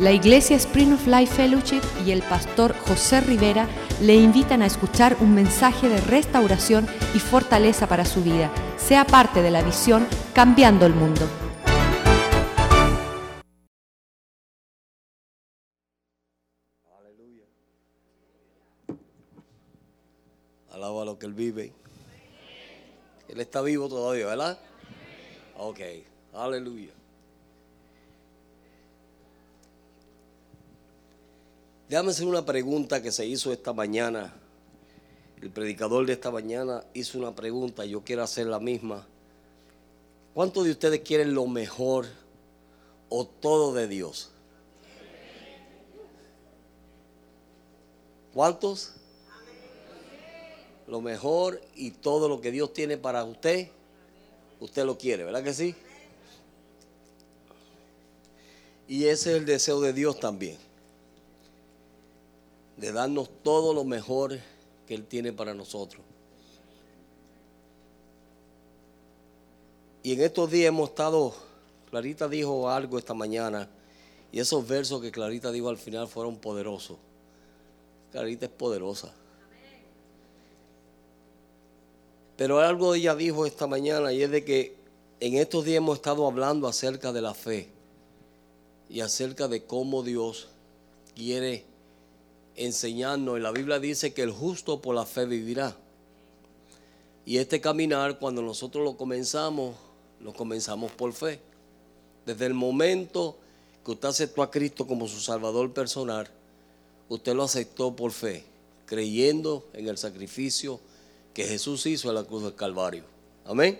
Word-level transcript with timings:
La 0.00 0.12
Iglesia 0.12 0.54
Spring 0.54 0.92
of 0.92 1.08
Life 1.08 1.34
Fellowship 1.34 1.82
y 2.06 2.12
el 2.12 2.22
pastor 2.22 2.72
José 2.86 3.20
Rivera 3.20 3.66
le 4.00 4.14
invitan 4.14 4.62
a 4.62 4.66
escuchar 4.66 5.16
un 5.18 5.34
mensaje 5.34 5.88
de 5.88 6.00
restauración 6.00 6.86
y 7.16 7.18
fortaleza 7.18 7.88
para 7.88 8.04
su 8.04 8.22
vida. 8.22 8.48
Sea 8.76 9.04
parte 9.04 9.42
de 9.42 9.50
la 9.50 9.60
visión 9.60 10.06
Cambiando 10.34 10.86
el 10.86 10.94
Mundo. 10.94 11.22
Aleluya. 16.96 17.44
Alaba 20.70 21.04
lo 21.06 21.18
que 21.18 21.26
Él 21.26 21.34
vive. 21.34 21.72
Él 23.28 23.40
está 23.40 23.62
vivo 23.62 23.88
todavía, 23.88 24.26
¿verdad? 24.26 24.60
Ok, 25.56 25.80
aleluya. 26.34 26.97
Déjame 31.88 32.10
hacer 32.10 32.26
una 32.26 32.44
pregunta 32.44 33.00
que 33.00 33.10
se 33.10 33.24
hizo 33.24 33.50
esta 33.50 33.72
mañana. 33.72 34.34
El 35.40 35.50
predicador 35.50 36.04
de 36.04 36.12
esta 36.12 36.30
mañana 36.30 36.84
hizo 36.92 37.18
una 37.18 37.34
pregunta, 37.34 37.86
yo 37.86 38.02
quiero 38.04 38.22
hacer 38.22 38.46
la 38.46 38.60
misma. 38.60 39.06
¿Cuántos 40.34 40.66
de 40.66 40.72
ustedes 40.72 41.00
quieren 41.00 41.32
lo 41.32 41.46
mejor 41.46 42.06
o 43.08 43.26
todo 43.26 43.72
de 43.72 43.88
Dios? 43.88 44.30
¿Cuántos? 48.34 48.92
Lo 50.86 51.00
mejor 51.00 51.60
y 51.74 51.92
todo 51.92 52.28
lo 52.28 52.42
que 52.42 52.50
Dios 52.50 52.74
tiene 52.74 52.98
para 52.98 53.24
usted, 53.24 53.68
usted 54.60 54.84
lo 54.84 54.98
quiere, 54.98 55.24
¿verdad 55.24 55.42
que 55.42 55.54
sí? 55.54 55.74
Y 58.86 59.04
ese 59.06 59.30
es 59.30 59.36
el 59.38 59.46
deseo 59.46 59.80
de 59.80 59.94
Dios 59.94 60.20
también 60.20 60.67
de 62.78 62.92
darnos 62.92 63.28
todo 63.42 63.74
lo 63.74 63.84
mejor 63.84 64.38
que 64.86 64.94
Él 64.94 65.04
tiene 65.04 65.32
para 65.32 65.52
nosotros. 65.52 66.02
Y 70.02 70.12
en 70.12 70.22
estos 70.22 70.50
días 70.50 70.68
hemos 70.68 70.90
estado, 70.90 71.34
Clarita 71.90 72.28
dijo 72.28 72.70
algo 72.70 72.98
esta 72.98 73.14
mañana, 73.14 73.68
y 74.30 74.38
esos 74.38 74.66
versos 74.66 75.02
que 75.02 75.10
Clarita 75.10 75.50
dijo 75.50 75.68
al 75.68 75.76
final 75.76 76.06
fueron 76.06 76.36
poderosos. 76.36 76.96
Clarita 78.12 78.46
es 78.46 78.52
poderosa. 78.52 79.12
Pero 82.36 82.60
algo 82.60 82.94
ella 82.94 83.16
dijo 83.16 83.44
esta 83.44 83.66
mañana 83.66 84.12
y 84.12 84.22
es 84.22 84.30
de 84.30 84.44
que 84.44 84.76
en 85.18 85.34
estos 85.34 85.64
días 85.64 85.78
hemos 85.78 85.96
estado 85.96 86.24
hablando 86.24 86.68
acerca 86.68 87.12
de 87.12 87.20
la 87.20 87.34
fe 87.34 87.68
y 88.88 89.00
acerca 89.00 89.48
de 89.48 89.64
cómo 89.64 90.04
Dios 90.04 90.48
quiere 91.16 91.64
enseñarnos. 92.58 93.38
Y 93.38 93.42
la 93.42 93.50
Biblia 93.50 93.78
dice 93.78 94.12
que 94.12 94.22
el 94.22 94.30
justo 94.30 94.80
por 94.80 94.94
la 94.94 95.06
fe 95.06 95.24
vivirá. 95.26 95.76
Y 97.24 97.38
este 97.38 97.60
caminar, 97.60 98.18
cuando 98.18 98.42
nosotros 98.42 98.84
lo 98.84 98.96
comenzamos, 98.96 99.76
lo 100.20 100.32
comenzamos 100.32 100.92
por 100.92 101.12
fe. 101.12 101.40
Desde 102.24 102.46
el 102.46 102.54
momento 102.54 103.36
que 103.84 103.92
usted 103.92 104.08
aceptó 104.08 104.42
a 104.42 104.50
Cristo 104.50 104.86
como 104.86 105.08
su 105.08 105.20
Salvador 105.20 105.72
personal, 105.72 106.28
usted 107.08 107.34
lo 107.34 107.44
aceptó 107.44 107.94
por 107.94 108.12
fe, 108.12 108.44
creyendo 108.86 109.66
en 109.72 109.88
el 109.88 109.98
sacrificio 109.98 110.80
que 111.34 111.44
Jesús 111.44 111.86
hizo 111.86 112.08
en 112.08 112.14
la 112.14 112.24
cruz 112.24 112.42
del 112.42 112.54
Calvario. 112.54 113.04
Amén. 113.44 113.78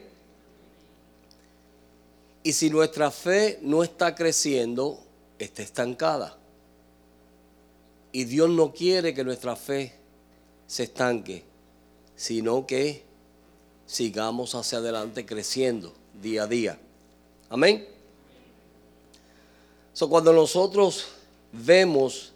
Y 2.42 2.52
si 2.52 2.70
nuestra 2.70 3.10
fe 3.10 3.58
no 3.62 3.82
está 3.82 4.14
creciendo, 4.14 4.98
está 5.38 5.62
estancada. 5.62 6.38
Y 8.12 8.24
Dios 8.24 8.48
no 8.50 8.72
quiere 8.72 9.14
que 9.14 9.24
nuestra 9.24 9.56
fe 9.56 9.92
se 10.66 10.84
estanque, 10.84 11.44
sino 12.16 12.66
que 12.66 13.02
sigamos 13.86 14.54
hacia 14.54 14.78
adelante 14.78 15.24
creciendo 15.26 15.92
día 16.20 16.44
a 16.44 16.46
día. 16.46 16.78
Amén. 17.48 17.86
So, 19.92 20.08
cuando 20.08 20.32
nosotros 20.32 21.06
vemos 21.52 22.32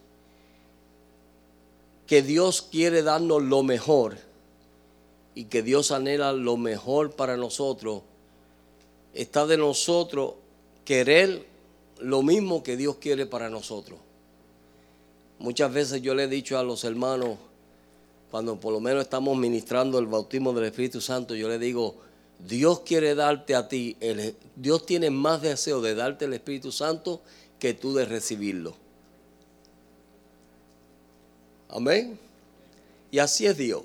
que 2.07 2.23
Dios 2.23 2.63
quiere 2.63 3.03
darnos 3.03 3.43
lo 3.43 3.63
mejor 3.63 4.19
y 5.35 5.45
que 5.45 5.63
Dios 5.63 5.93
anhela 5.93 6.33
lo 6.33 6.57
mejor 6.57 7.13
para 7.13 7.37
nosotros, 7.37 8.03
está 9.15 9.47
de 9.47 9.57
nosotros 9.57 10.35
querer 10.85 11.47
lo 12.01 12.23
mismo 12.23 12.63
que 12.63 12.77
Dios 12.77 12.97
quiere 12.97 13.27
para 13.27 13.49
nosotros. 13.49 13.99
Muchas 15.43 15.73
veces 15.73 16.01
yo 16.01 16.15
le 16.15 16.23
he 16.23 16.29
dicho 16.29 16.57
a 16.57 16.63
los 16.63 16.85
hermanos, 16.85 17.37
cuando 18.31 18.61
por 18.61 18.73
lo 18.73 18.79
menos 18.79 19.03
estamos 19.03 19.37
ministrando 19.37 19.99
el 19.99 20.07
bautismo 20.07 20.53
del 20.53 20.67
Espíritu 20.67 21.01
Santo, 21.01 21.35
yo 21.35 21.49
le 21.49 21.59
digo, 21.59 21.97
Dios 22.39 22.83
quiere 22.87 23.17
darte 23.17 23.57
a 23.57 23.67
ti, 23.67 23.97
Dios 24.55 24.87
tiene 24.87 25.11
más 25.11 25.43
deseo 25.43 25.81
de 25.81 25.97
darte 25.97 26.27
el 26.27 26.35
Espíritu 26.35 26.71
Santo 26.71 27.23
que 27.59 27.75
tú 27.75 27.93
de 27.93 28.05
recibirlo. 28.05 28.77
Amén. 31.71 32.17
Y 33.11 33.19
así 33.19 33.45
es 33.45 33.57
Dios. 33.57 33.83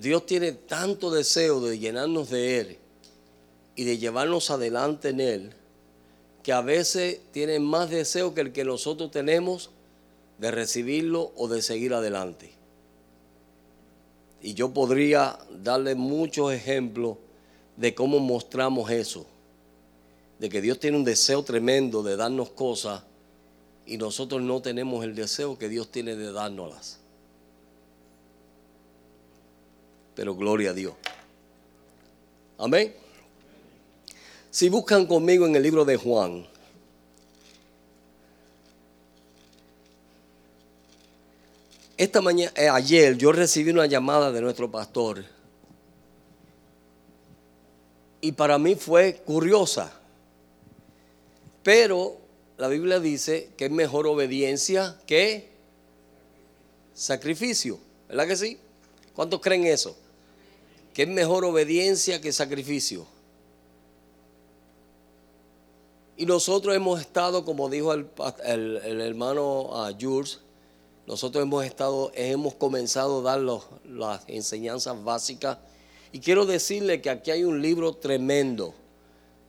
Dios 0.00 0.24
tiene 0.24 0.52
tanto 0.52 1.10
deseo 1.10 1.60
de 1.60 1.78
llenarnos 1.78 2.30
de 2.30 2.60
Él 2.60 2.78
y 3.74 3.84
de 3.84 3.98
llevarnos 3.98 4.50
adelante 4.50 5.10
en 5.10 5.20
Él, 5.20 5.52
que 6.42 6.54
a 6.54 6.62
veces 6.62 7.20
tiene 7.32 7.60
más 7.60 7.90
deseo 7.90 8.32
que 8.32 8.40
el 8.40 8.52
que 8.54 8.64
nosotros 8.64 9.10
tenemos 9.10 9.72
de 10.38 10.50
recibirlo 10.50 11.32
o 11.36 11.48
de 11.48 11.62
seguir 11.62 11.94
adelante. 11.94 12.52
Y 14.42 14.54
yo 14.54 14.72
podría 14.72 15.38
darle 15.62 15.94
muchos 15.94 16.52
ejemplos 16.52 17.16
de 17.76 17.94
cómo 17.94 18.18
mostramos 18.18 18.90
eso. 18.90 19.26
De 20.38 20.48
que 20.48 20.60
Dios 20.60 20.78
tiene 20.78 20.98
un 20.98 21.04
deseo 21.04 21.42
tremendo 21.42 22.02
de 22.02 22.16
darnos 22.16 22.50
cosas 22.50 23.02
y 23.86 23.96
nosotros 23.96 24.42
no 24.42 24.60
tenemos 24.60 25.04
el 25.04 25.14
deseo 25.14 25.58
que 25.58 25.68
Dios 25.68 25.90
tiene 25.90 26.16
de 26.16 26.32
dárnoslas. 26.32 26.98
Pero 30.14 30.34
gloria 30.34 30.70
a 30.70 30.74
Dios. 30.74 30.94
Amén. 32.58 32.94
Si 34.50 34.68
buscan 34.68 35.06
conmigo 35.06 35.46
en 35.46 35.56
el 35.56 35.62
libro 35.62 35.84
de 35.84 35.96
Juan, 35.96 36.46
Esta 41.96 42.20
mañana, 42.20 42.52
eh, 42.56 42.68
ayer 42.68 43.16
yo 43.16 43.32
recibí 43.32 43.70
una 43.70 43.86
llamada 43.86 44.30
de 44.30 44.42
nuestro 44.42 44.70
pastor 44.70 45.24
y 48.20 48.32
para 48.32 48.58
mí 48.58 48.74
fue 48.74 49.22
curiosa. 49.24 49.92
Pero 51.62 52.18
la 52.58 52.68
Biblia 52.68 53.00
dice 53.00 53.50
que 53.56 53.66
es 53.66 53.70
mejor 53.70 54.06
obediencia 54.06 54.98
que 55.06 55.48
sacrificio. 56.94 57.78
¿Verdad 58.08 58.26
que 58.26 58.36
sí? 58.36 58.58
¿Cuántos 59.14 59.40
creen 59.40 59.66
eso? 59.66 59.96
Que 60.92 61.02
es 61.02 61.08
mejor 61.08 61.44
obediencia 61.44 62.20
que 62.20 62.32
sacrificio. 62.32 63.06
Y 66.16 66.26
nosotros 66.26 66.74
hemos 66.74 67.00
estado, 67.00 67.44
como 67.44 67.68
dijo 67.68 67.92
el, 67.92 68.06
hermano 69.00 69.62
uh, 69.62 69.94
Jules, 70.00 70.40
nosotros 71.06 71.42
hemos 71.42 71.64
estado, 71.64 72.10
hemos 72.14 72.54
comenzado 72.54 73.20
a 73.20 73.22
dar 73.36 73.40
las 73.84 74.22
enseñanzas 74.26 75.02
básicas. 75.04 75.58
Y 76.12 76.18
quiero 76.18 76.46
decirle 76.46 77.00
que 77.00 77.10
aquí 77.10 77.30
hay 77.30 77.44
un 77.44 77.62
libro 77.62 77.94
tremendo 77.94 78.74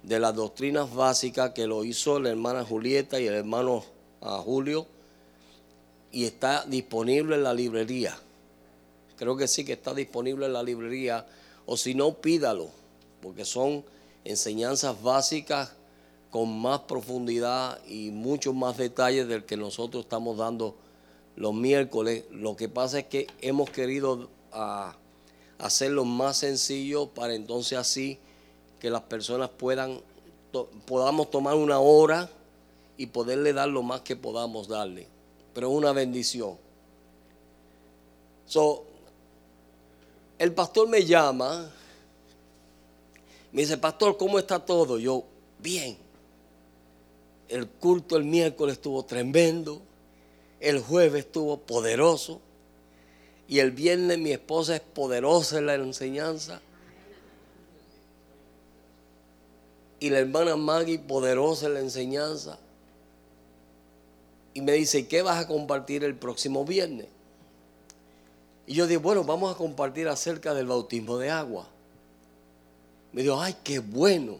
de 0.03 0.19
las 0.19 0.35
doctrinas 0.35 0.93
básicas 0.93 1.51
que 1.51 1.65
lo 1.65 1.83
hizo 1.83 2.19
la 2.19 2.29
hermana 2.29 2.63
Julieta 2.63 3.19
y 3.19 3.25
el 3.25 3.33
hermano 3.33 3.83
ah, 4.21 4.39
Julio. 4.43 4.85
Y 6.11 6.25
está 6.25 6.63
disponible 6.65 7.35
en 7.35 7.43
la 7.43 7.55
librería. 7.55 8.15
Creo 9.17 9.35
que 9.35 9.47
sí 9.47 9.65
que 9.65 9.73
está 9.73 9.95
disponible 9.95 10.45
en 10.45 10.53
la 10.53 10.61
librería. 10.61 11.25
O 11.65 11.75
si 11.75 11.95
no, 11.95 12.13
pídalo. 12.13 12.69
Porque 13.19 13.45
son 13.45 13.83
enseñanzas 14.23 15.01
básicas 15.01 15.71
con 16.29 16.59
más 16.59 16.81
profundidad 16.81 17.83
y 17.87 18.11
muchos 18.11 18.53
más 18.53 18.77
detalles 18.77 19.27
del 19.27 19.43
que 19.43 19.57
nosotros 19.57 20.03
estamos 20.03 20.37
dando 20.37 20.75
los 21.37 21.53
miércoles. 21.53 22.25
Lo 22.31 22.57
que 22.57 22.67
pasa 22.67 22.99
es 22.99 23.05
que 23.05 23.27
hemos 23.41 23.69
querido 23.69 24.29
ah, 24.51 24.97
hacerlo 25.59 26.03
más 26.03 26.37
sencillo 26.37 27.07
para 27.07 27.35
entonces 27.35 27.77
así 27.77 28.19
que 28.79 28.89
las 28.89 29.03
personas 29.03 29.49
puedan 29.49 30.01
podamos 30.85 31.29
tomar 31.29 31.55
una 31.55 31.79
hora 31.79 32.29
y 32.97 33.05
poderle 33.07 33.53
dar 33.53 33.69
lo 33.69 33.83
más 33.83 34.01
que 34.01 34.15
podamos 34.15 34.67
darle. 34.67 35.07
Pero 35.53 35.69
una 35.69 35.91
bendición. 35.91 36.57
So, 38.45 38.85
el 40.39 40.53
pastor 40.53 40.87
me 40.87 41.05
llama, 41.05 41.69
me 43.51 43.61
dice, 43.61 43.77
pastor, 43.77 44.17
¿cómo 44.17 44.39
está 44.39 44.57
todo? 44.57 44.97
Yo, 44.97 45.23
bien. 45.59 45.97
el 47.49 47.67
culto 47.67 48.17
el 48.17 48.23
miércoles 48.23 48.77
estuvo 48.77 49.03
tremendo, 49.03 49.81
el 50.59 50.81
jueves 50.81 51.25
estuvo 51.25 51.57
poderoso 51.57 52.41
y 53.47 53.59
el 53.59 53.71
viernes 53.71 54.17
mi 54.17 54.31
esposa 54.31 54.75
es 54.75 54.81
poderosa 54.81 55.59
en 55.59 55.67
la 55.67 55.75
enseñanza. 55.75 56.61
Y 59.99 60.09
la 60.09 60.19
hermana 60.19 60.55
Maggie 60.55 60.99
poderosa 60.99 61.67
en 61.67 61.73
la 61.75 61.79
enseñanza. 61.79 62.59
Y 64.53 64.61
me 64.61 64.73
dice, 64.73 65.07
¿qué 65.07 65.21
vas 65.21 65.37
a 65.37 65.47
compartir 65.47 66.03
el 66.03 66.15
próximo 66.15 66.65
viernes? 66.65 67.07
Y 68.65 68.73
yo 68.73 68.85
dije, 68.85 68.97
bueno, 68.97 69.23
vamos 69.23 69.53
a 69.53 69.57
compartir 69.57 70.07
acerca 70.07 70.53
del 70.53 70.67
bautismo 70.67 71.17
de 71.17 71.29
agua. 71.29 71.67
Me 73.13 73.21
dijo, 73.21 73.39
ay, 73.41 73.55
qué 73.63 73.79
bueno. 73.79 74.39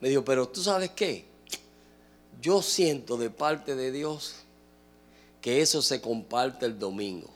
Me 0.00 0.10
dijo, 0.10 0.24
pero 0.24 0.46
tú 0.48 0.62
sabes 0.62 0.90
qué? 0.90 1.24
Yo 2.40 2.60
siento 2.60 3.16
de 3.16 3.30
parte 3.30 3.74
de 3.74 3.90
Dios 3.90 4.34
que 5.40 5.60
eso 5.60 5.82
se 5.82 6.00
comparte 6.00 6.66
el 6.66 6.78
domingo. 6.78 7.30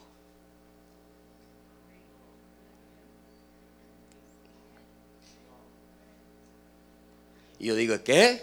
Y 7.59 7.67
yo 7.67 7.77
digo, 7.77 7.95
¿qué? 8.03 8.43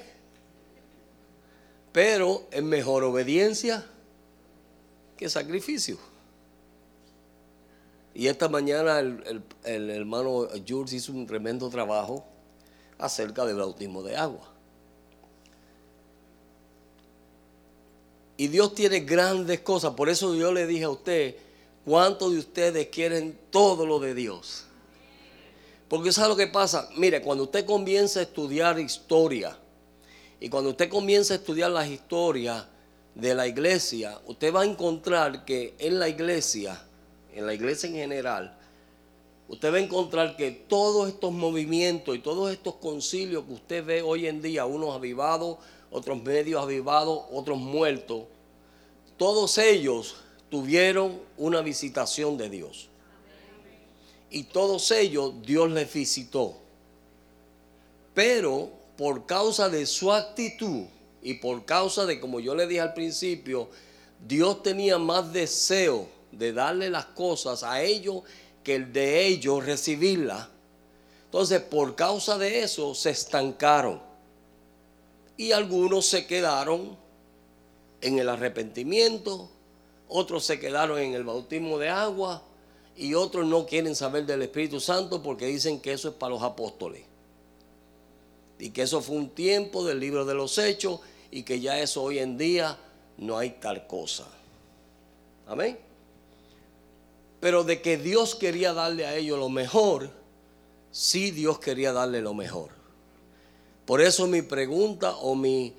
Pero 1.92 2.48
es 2.52 2.64
mejor 2.64 3.04
obediencia 3.04 3.86
que 5.18 5.30
sacrificio. 5.30 5.98
Y 8.14 8.28
esta 8.28 8.48
mañana 8.48 9.00
el, 9.00 9.44
hermano 9.90 10.48
Jules 10.68 10.94
hizo 10.94 11.12
un 11.12 11.26
tremendo 11.26 11.70
trabajo 11.70 12.26
acerca 12.98 13.46
del 13.46 13.58
bautismo 13.58 14.04
de 14.04 14.16
agua. 14.16 14.59
Y 18.40 18.48
Dios 18.48 18.74
tiene 18.74 19.02
grandes 19.02 19.60
cosas. 19.60 19.96
Por 19.96 20.08
eso 20.08 20.34
yo 20.34 20.54
le 20.54 20.66
dije 20.66 20.86
a 20.86 20.90
usted, 20.90 21.36
¿cuántos 21.84 22.32
de 22.32 22.40
ustedes 22.40 22.88
quieren 22.88 23.38
todo 23.50 23.86
lo 23.86 24.00
de 24.00 24.16
Dios? 24.16 24.64
Porque 25.90 26.14
¿sabe 26.14 26.30
lo 26.30 26.36
que 26.38 26.48
pasa? 26.48 26.88
Mire, 26.96 27.22
cuando 27.22 27.44
usted 27.44 27.66
comienza 27.66 28.22
a 28.22 28.24
estudiar 28.24 28.80
historia 28.80 29.58
y 30.40 30.48
cuando 30.48 30.70
usted 30.70 30.88
comienza 30.88 31.34
a 31.34 31.38
estudiar 31.38 31.72
las 31.72 31.90
historias 31.90 32.66
de 33.14 33.36
la 33.36 33.46
iglesia, 33.46 34.18
usted 34.26 34.56
va 34.56 34.62
a 34.62 34.66
encontrar 34.66 35.44
que 35.44 35.76
en 35.78 36.00
la 36.00 36.08
iglesia, 36.08 36.82
en 37.36 37.46
la 37.46 37.54
iglesia 37.54 37.90
en 37.90 37.96
general, 37.96 38.58
usted 39.50 39.74
va 39.74 39.80
a 39.80 39.82
encontrar 39.82 40.38
que 40.38 40.52
todos 40.52 41.10
estos 41.10 41.34
movimientos 41.34 42.16
y 42.16 42.20
todos 42.20 42.54
estos 42.54 42.76
concilios 42.76 43.44
que 43.44 43.52
usted 43.52 43.86
ve 43.86 44.02
hoy 44.02 44.28
en 44.28 44.42
día, 44.42 44.66
unos 44.66 44.96
avivados, 44.96 45.58
otros 45.92 46.22
medios 46.22 46.62
avivados, 46.62 47.24
otros 47.32 47.58
muertos, 47.58 48.24
todos 49.18 49.58
ellos 49.58 50.16
tuvieron 50.50 51.20
una 51.38 51.62
visitación 51.62 52.38
de 52.38 52.50
Dios 52.50 52.90
y 54.30 54.44
todos 54.44 54.92
ellos 54.92 55.34
Dios 55.46 55.70
les 55.72 55.92
visitó. 55.92 56.56
Pero 58.14 58.70
por 58.98 59.26
causa 59.26 59.70
de 59.70 59.86
su 59.86 60.12
actitud 60.12 60.86
y 61.22 61.36
por 61.36 61.66
causa 61.66 62.06
de, 62.06 62.20
como 62.20 62.40
yo 62.40 62.56
le 62.56 62.68
dije 62.68 62.82
al 62.82 62.94
principio, 62.94 63.70
Dios 64.26 64.62
tenía 64.64 64.98
más 64.98 65.32
deseo 65.32 66.08
de 66.32 66.54
darle 66.54 66.90
las 66.90 67.06
cosas 67.06 67.64
a 67.64 67.82
ellos 67.82 68.24
que 68.64 68.76
el 68.76 68.94
de 68.94 69.26
ellos 69.26 69.66
recibirlas. 69.66 70.48
Entonces, 71.26 71.62
por 71.62 71.96
causa 71.96 72.38
de 72.38 72.64
eso, 72.64 72.94
se 72.96 73.12
estancaron. 73.12 74.02
Y 75.40 75.54
algunos 75.54 76.06
se 76.06 76.28
quedaron 76.28 76.98
en 78.02 78.20
el 78.20 78.28
arrepentimiento, 78.28 79.50
otros 80.10 80.44
se 80.44 80.60
quedaron 80.60 81.00
en 81.00 81.14
el 81.14 81.24
bautismo 81.24 81.78
de 81.78 81.88
agua, 81.88 82.44
y 82.98 83.14
otros 83.14 83.48
no 83.48 83.66
quieren 83.66 83.96
saber 83.96 84.26
del 84.26 84.42
Espíritu 84.42 84.82
Santo 84.82 85.24
porque 85.24 85.46
dicen 85.46 85.80
que 85.80 85.94
eso 85.94 86.10
es 86.10 86.16
para 86.16 86.34
los 86.34 86.44
apóstoles. 86.44 87.04
Y 88.60 88.72
que 88.72 88.82
eso 88.82 89.00
fue 89.00 89.16
un 89.16 89.30
tiempo 89.30 89.86
del 89.86 90.02
libro 90.02 90.26
de 90.26 90.34
los 90.34 90.58
hechos 90.58 91.00
y 91.32 91.44
que 91.44 91.62
ya 91.62 91.80
eso 91.80 92.04
hoy 92.04 92.20
en 92.20 92.38
día 92.38 92.78
no 93.18 93.38
hay 93.38 93.52
tal 93.62 93.88
cosa. 93.88 94.28
Amén. 95.48 95.80
Pero 97.40 97.64
de 97.64 97.82
que 97.82 97.96
Dios 97.96 98.36
quería 98.36 98.74
darle 98.74 99.06
a 99.06 99.16
ellos 99.16 99.40
lo 99.40 99.48
mejor, 99.48 100.12
sí 100.92 101.32
Dios 101.32 101.60
quería 101.60 101.94
darle 101.94 102.20
lo 102.20 102.34
mejor. 102.34 102.79
Por 103.90 104.02
eso 104.02 104.28
mi 104.28 104.44
pregunta 104.44 105.16
o 105.16 105.34
mi, 105.34 105.74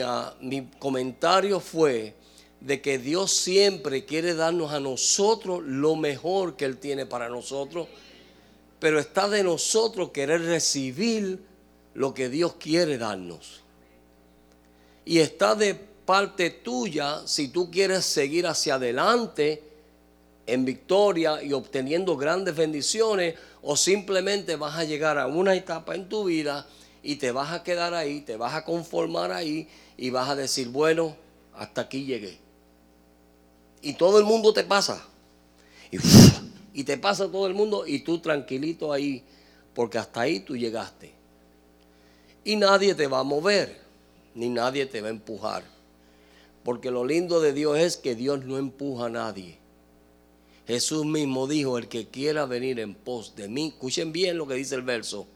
ah, 0.00 0.32
mi 0.40 0.68
comentario 0.78 1.58
fue, 1.58 2.14
de 2.60 2.80
que 2.80 2.98
Dios 3.00 3.32
siempre 3.32 4.04
quiere 4.04 4.34
darnos 4.34 4.70
a 4.70 4.78
nosotros 4.78 5.64
lo 5.64 5.96
mejor 5.96 6.54
que 6.54 6.66
Él 6.66 6.78
tiene 6.78 7.04
para 7.04 7.28
nosotros, 7.28 7.88
pero 8.78 9.00
está 9.00 9.28
de 9.28 9.42
nosotros 9.42 10.10
querer 10.10 10.42
recibir 10.42 11.40
lo 11.94 12.14
que 12.14 12.28
Dios 12.28 12.54
quiere 12.60 12.96
darnos. 12.96 13.60
Y 15.04 15.18
está 15.18 15.56
de 15.56 15.74
parte 15.74 16.50
tuya 16.50 17.22
si 17.26 17.48
tú 17.48 17.72
quieres 17.72 18.04
seguir 18.04 18.46
hacia 18.46 18.76
adelante 18.76 19.64
en 20.46 20.64
victoria 20.64 21.42
y 21.42 21.52
obteniendo 21.52 22.16
grandes 22.16 22.54
bendiciones 22.54 23.34
o 23.62 23.76
simplemente 23.76 24.54
vas 24.54 24.76
a 24.76 24.84
llegar 24.84 25.18
a 25.18 25.26
una 25.26 25.56
etapa 25.56 25.96
en 25.96 26.08
tu 26.08 26.22
vida 26.26 26.64
y 27.06 27.16
te 27.16 27.32
vas 27.32 27.52
a 27.52 27.62
quedar 27.62 27.94
ahí, 27.94 28.20
te 28.20 28.36
vas 28.36 28.54
a 28.54 28.64
conformar 28.64 29.32
ahí 29.32 29.68
y 29.96 30.10
vas 30.10 30.28
a 30.28 30.36
decir, 30.36 30.68
bueno, 30.68 31.16
hasta 31.54 31.82
aquí 31.82 32.04
llegué 32.04 32.46
y 33.86 33.94
todo 33.94 34.18
el 34.18 34.24
mundo 34.24 34.52
te 34.52 34.64
pasa. 34.64 35.06
Y, 36.74 36.82
te 36.82 36.98
pasa 36.98 37.30
todo 37.30 37.46
el 37.46 37.54
mundo 37.54 37.86
y 37.86 38.00
tú 38.00 38.18
tranquilito 38.18 38.92
ahí, 38.92 39.22
porque 39.74 39.96
hasta 39.96 40.22
ahí 40.22 40.40
tú 40.40 40.56
llegaste. 40.56 41.12
Y 42.44 42.56
nadie 42.56 42.96
te 42.96 43.06
va 43.06 43.20
a 43.20 43.22
mover, 43.22 43.80
ni 44.34 44.48
nadie 44.48 44.86
te 44.86 45.00
va 45.00 45.06
a 45.06 45.10
empujar. 45.10 45.62
Porque 46.64 46.90
lo 46.90 47.04
lindo 47.04 47.40
de 47.40 47.52
Dios 47.52 47.78
es 47.78 47.96
que 47.96 48.16
Dios 48.16 48.44
no 48.44 48.58
empuja 48.58 49.06
a 49.06 49.10
nadie. 49.10 49.56
Jesús 50.66 51.06
mismo 51.06 51.46
dijo, 51.46 51.78
el 51.78 51.86
que 51.86 52.08
quiera 52.08 52.44
venir 52.44 52.80
en 52.80 52.94
pos 52.96 53.36
de 53.36 53.48
mí, 53.48 53.68
escuchen 53.68 54.10
bien 54.10 54.36
lo 54.36 54.48
que 54.48 54.54
dice 54.54 54.74
el 54.74 54.82
verso, 54.82 55.28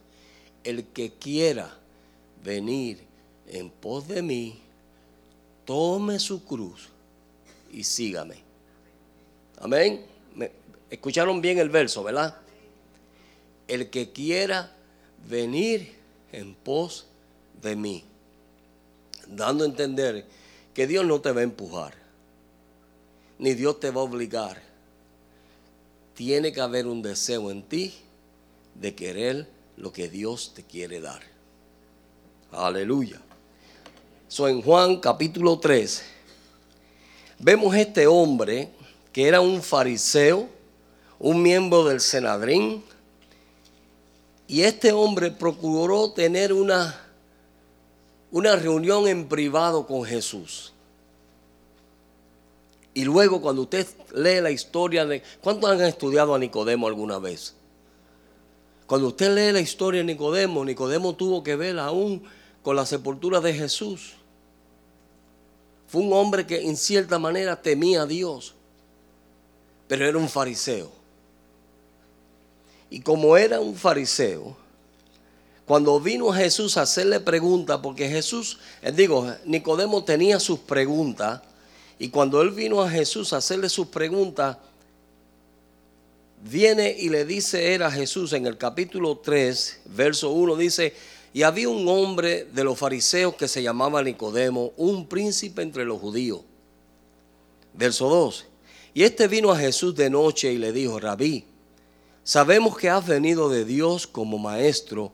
el 0.65 0.85
que 0.87 1.13
quiera 1.13 1.77
venir 2.45 3.05
en 3.49 3.71
pos 3.71 4.09
de 4.09 4.23
mí, 4.23 4.61
tome 5.65 6.19
su 6.19 6.45
cruz 6.45 6.89
y 7.73 7.85
sígame. 7.85 8.37
Amén. 9.59 10.05
escucharon 10.91 11.41
bien 11.41 11.59
el 11.59 11.69
verso, 11.69 12.03
¿verdad? 12.03 12.37
El 13.69 13.91
que 13.91 14.11
quiera 14.11 14.75
venir 15.29 15.95
en 16.33 16.55
pos 16.55 17.07
de 17.63 17.77
mí, 17.77 18.05
dando 19.27 19.65
a 19.65 19.67
entender 19.67 20.27
que 20.75 20.87
Dios 20.87 21.05
no 21.05 21.21
te 21.21 21.33
va 21.33 21.41
a 21.41 21.45
empujar, 21.45 21.95
ni 23.39 23.55
Dios 23.55 23.81
te 23.81 23.91
va 23.91 24.01
a 24.01 24.05
obligar. 24.05 24.63
Tiene 26.15 26.53
que 26.53 26.61
haber 26.61 26.87
un 26.87 27.03
deseo 27.03 27.51
en 27.51 27.63
ti 27.63 27.95
de 28.75 28.95
querer 28.95 29.47
lo 29.81 29.93
que 29.93 30.09
Dios 30.09 30.53
te 30.55 30.63
quiere 30.63 31.01
dar. 31.01 31.23
Aleluya. 32.53 33.21
So 34.29 34.47
en 34.47 34.61
Juan 34.63 35.01
capítulo 35.01 35.59
3 35.59 36.03
vemos 37.39 37.75
este 37.75 38.07
hombre 38.07 38.69
que 39.13 39.27
era 39.27 39.41
un 39.41 39.63
fariseo, 39.63 40.49
un 41.19 41.43
miembro 41.43 41.85
del 41.85 42.01
Senadrín, 42.01 42.85
y 44.47 44.63
este 44.63 44.93
hombre 44.93 45.31
procuró 45.31 46.13
tener 46.13 46.53
una, 46.53 47.01
una 48.31 48.57
reunión 48.57 49.09
en 49.09 49.29
privado 49.29 49.87
con 49.87 50.05
Jesús. 50.05 50.73
Y 52.93 53.05
luego 53.05 53.41
cuando 53.41 53.63
usted 53.63 53.87
lee 54.15 54.41
la 54.41 54.51
historia 54.51 55.07
de... 55.07 55.23
¿Cuántos 55.41 55.71
han 55.71 55.81
estudiado 55.83 56.35
a 56.35 56.39
Nicodemo 56.39 56.87
alguna 56.87 57.19
vez? 57.19 57.55
Cuando 58.91 59.07
usted 59.07 59.33
lee 59.33 59.53
la 59.53 59.61
historia 59.61 60.01
de 60.01 60.05
Nicodemo, 60.05 60.65
Nicodemo 60.65 61.15
tuvo 61.15 61.45
que 61.45 61.55
ver 61.55 61.79
aún 61.79 62.25
con 62.61 62.75
la 62.75 62.85
sepultura 62.85 63.41
de 63.41 63.55
Jesús. 63.55 64.15
Fue 65.87 66.03
un 66.03 66.13
hombre 66.13 66.45
que 66.45 66.61
en 66.63 66.77
cierta 66.77 67.17
manera 67.17 67.63
temía 67.63 68.03
a 68.03 68.07
Dios, 68.07 68.53
pero 69.87 70.05
era 70.05 70.19
un 70.19 70.29
fariseo. 70.29 70.91
Y 72.91 72.99
como 72.99 73.37
era 73.37 73.61
un 73.61 73.77
fariseo, 73.77 74.57
cuando 75.67 76.01
vino 76.01 76.33
Jesús 76.33 76.77
a 76.77 76.83
hacerle 76.83 77.21
preguntas, 77.21 77.79
porque 77.81 78.09
Jesús, 78.09 78.59
eh, 78.83 78.91
digo, 78.91 79.33
Nicodemo 79.45 80.03
tenía 80.03 80.41
sus 80.41 80.59
preguntas, 80.59 81.43
y 81.97 82.09
cuando 82.09 82.43
él 82.43 82.51
vino 82.51 82.83
a 82.83 82.91
Jesús 82.91 83.33
a 83.33 83.37
hacerle 83.37 83.69
sus 83.69 83.87
preguntas, 83.87 84.57
viene 86.43 86.95
y 86.99 87.09
le 87.09 87.25
dice 87.25 87.75
era 87.75 87.91
Jesús 87.91 88.33
en 88.33 88.47
el 88.47 88.57
capítulo 88.57 89.19
3, 89.19 89.81
verso 89.87 90.31
1, 90.31 90.57
dice, 90.57 90.95
Y 91.33 91.43
había 91.43 91.69
un 91.69 91.87
hombre 91.89 92.45
de 92.45 92.65
los 92.65 92.79
fariseos 92.79 93.35
que 93.35 93.49
se 93.49 93.63
llamaba 93.63 94.03
Nicodemo, 94.03 94.73
un 94.77 95.07
príncipe 95.07 95.63
entre 95.63 95.85
los 95.85 96.01
judíos. 96.01 96.41
Verso 97.75 98.09
12. 98.09 98.45
Y 98.95 99.05
este 99.05 99.29
vino 99.29 99.53
a 99.53 99.59
Jesús 99.59 99.95
de 99.95 100.11
noche 100.11 100.53
y 100.53 100.59
le 100.59 100.73
dijo, 100.73 100.99
Rabí, 100.99 101.45
sabemos 102.25 102.77
que 102.77 102.91
has 102.91 103.07
venido 103.07 103.49
de 103.49 103.65
Dios 103.65 104.07
como 104.07 104.39
maestro, 104.39 105.13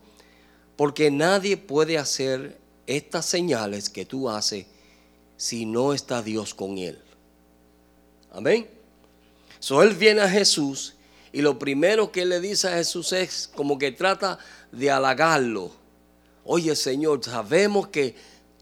porque 0.77 1.11
nadie 1.11 1.57
puede 1.57 1.99
hacer 1.99 2.59
estas 2.87 3.27
señales 3.27 3.91
que 3.91 4.07
tú 4.07 4.31
haces 4.31 4.67
si 5.37 5.67
no 5.67 5.93
está 5.93 6.23
Dios 6.23 6.55
con 6.55 6.79
él. 6.79 6.99
Amén. 8.33 8.69
So 9.59 9.83
él 9.83 9.95
viene 9.95 10.21
a 10.21 10.29
Jesús 10.29 10.95
y 11.37 11.43
lo 11.43 11.59
primero 11.59 12.13
que 12.13 12.23
él 12.23 12.31
le 12.31 12.41
dice 12.41 12.67
a 12.67 12.77
Jesús 12.79 13.13
es 13.13 13.47
como 13.55 13.77
que 13.77 13.93
trata 13.93 14.39
de 14.73 14.91
halagarlo. 14.91 15.71
Oye 16.45 16.75
Señor, 16.75 17.23
sabemos 17.23 17.89
que 17.89 18.15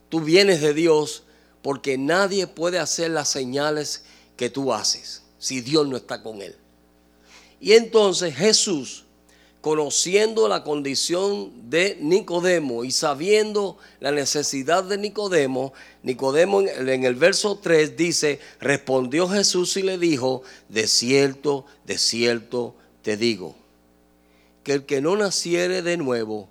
tú 0.09 0.21
vienes 0.21 0.61
de 0.61 0.75
Dios 0.75 1.23
porque 1.63 1.97
nadie 1.97 2.49
puede 2.49 2.81
hacer 2.81 3.13
las 3.13 3.29
señales 3.29 4.03
que 4.37 4.51
tú 4.51 4.73
haces 4.73 5.23
si 5.39 5.61
Dios 5.61 5.87
no 5.87 5.97
está 5.97 6.21
con 6.21 6.43
él. 6.43 6.57
Y 7.61 7.75
entonces 7.75 8.35
Jesús 8.35 9.05
conociendo 9.65 10.47
la 10.47 10.63
condición 10.63 11.71
de 11.71 11.97
Nicodemo 11.99 12.85
y 12.85 12.91
sabiendo 12.91 13.79
la 13.99 14.13
necesidad 14.13 14.85
de 14.85 14.99
Nicodemo, 14.99 15.73
Nicodemo 16.03 16.61
en 16.61 17.05
el 17.05 17.15
verso 17.15 17.59
3 17.63 17.97
dice, 17.97 18.41
respondió 18.61 19.27
Jesús 19.27 19.79
y 19.79 19.83
le 19.83 19.97
dijo, 19.97 20.43
de 20.69 20.87
cierto, 20.87 21.65
de 21.87 21.97
cierto 21.97 22.75
te 23.01 23.17
digo, 23.17 23.57
que 24.65 24.75
el 24.75 24.85
que 24.85 25.01
no 25.01 25.17
naciere 25.17 25.81
de 25.81 25.97
nuevo 25.97 26.51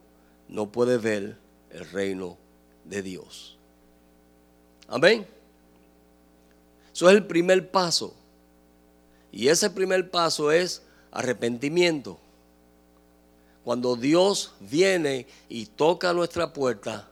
no 0.49 0.71
puede 0.71 0.97
ver 0.97 1.37
el 1.69 1.87
reino 1.91 2.35
de 2.83 3.03
Dios. 3.03 3.59
Amén. 4.87 5.27
Eso 6.91 7.07
es 7.11 7.15
el 7.15 7.27
primer 7.27 7.69
paso. 7.69 8.15
Y 9.31 9.49
ese 9.49 9.69
primer 9.69 10.09
paso 10.09 10.51
es 10.51 10.81
arrepentimiento. 11.11 12.17
Cuando 13.63 13.95
Dios 13.95 14.51
viene 14.59 15.25
y 15.47 15.67
toca 15.67 16.13
nuestra 16.13 16.51
puerta, 16.51 17.09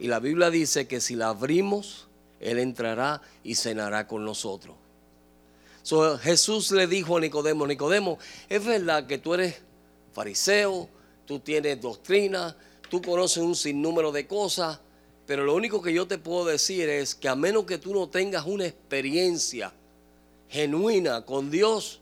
y 0.00 0.08
la 0.08 0.18
Biblia 0.18 0.50
dice 0.50 0.88
que 0.88 1.00
si 1.00 1.14
la 1.14 1.28
abrimos, 1.28 2.08
Él 2.40 2.58
entrará 2.58 3.22
y 3.44 3.54
cenará 3.54 4.06
con 4.06 4.24
nosotros. 4.24 4.76
Jesús 6.20 6.70
le 6.72 6.86
dijo 6.86 7.16
a 7.16 7.20
Nicodemo, 7.20 7.66
Nicodemo, 7.66 8.18
es 8.48 8.64
verdad 8.64 9.06
que 9.06 9.18
tú 9.18 9.34
eres 9.34 9.56
fariseo, 10.12 10.88
tú 11.24 11.38
tienes 11.38 11.80
doctrina, 11.80 12.56
tú 12.90 13.00
conoces 13.00 13.38
un 13.38 13.54
sinnúmero 13.54 14.12
de 14.12 14.26
cosas, 14.26 14.80
pero 15.26 15.44
lo 15.44 15.54
único 15.54 15.80
que 15.80 15.94
yo 15.94 16.06
te 16.06 16.18
puedo 16.18 16.44
decir 16.44 16.88
es 16.88 17.14
que 17.14 17.28
a 17.28 17.36
menos 17.36 17.64
que 17.64 17.78
tú 17.78 17.94
no 17.94 18.08
tengas 18.08 18.46
una 18.46 18.66
experiencia 18.66 19.72
genuina 20.48 21.24
con 21.24 21.50
Dios, 21.50 22.00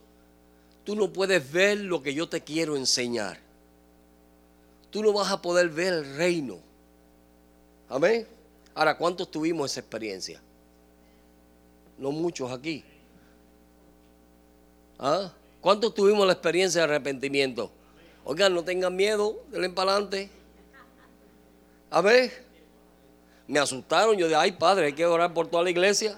tú 0.83 0.95
no 0.95 1.13
puedes 1.13 1.49
ver 1.51 1.77
lo 1.77 2.01
que 2.01 2.13
yo 2.13 2.27
te 2.27 2.41
quiero 2.41 2.75
enseñar 2.75 3.46
tú 4.89 5.03
no 5.03 5.13
vas 5.13 5.31
a 5.31 5.41
poder 5.41 5.69
ver 5.69 5.93
el 5.93 6.15
reino. 6.15 6.59
Amén. 7.89 8.27
Ahora, 8.73 8.97
¿cuántos 8.97 9.29
tuvimos 9.31 9.71
esa 9.71 9.79
experiencia? 9.79 10.41
No 11.97 12.11
muchos 12.11 12.51
aquí. 12.51 12.83
¿Ah? 14.99 15.31
¿Cuántos 15.61 15.93
tuvimos 15.93 16.25
la 16.25 16.33
experiencia 16.33 16.81
de 16.81 16.85
arrepentimiento? 16.85 17.71
Oigan, 18.23 18.53
no 18.53 18.63
tengan 18.63 18.95
miedo, 18.95 19.41
denle 19.51 19.69
para 19.69 19.91
adelante. 19.91 20.29
A 21.89 22.01
ver, 22.01 22.45
me 23.47 23.59
asustaron. 23.59 24.17
Yo 24.17 24.27
dije, 24.27 24.37
ay 24.37 24.51
padre, 24.51 24.87
hay 24.87 24.93
que 24.93 25.05
orar 25.05 25.33
por 25.33 25.47
toda 25.47 25.63
la 25.63 25.69
iglesia. 25.69 26.17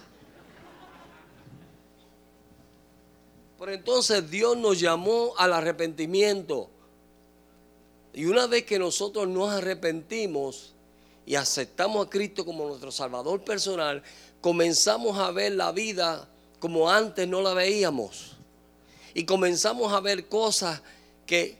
Pero 3.59 3.73
entonces 3.73 4.29
Dios 4.29 4.57
nos 4.57 4.79
llamó 4.79 5.33
al 5.37 5.53
arrepentimiento. 5.53 6.69
Y 8.13 8.25
una 8.25 8.47
vez 8.47 8.63
que 8.63 8.79
nosotros 8.79 9.27
nos 9.27 9.51
arrepentimos 9.51 10.73
y 11.25 11.35
aceptamos 11.35 12.07
a 12.07 12.09
Cristo 12.09 12.45
como 12.45 12.67
nuestro 12.67 12.91
Salvador 12.91 13.43
personal, 13.43 14.01
comenzamos 14.41 15.17
a 15.17 15.31
ver 15.31 15.53
la 15.53 15.71
vida 15.71 16.27
como 16.59 16.89
antes 16.89 17.27
no 17.27 17.41
la 17.41 17.53
veíamos. 17.53 18.35
Y 19.13 19.25
comenzamos 19.25 19.93
a 19.93 19.99
ver 19.99 20.27
cosas 20.27 20.81
que 21.25 21.57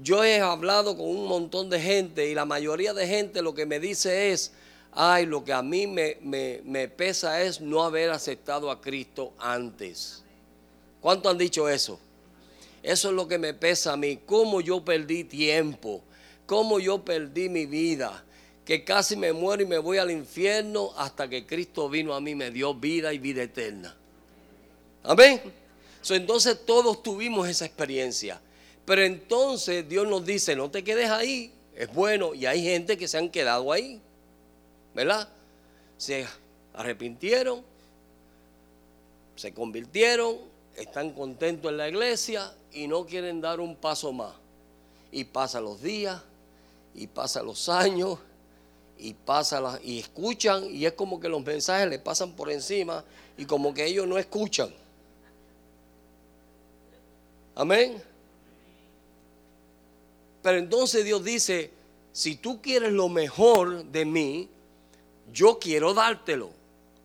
yo 0.00 0.24
he 0.24 0.40
hablado 0.40 0.96
con 0.96 1.06
un 1.06 1.26
montón 1.26 1.68
de 1.68 1.80
gente 1.80 2.28
y 2.28 2.34
la 2.34 2.44
mayoría 2.44 2.94
de 2.94 3.06
gente 3.06 3.42
lo 3.42 3.54
que 3.54 3.66
me 3.66 3.78
dice 3.78 4.32
es, 4.32 4.52
ay, 4.92 5.26
lo 5.26 5.44
que 5.44 5.52
a 5.52 5.62
mí 5.62 5.86
me, 5.86 6.18
me 6.22 6.88
pesa 6.88 7.42
es 7.42 7.60
no 7.60 7.82
haber 7.82 8.10
aceptado 8.10 8.70
a 8.70 8.80
Cristo 8.80 9.32
antes. 9.38 10.22
¿Cuánto 11.00 11.28
han 11.28 11.38
dicho 11.38 11.68
eso? 11.68 11.98
Eso 12.82 13.10
es 13.10 13.14
lo 13.14 13.28
que 13.28 13.38
me 13.38 13.54
pesa 13.54 13.92
a 13.92 13.96
mí, 13.96 14.20
cómo 14.26 14.60
yo 14.60 14.84
perdí 14.84 15.24
tiempo, 15.24 16.02
cómo 16.46 16.80
yo 16.80 17.04
perdí 17.04 17.48
mi 17.48 17.66
vida, 17.66 18.24
que 18.64 18.84
casi 18.84 19.16
me 19.16 19.32
muero 19.32 19.62
y 19.62 19.66
me 19.66 19.78
voy 19.78 19.98
al 19.98 20.10
infierno 20.10 20.92
hasta 20.96 21.28
que 21.28 21.46
Cristo 21.46 21.88
vino 21.88 22.14
a 22.14 22.20
mí, 22.20 22.34
me 22.34 22.50
dio 22.50 22.74
vida 22.74 23.12
y 23.12 23.18
vida 23.18 23.42
eterna. 23.42 23.96
Amén. 25.04 25.40
entonces 26.10 26.64
todos 26.64 27.02
tuvimos 27.02 27.48
esa 27.48 27.64
experiencia. 27.64 28.40
Pero 28.84 29.02
entonces 29.02 29.88
Dios 29.88 30.08
nos 30.08 30.24
dice, 30.24 30.56
no 30.56 30.70
te 30.70 30.82
quedes 30.82 31.10
ahí, 31.10 31.52
es 31.76 31.92
bueno. 31.92 32.34
Y 32.34 32.46
hay 32.46 32.62
gente 32.62 32.96
que 32.96 33.06
se 33.06 33.18
han 33.18 33.30
quedado 33.30 33.70
ahí, 33.72 34.00
¿verdad? 34.94 35.28
Se 35.98 36.26
arrepintieron, 36.74 37.62
se 39.36 39.54
convirtieron, 39.54 40.51
están 40.76 41.12
contentos 41.12 41.70
en 41.70 41.76
la 41.76 41.88
iglesia 41.88 42.54
y 42.72 42.86
no 42.86 43.04
quieren 43.06 43.40
dar 43.40 43.60
un 43.60 43.76
paso 43.76 44.12
más. 44.12 44.34
Y 45.10 45.24
pasan 45.24 45.64
los 45.64 45.82
días, 45.82 46.22
y 46.94 47.06
pasan 47.06 47.46
los 47.46 47.68
años, 47.68 48.18
y 48.98 49.14
pasa 49.14 49.80
y 49.82 49.98
escuchan, 49.98 50.64
y 50.64 50.86
es 50.86 50.92
como 50.92 51.20
que 51.20 51.28
los 51.28 51.44
mensajes 51.44 51.88
le 51.88 51.98
pasan 51.98 52.32
por 52.32 52.50
encima, 52.50 53.04
y 53.36 53.44
como 53.44 53.74
que 53.74 53.84
ellos 53.84 54.06
no 54.06 54.18
escuchan. 54.18 54.70
Amén. 57.54 58.02
Pero 60.42 60.58
entonces 60.58 61.04
Dios 61.04 61.22
dice, 61.22 61.70
si 62.12 62.36
tú 62.36 62.60
quieres 62.62 62.92
lo 62.92 63.08
mejor 63.08 63.84
de 63.84 64.04
mí, 64.04 64.48
yo 65.32 65.58
quiero 65.58 65.94
dártelo. 65.94 66.50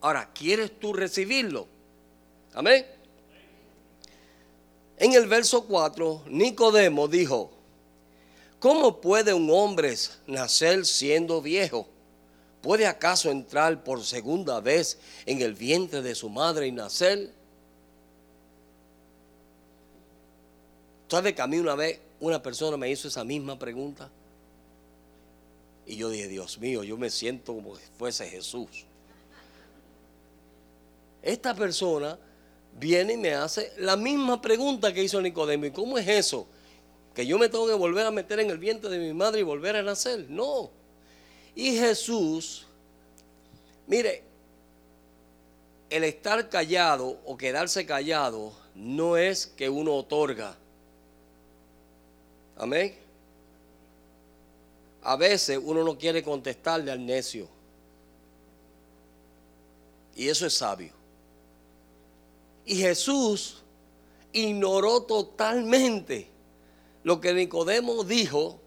Ahora, 0.01 0.31
¿quieres 0.33 0.79
tú 0.79 0.93
recibirlo? 0.93 1.67
Amén. 2.53 2.97
En 4.98 5.13
el 5.13 5.27
verso 5.27 5.66
4, 5.66 6.24
Nicodemo 6.27 7.08
dijo, 7.08 7.51
¿cómo 8.60 9.00
puede 9.00 9.34
un 9.34 9.50
hombre 9.51 9.96
nacer 10.25 10.86
siendo 10.86 11.42
viejo? 11.42 11.88
¿Puede 12.62 12.88
acaso 12.88 13.30
entrar 13.30 13.84
por 13.84 14.04
segunda 14.04 14.60
vez 14.60 14.98
en 15.27 15.42
el 15.42 15.54
vientre 15.54 16.01
de 16.01 16.16
su 16.16 16.30
madre 16.30 16.66
y 16.66 16.72
nacer? 16.72 17.32
¿Sabe 21.08 21.36
que 21.36 21.42
a 21.44 21.48
mí 21.48 21.58
una 21.58 21.75
vez 21.75 22.00
una 22.20 22.42
persona 22.42 22.75
me 22.75 22.89
hizo 22.89 23.08
esa 23.08 23.24
misma 23.24 23.58
pregunta? 23.58 24.10
Y 25.86 25.96
yo 25.96 26.10
dije, 26.10 26.27
Dios 26.27 26.58
mío, 26.58 26.84
yo 26.84 26.98
me 26.98 27.12
siento 27.12 27.54
como 27.54 27.75
si 27.75 27.84
fuese 27.98 28.27
Jesús. 28.27 28.86
Esta 31.22 31.54
persona 31.54 32.18
viene 32.79 33.13
y 33.13 33.17
me 33.17 33.34
hace 33.34 33.72
la 33.77 33.96
misma 33.96 34.41
pregunta 34.41 34.93
que 34.93 35.03
hizo 35.03 35.22
Nicodemo. 35.22 35.65
¿Y 35.65 35.72
cómo 35.72 35.98
es 35.98 36.07
eso? 36.07 36.48
Que 37.13 37.25
yo 37.25 37.38
me 37.38 37.50
tengo 37.50 37.67
que 37.67 37.74
volver 37.74 38.05
a 38.05 38.12
meter 38.12 38.39
en 38.39 38.50
el 38.50 38.57
vientre 38.57 38.89
de 38.89 39.00
mi 39.00 39.13
madre 39.13 39.39
y 39.39 39.43
volver 39.43 39.75
a 39.75 39.84
nacer. 39.84 40.29
No. 40.29 40.69
Y 41.55 41.75
Jesús, 41.75 42.67
mire, 43.88 44.24
el 45.89 46.03
estar 46.03 46.50
callado 46.50 47.19
o 47.25 47.38
quedarse 47.38 47.86
callado 47.86 48.53
no 48.75 49.17
es 49.17 49.48
que 49.48 49.69
uno 49.69 49.96
otorga. 49.96 50.55
Amén. 52.57 52.96
A 55.01 55.15
veces 55.15 55.60
uno 55.62 55.84
no 55.84 55.98
quiere 55.98 56.22
contestarle 56.22 56.91
al 56.91 57.03
necio. 57.03 57.48
Y 60.15 60.27
eso 60.27 60.46
es 60.46 60.53
sabio. 60.53 60.97
Y 62.67 62.75
Jesús 62.75 63.63
ignoró 64.33 65.03
totalmente 65.03 66.29
lo 67.01 67.21
que 67.21 67.33
Nicodemo 67.33 68.03
dijo. 68.03 68.59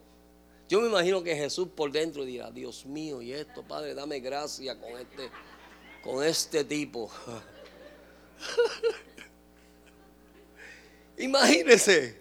Yo 0.71 0.81
me 0.81 0.89
imagino 0.89 1.23
que 1.23 1.37
Jesús 1.37 1.69
por 1.77 1.93
dentro 1.93 2.25
dirá, 2.25 2.51
Dios 2.51 2.87
mío, 2.87 3.21
y 3.21 3.35
esto, 3.35 3.63
Padre, 3.63 3.93
dame 3.93 4.21
gracia 4.21 4.81
con 4.81 4.99
este, 4.99 5.31
con 6.03 6.25
este 6.25 6.65
tipo. 6.65 7.13
Imagínese. 11.19 12.19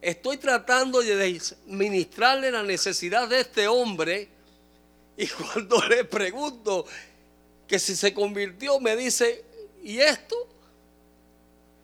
estoy 0.00 0.36
tratando 0.36 1.00
de 1.00 1.42
ministrarle 1.66 2.52
la 2.52 2.62
necesidad 2.62 3.28
de 3.28 3.40
este 3.40 3.66
hombre 3.66 4.28
y 5.16 5.26
cuando 5.26 5.84
le 5.88 6.04
pregunto 6.04 6.86
que 7.66 7.80
si 7.80 7.96
se 7.96 8.14
convirtió, 8.14 8.78
me 8.78 8.94
dice, 8.94 9.44
¿y 9.82 9.98
esto? 9.98 10.46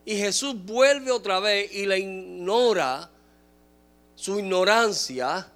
Y 0.07 0.17
Jesús 0.17 0.55
vuelve 0.65 1.11
otra 1.11 1.41
vez 1.41 1.71
y 1.75 1.85
le 1.85 1.99
ignora 1.99 3.11
su 4.15 4.39
ignorancia. 4.39 5.53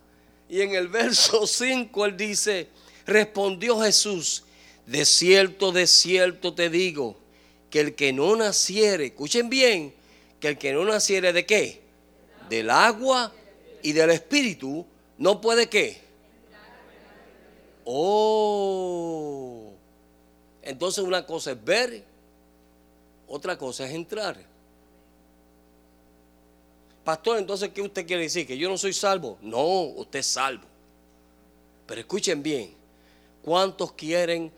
Y 0.49 0.61
en 0.61 0.75
el 0.75 0.89
verso 0.89 1.47
5 1.47 2.05
él 2.05 2.17
dice, 2.17 2.69
respondió 3.07 3.81
Jesús, 3.81 4.43
de 4.87 5.07
cierto, 5.07 5.71
de 5.71 5.87
cierto 5.87 6.53
te 6.53 6.69
digo, 6.69 7.17
que 7.71 7.79
el 7.79 7.95
que 7.95 8.13
no 8.13 8.35
naciere, 8.35 9.07
escuchen 9.07 9.49
bien, 9.49 9.95
que 10.41 10.49
el 10.49 10.59
que 10.59 10.73
no 10.73 10.85
naciere 10.85 11.33
de 11.33 11.47
qué? 11.47 11.81
Del 12.49 12.71
agua 12.71 13.33
y 13.85 13.93
del 13.93 14.11
espíritu, 14.11 14.85
no 15.17 15.41
puede 15.41 15.69
qué? 15.69 16.01
Oh. 17.85 19.73
Entonces 20.61 21.05
una 21.05 21.25
cosa 21.25 21.53
es 21.53 21.65
ver, 21.65 22.10
otra 23.31 23.57
cosa 23.57 23.87
es 23.87 23.93
entrar. 23.93 24.37
Pastor, 27.05 27.39
entonces, 27.39 27.71
¿qué 27.71 27.81
usted 27.81 28.05
quiere 28.05 28.25
decir? 28.25 28.45
¿Que 28.45 28.59
yo 28.59 28.69
no 28.69 28.77
soy 28.77 28.93
salvo? 28.93 29.39
No, 29.41 29.83
usted 29.83 30.19
es 30.19 30.27
salvo. 30.27 30.65
Pero 31.87 32.01
escuchen 32.01 32.43
bien, 32.43 32.75
¿cuántos 33.43 33.93
quieren 33.93 34.51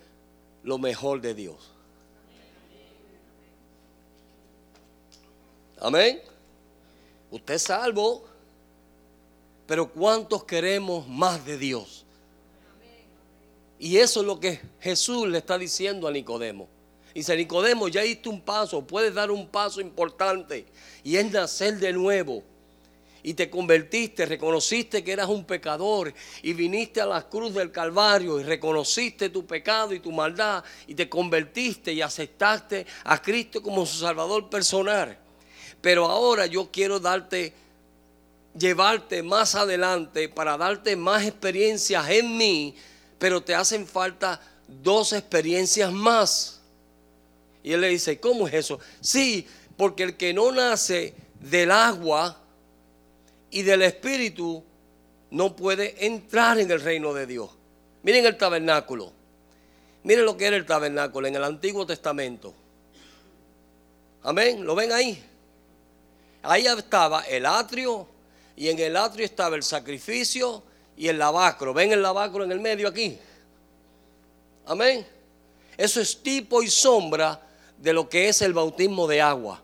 lo 0.62 0.78
mejor 0.78 1.20
de 1.20 1.34
Dios? 1.34 1.70
Amén. 5.78 6.22
Usted 7.30 7.54
es 7.54 7.62
salvo, 7.62 8.24
pero 9.66 9.90
¿cuántos 9.90 10.44
queremos 10.44 11.06
más 11.06 11.44
de 11.44 11.58
Dios? 11.58 12.06
Y 13.78 13.98
eso 13.98 14.20
es 14.20 14.26
lo 14.26 14.40
que 14.40 14.60
Jesús 14.80 15.28
le 15.28 15.38
está 15.38 15.58
diciendo 15.58 16.08
a 16.08 16.12
Nicodemo. 16.12 16.68
Dice, 17.14 17.36
Nicodemo, 17.36 17.88
ya 17.88 18.02
diste 18.02 18.28
un 18.28 18.40
paso, 18.40 18.86
puedes 18.86 19.14
dar 19.14 19.30
un 19.30 19.48
paso 19.48 19.80
importante 19.80 20.66
y 21.04 21.16
es 21.16 21.30
nacer 21.30 21.78
de 21.78 21.92
nuevo. 21.92 22.42
Y 23.24 23.34
te 23.34 23.48
convertiste, 23.48 24.26
reconociste 24.26 25.04
que 25.04 25.12
eras 25.12 25.28
un 25.28 25.44
pecador 25.44 26.12
y 26.42 26.52
viniste 26.54 27.00
a 27.00 27.06
la 27.06 27.28
cruz 27.28 27.54
del 27.54 27.70
Calvario 27.70 28.40
y 28.40 28.42
reconociste 28.42 29.28
tu 29.28 29.46
pecado 29.46 29.94
y 29.94 30.00
tu 30.00 30.10
maldad 30.10 30.64
y 30.88 30.94
te 30.94 31.08
convertiste 31.08 31.92
y 31.92 32.02
aceptaste 32.02 32.84
a 33.04 33.22
Cristo 33.22 33.62
como 33.62 33.86
su 33.86 33.98
Salvador 33.98 34.50
personal. 34.50 35.16
Pero 35.80 36.06
ahora 36.06 36.46
yo 36.46 36.70
quiero 36.72 36.98
darte, 36.98 37.52
llevarte 38.58 39.22
más 39.22 39.54
adelante 39.54 40.28
para 40.28 40.56
darte 40.56 40.96
más 40.96 41.24
experiencias 41.24 42.08
en 42.10 42.36
mí 42.36 42.74
pero 43.22 43.40
te 43.40 43.54
hacen 43.54 43.86
falta 43.86 44.40
dos 44.66 45.12
experiencias 45.12 45.92
más. 45.92 46.60
Y 47.62 47.72
él 47.72 47.80
le 47.80 47.88
dice, 47.88 48.18
¿cómo 48.18 48.48
es 48.48 48.54
eso? 48.54 48.80
Sí, 49.00 49.46
porque 49.76 50.02
el 50.02 50.16
que 50.16 50.32
no 50.32 50.50
nace 50.52 51.14
del 51.40 51.70
agua 51.70 52.40
y 53.50 53.62
del 53.62 53.82
espíritu 53.82 54.64
no 55.30 55.54
puede 55.56 56.06
entrar 56.06 56.58
en 56.58 56.70
el 56.70 56.80
reino 56.80 57.12
de 57.14 57.26
Dios. 57.26 57.50
Miren 58.02 58.26
el 58.26 58.36
tabernáculo. 58.36 59.12
Miren 60.02 60.24
lo 60.24 60.36
que 60.36 60.46
era 60.46 60.56
el 60.56 60.66
tabernáculo 60.66 61.28
en 61.28 61.36
el 61.36 61.44
Antiguo 61.44 61.86
Testamento. 61.86 62.54
Amén. 64.22 64.64
¿Lo 64.64 64.74
ven 64.74 64.92
ahí? 64.92 65.22
Ahí 66.42 66.66
estaba 66.66 67.22
el 67.22 67.46
atrio 67.46 68.08
y 68.56 68.68
en 68.68 68.78
el 68.78 68.96
atrio 68.96 69.24
estaba 69.24 69.56
el 69.56 69.62
sacrificio 69.62 70.62
y 70.96 71.08
el 71.08 71.18
lavacro. 71.18 71.72
¿Ven 71.72 71.92
el 71.92 72.02
lavacro 72.02 72.44
en 72.44 72.52
el 72.52 72.60
medio 72.60 72.88
aquí? 72.88 73.18
Amén. 74.66 75.06
Eso 75.76 76.00
es 76.00 76.22
tipo 76.22 76.62
y 76.62 76.68
sombra 76.68 77.40
de 77.82 77.92
lo 77.92 78.08
que 78.08 78.28
es 78.28 78.40
el 78.42 78.54
bautismo 78.54 79.08
de 79.08 79.20
agua. 79.20 79.60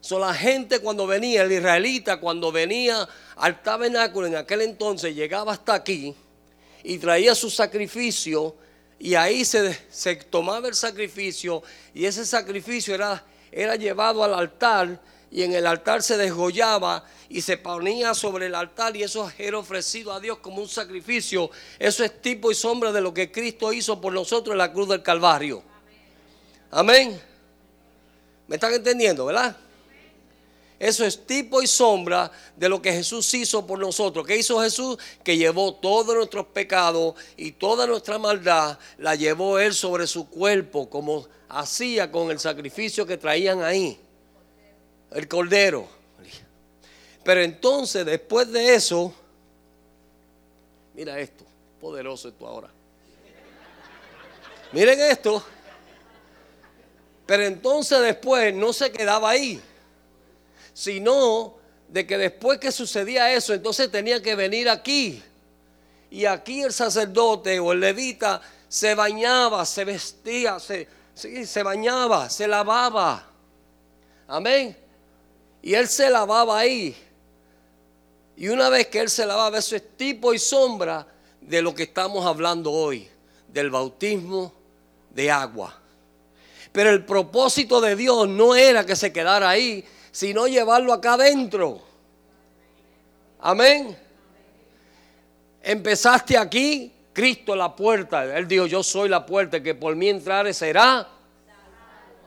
So, 0.00 0.18
la 0.20 0.32
gente 0.32 0.78
cuando 0.78 1.08
venía, 1.08 1.42
el 1.42 1.50
israelita 1.50 2.20
cuando 2.20 2.52
venía 2.52 3.06
al 3.34 3.62
tabernáculo 3.62 4.28
en 4.28 4.36
aquel 4.36 4.62
entonces, 4.62 5.14
llegaba 5.14 5.52
hasta 5.52 5.74
aquí 5.74 6.14
y 6.84 6.98
traía 6.98 7.34
su 7.34 7.50
sacrificio 7.50 8.54
y 9.00 9.16
ahí 9.16 9.44
se, 9.44 9.76
se 9.90 10.14
tomaba 10.14 10.68
el 10.68 10.74
sacrificio 10.74 11.62
y 11.92 12.04
ese 12.04 12.24
sacrificio 12.24 12.94
era, 12.94 13.24
era 13.50 13.74
llevado 13.74 14.22
al 14.22 14.34
altar 14.34 15.00
y 15.28 15.42
en 15.42 15.52
el 15.52 15.66
altar 15.66 16.02
se 16.04 16.16
desgollaba 16.16 17.04
y 17.28 17.42
se 17.42 17.58
ponía 17.58 18.14
sobre 18.14 18.46
el 18.46 18.54
altar 18.54 18.96
y 18.96 19.02
eso 19.02 19.30
era 19.36 19.58
ofrecido 19.58 20.12
a 20.12 20.20
Dios 20.20 20.38
como 20.38 20.62
un 20.62 20.68
sacrificio. 20.68 21.50
Eso 21.76 22.04
es 22.04 22.22
tipo 22.22 22.52
y 22.52 22.54
sombra 22.54 22.92
de 22.92 23.00
lo 23.00 23.12
que 23.12 23.32
Cristo 23.32 23.72
hizo 23.72 24.00
por 24.00 24.12
nosotros 24.12 24.54
en 24.54 24.58
la 24.58 24.72
cruz 24.72 24.88
del 24.88 25.02
Calvario. 25.02 25.62
Amén. 26.70 27.20
¿Me 28.48 28.56
están 28.56 28.72
entendiendo, 28.72 29.26
verdad? 29.26 29.56
Eso 30.78 31.04
es 31.04 31.26
tipo 31.26 31.60
y 31.60 31.66
sombra 31.66 32.30
de 32.56 32.68
lo 32.68 32.80
que 32.80 32.92
Jesús 32.92 33.32
hizo 33.34 33.66
por 33.66 33.78
nosotros. 33.78 34.26
¿Qué 34.26 34.36
hizo 34.36 34.60
Jesús? 34.60 34.96
Que 35.22 35.36
llevó 35.36 35.74
todos 35.74 36.14
nuestros 36.14 36.46
pecados 36.46 37.14
y 37.36 37.52
toda 37.52 37.86
nuestra 37.86 38.18
maldad, 38.18 38.78
la 38.96 39.14
llevó 39.14 39.58
Él 39.58 39.74
sobre 39.74 40.06
su 40.06 40.28
cuerpo, 40.28 40.88
como 40.88 41.26
hacía 41.48 42.10
con 42.10 42.30
el 42.30 42.38
sacrificio 42.38 43.06
que 43.06 43.16
traían 43.16 43.62
ahí 43.62 43.98
el 45.10 45.28
cordero. 45.28 45.88
Pero 47.24 47.42
entonces, 47.42 48.06
después 48.06 48.50
de 48.50 48.74
eso, 48.74 49.12
mira 50.94 51.18
esto, 51.18 51.44
poderoso 51.80 52.28
esto 52.28 52.46
ahora. 52.46 52.70
Miren 54.72 55.00
esto. 55.00 55.44
Pero 57.28 57.44
entonces 57.44 58.00
después 58.00 58.54
no 58.54 58.72
se 58.72 58.90
quedaba 58.90 59.28
ahí, 59.28 59.60
sino 60.72 61.56
de 61.86 62.06
que 62.06 62.16
después 62.16 62.58
que 62.58 62.72
sucedía 62.72 63.34
eso, 63.34 63.52
entonces 63.52 63.90
tenía 63.90 64.22
que 64.22 64.34
venir 64.34 64.66
aquí. 64.66 65.22
Y 66.10 66.24
aquí 66.24 66.62
el 66.62 66.72
sacerdote 66.72 67.60
o 67.60 67.72
el 67.72 67.80
levita 67.80 68.40
se 68.66 68.94
bañaba, 68.94 69.66
se 69.66 69.84
vestía, 69.84 70.58
se, 70.58 70.88
se 71.14 71.62
bañaba, 71.62 72.30
se 72.30 72.48
lavaba. 72.48 73.28
Amén. 74.26 74.74
Y 75.60 75.74
él 75.74 75.86
se 75.86 76.08
lavaba 76.08 76.58
ahí. 76.58 76.96
Y 78.38 78.48
una 78.48 78.70
vez 78.70 78.86
que 78.86 79.00
él 79.00 79.10
se 79.10 79.26
lavaba, 79.26 79.58
eso 79.58 79.76
es 79.76 79.98
tipo 79.98 80.32
y 80.32 80.38
sombra 80.38 81.06
de 81.42 81.60
lo 81.60 81.74
que 81.74 81.82
estamos 81.82 82.24
hablando 82.24 82.72
hoy, 82.72 83.06
del 83.48 83.68
bautismo 83.68 84.50
de 85.10 85.30
agua. 85.30 85.78
Pero 86.78 86.90
el 86.90 87.04
propósito 87.04 87.80
de 87.80 87.96
Dios 87.96 88.28
no 88.28 88.54
era 88.54 88.86
que 88.86 88.94
se 88.94 89.12
quedara 89.12 89.48
ahí, 89.50 89.84
sino 90.12 90.46
llevarlo 90.46 90.92
acá 90.92 91.14
adentro. 91.14 91.82
Amén. 93.40 93.98
Empezaste 95.60 96.38
aquí, 96.38 96.92
Cristo 97.12 97.56
la 97.56 97.74
puerta. 97.74 98.22
Él 98.38 98.46
dijo, 98.46 98.66
yo 98.66 98.84
soy 98.84 99.08
la 99.08 99.26
puerta, 99.26 99.60
que 99.60 99.74
por 99.74 99.96
mí 99.96 100.08
entrare 100.08 100.54
será. 100.54 101.08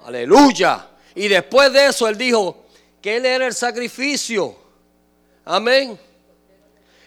Aleluya. 0.04 0.86
Y 1.16 1.30
después 1.30 1.72
de 1.72 1.86
eso, 1.86 2.10
él 2.10 2.18
dijo, 2.18 2.66
que 3.02 3.16
Él 3.16 3.26
era 3.26 3.48
el 3.48 3.54
sacrificio. 3.54 4.54
Amén. 5.46 5.98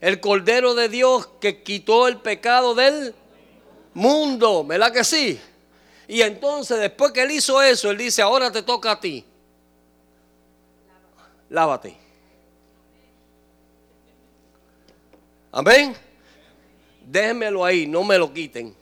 El 0.01 0.19
Cordero 0.19 0.75
de 0.75 0.89
Dios 0.89 1.29
que 1.43 1.63
quitó 1.63 2.09
el 2.09 2.23
pecado 2.23 2.75
del 2.75 3.15
mundo. 3.93 4.65
¿Verdad 4.65 4.95
que 4.95 5.05
sí? 5.05 5.39
Y 6.07 6.21
entonces 6.21 6.79
después 6.79 7.13
que 7.13 7.23
Él 7.23 7.31
hizo 7.31 7.63
eso, 7.63 7.91
Él 7.91 7.99
dice, 7.99 8.23
ahora 8.23 8.51
te 8.51 8.63
toca 8.63 8.93
a 8.93 9.01
ti. 9.01 9.25
Lávate. 11.49 11.97
Amén. 15.53 15.95
Déjenmelo 17.07 17.65
ahí, 17.65 17.87
no 17.87 18.03
me 18.03 18.19
lo 18.19 18.33
quiten. 18.33 18.75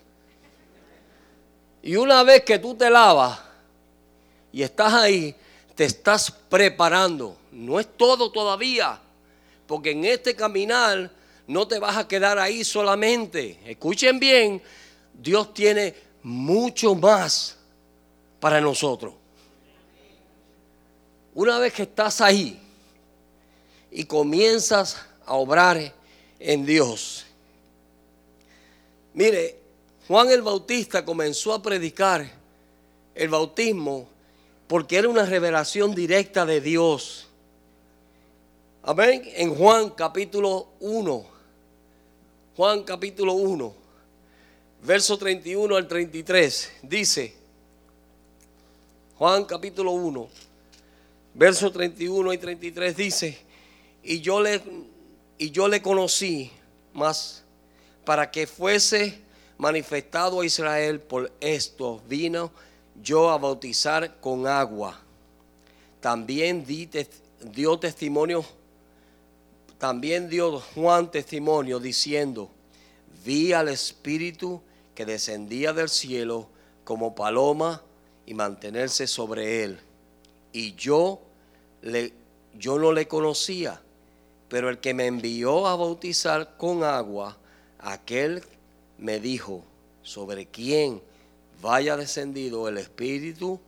Y 1.82 1.96
una 1.96 2.22
vez 2.22 2.44
que 2.44 2.58
tú 2.58 2.74
te 2.74 2.88
lavas 2.88 3.40
y 4.52 4.62
estás 4.62 4.92
ahí, 4.94 5.35
te 5.74 5.85
estás 5.85 6.30
preparando. 6.30 7.37
No 7.50 7.80
es 7.80 7.88
todo 7.96 8.30
todavía, 8.30 9.00
porque 9.66 9.90
en 9.90 10.04
este 10.04 10.35
caminar 10.35 11.11
no 11.46 11.66
te 11.66 11.78
vas 11.78 11.96
a 11.96 12.08
quedar 12.08 12.38
ahí 12.38 12.64
solamente. 12.64 13.58
Escuchen 13.66 14.18
bien, 14.18 14.62
Dios 15.12 15.52
tiene 15.52 15.94
mucho 16.22 16.94
más 16.94 17.56
para 18.40 18.61
nosotros. 18.61 19.14
Una 21.35 21.58
vez 21.58 21.72
que 21.72 21.82
estás 21.82 22.20
ahí 22.20 22.61
y 23.90 24.04
comienzas 24.04 24.96
a 25.24 25.35
obrar 25.35 25.94
en 26.38 26.66
Dios. 26.66 27.24
Mire, 29.14 29.58
Juan 30.08 30.30
el 30.30 30.42
Bautista 30.42 31.04
comenzó 31.04 31.54
a 31.54 31.62
predicar 31.62 32.28
el 33.14 33.28
bautismo 33.28 34.08
porque 34.66 34.96
era 34.96 35.08
una 35.08 35.24
revelación 35.24 35.94
directa 35.94 36.46
de 36.46 36.61
Dios. 36.61 37.28
Amén. 38.82 39.22
En 39.35 39.54
Juan 39.54 39.90
capítulo 39.90 40.68
1. 40.80 41.24
Juan 42.56 42.82
capítulo 42.82 43.35
1. 43.35 43.82
Verso 44.83 45.16
31 45.16 45.77
al 45.77 45.87
33. 45.87 46.73
Dice. 46.83 47.35
Juan 49.16 49.45
capítulo 49.45 49.92
1. 49.92 50.29
Verso 51.35 51.71
31 51.71 52.33
y 52.33 52.38
33 52.38 52.97
dice. 52.97 53.38
Y 54.03 54.21
yo 54.21 54.40
le, 54.40 54.61
y 55.38 55.51
yo 55.51 55.68
le 55.68 55.81
conocí 55.81 56.51
más 56.92 57.45
para 58.05 58.31
que 58.31 58.47
fuese 58.47 59.21
manifestado 59.57 60.40
a 60.40 60.45
Israel 60.45 61.01
por 61.01 61.33
esto 61.40 62.03
vino 62.09 62.51
yo 63.01 63.31
a 63.31 63.38
bautizar 63.38 64.21
con 64.21 64.47
agua. 64.47 65.01
También 66.01 66.64
di, 66.66 66.88
dio 67.40 67.79
testimonio, 67.79 68.45
también 69.79 70.29
dio 70.29 70.61
Juan 70.75 71.11
testimonio 71.11 71.79
diciendo, 71.79 72.51
vi 73.25 73.53
al 73.53 73.68
Espíritu 73.68 74.61
que 74.94 75.07
descendía 75.07 75.72
del 75.72 75.88
cielo 75.88 76.48
como 76.85 77.14
paloma 77.14 77.83
y 78.26 78.35
mantenerse 78.35 79.07
sobre 79.07 79.64
él. 79.64 79.81
Y 80.52 80.74
yo, 80.74 81.20
le, 81.83 82.12
yo 82.55 82.78
no 82.78 82.92
le 82.92 83.09
conocía, 83.09 83.81
pero 84.48 84.68
el 84.68 84.78
que 84.78 84.94
me 84.94 85.07
envió 85.07 85.66
a 85.66 85.76
bautizar 85.76 86.57
con 86.57 86.85
agua, 86.85 87.38
aquel 87.78 88.42
me 88.98 89.18
dijo, 89.18 89.64
sobre 90.02 90.46
quién 90.46 91.00
vaya 91.61 91.96
descendido 91.96 92.68
el 92.68 92.78
Espíritu 92.78 93.61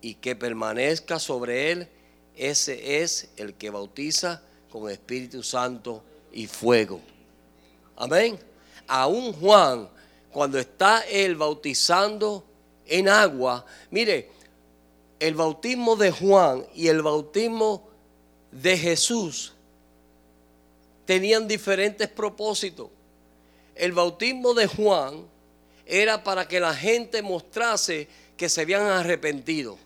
y 0.00 0.14
que 0.14 0.34
permanezca 0.34 1.18
sobre 1.18 1.70
él, 1.70 1.88
ese 2.36 3.02
es 3.02 3.30
el 3.36 3.54
que 3.54 3.70
bautiza 3.70 4.42
con 4.70 4.90
Espíritu 4.90 5.42
Santo 5.42 6.02
y 6.32 6.46
fuego. 6.46 7.00
Amén. 7.96 8.51
Aún 8.94 9.32
Juan, 9.32 9.88
cuando 10.30 10.58
está 10.58 11.00
él 11.08 11.34
bautizando 11.34 12.44
en 12.84 13.08
agua, 13.08 13.64
mire, 13.90 14.28
el 15.18 15.34
bautismo 15.34 15.96
de 15.96 16.10
Juan 16.10 16.66
y 16.74 16.88
el 16.88 17.00
bautismo 17.00 17.88
de 18.50 18.76
Jesús 18.76 19.54
tenían 21.06 21.48
diferentes 21.48 22.06
propósitos. 22.06 22.90
El 23.74 23.92
bautismo 23.92 24.52
de 24.52 24.66
Juan 24.66 25.24
era 25.86 26.22
para 26.22 26.46
que 26.46 26.60
la 26.60 26.74
gente 26.74 27.22
mostrase 27.22 28.08
que 28.36 28.50
se 28.50 28.60
habían 28.60 28.82
arrepentido. 28.82 29.78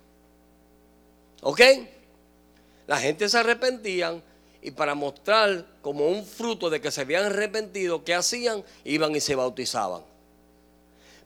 ¿Ok? 1.42 1.60
La 2.88 2.98
gente 2.98 3.28
se 3.28 3.38
arrepentían 3.38 4.20
y 4.66 4.72
para 4.72 4.96
mostrar 4.96 5.64
como 5.80 6.08
un 6.08 6.26
fruto 6.26 6.68
de 6.68 6.80
que 6.80 6.90
se 6.90 7.02
habían 7.02 7.26
arrepentido, 7.26 8.02
¿qué 8.02 8.14
hacían? 8.14 8.64
Iban 8.82 9.14
y 9.14 9.20
se 9.20 9.36
bautizaban. 9.36 10.02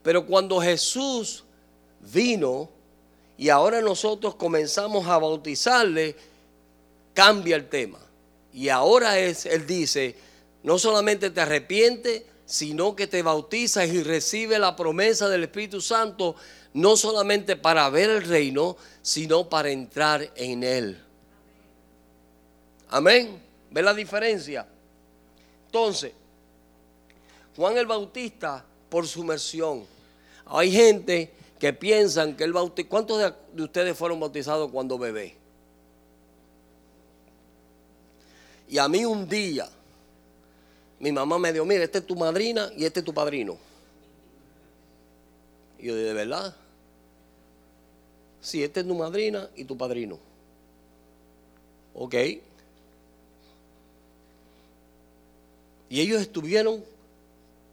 Pero 0.02 0.26
cuando 0.26 0.60
Jesús 0.60 1.44
vino 2.12 2.68
y 3.38 3.48
ahora 3.48 3.80
nosotros 3.80 4.34
comenzamos 4.34 5.06
a 5.06 5.16
bautizarle, 5.16 6.16
cambia 7.14 7.56
el 7.56 7.66
tema. 7.70 7.98
Y 8.52 8.68
ahora 8.68 9.18
es, 9.18 9.46
Él 9.46 9.66
dice, 9.66 10.16
no 10.62 10.78
solamente 10.78 11.30
te 11.30 11.40
arrepientes, 11.40 12.24
sino 12.44 12.94
que 12.94 13.06
te 13.06 13.22
bautizas 13.22 13.88
y 13.88 14.02
recibes 14.02 14.60
la 14.60 14.76
promesa 14.76 15.30
del 15.30 15.44
Espíritu 15.44 15.80
Santo, 15.80 16.36
no 16.74 16.94
solamente 16.94 17.56
para 17.56 17.88
ver 17.88 18.10
el 18.10 18.22
reino, 18.22 18.76
sino 19.00 19.48
para 19.48 19.70
entrar 19.70 20.30
en 20.36 20.62
él. 20.62 21.02
Amén. 22.90 23.40
¿Ve 23.70 23.82
la 23.82 23.94
diferencia? 23.94 24.66
Entonces, 25.66 26.12
Juan 27.56 27.76
el 27.76 27.86
Bautista, 27.86 28.64
por 28.88 29.06
su 29.06 29.24
merción. 29.24 29.84
Hay 30.46 30.72
gente 30.72 31.32
que 31.58 31.72
piensan 31.72 32.36
que 32.36 32.44
el 32.44 32.52
bautizo. 32.52 32.88
¿Cuántos 32.88 33.34
de 33.52 33.62
ustedes 33.62 33.96
fueron 33.96 34.18
bautizados 34.18 34.70
cuando 34.70 34.98
bebé? 34.98 35.36
Y 38.68 38.78
a 38.78 38.88
mí 38.88 39.04
un 39.04 39.28
día 39.28 39.68
mi 41.00 41.10
mamá 41.10 41.38
me 41.38 41.50
dijo, 41.50 41.64
mira, 41.64 41.82
esta 41.82 41.98
es 41.98 42.06
tu 42.06 42.14
madrina 42.14 42.70
y 42.76 42.84
este 42.84 43.00
es 43.00 43.06
tu 43.06 43.14
padrino. 43.14 43.56
Y 45.78 45.86
yo 45.86 45.96
dije, 45.96 46.08
¿de 46.08 46.12
verdad? 46.12 46.54
Sí, 48.42 48.62
esta 48.62 48.80
es 48.80 48.86
tu 48.86 48.94
madrina 48.94 49.48
y 49.56 49.64
tu 49.64 49.78
padrino. 49.78 50.18
Ok. 51.94 52.14
Y 55.90 56.00
ellos 56.00 56.22
estuvieron 56.22 56.84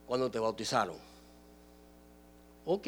cuando 0.07 0.29
te 0.31 0.39
bautizaron. 0.39 0.97
Ok. 2.65 2.87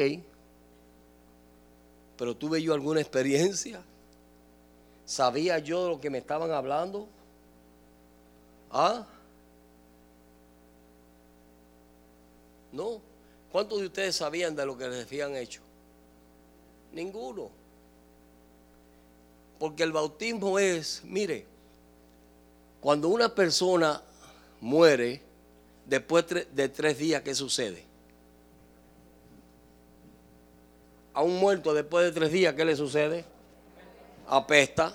Pero 2.18 2.36
tuve 2.36 2.62
yo 2.64 2.74
alguna 2.74 3.00
experiencia. 3.00 3.80
¿Sabía 5.06 5.60
yo 5.60 5.84
de 5.84 5.90
lo 5.92 6.02
que 6.02 6.10
me 6.10 6.18
estaban 6.18 6.52
hablando? 6.52 7.08
¿Ah? 8.72 9.06
No. 12.72 13.00
¿Cuántos 13.52 13.82
de 13.82 13.86
ustedes 13.86 14.16
sabían 14.16 14.56
de 14.56 14.66
lo 14.66 14.76
que 14.76 14.88
les 14.88 15.06
habían 15.06 15.36
hecho? 15.36 15.62
Ninguno. 16.92 17.52
Porque 19.60 19.84
el 19.84 19.92
bautismo 19.92 20.58
es, 20.58 21.04
mire, 21.04 21.46
cuando 22.82 23.10
una 23.10 23.34
persona 23.34 24.02
muere, 24.62 25.22
después 25.86 26.26
de 26.28 26.70
tres 26.70 26.98
días, 26.98 27.22
¿qué 27.22 27.34
sucede? 27.34 27.84
A 31.14 31.22
un 31.22 31.38
muerto 31.38 31.74
después 31.74 32.06
de 32.06 32.12
tres 32.12 32.32
días, 32.32 32.54
¿qué 32.54 32.64
le 32.64 32.76
sucede? 32.76 33.26
Apesta. 34.28 34.94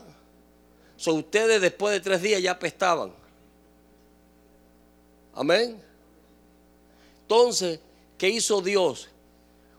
So, 0.97 1.15
ustedes 1.15 1.61
después 1.61 1.93
de 1.93 2.01
tres 2.01 2.23
días 2.23 2.41
ya 2.41 2.53
apestaban. 2.53 3.13
Amén. 5.35 5.83
Entonces, 7.23 7.81
¿qué 8.17 8.29
hizo 8.29 8.61
Dios? 8.61 9.09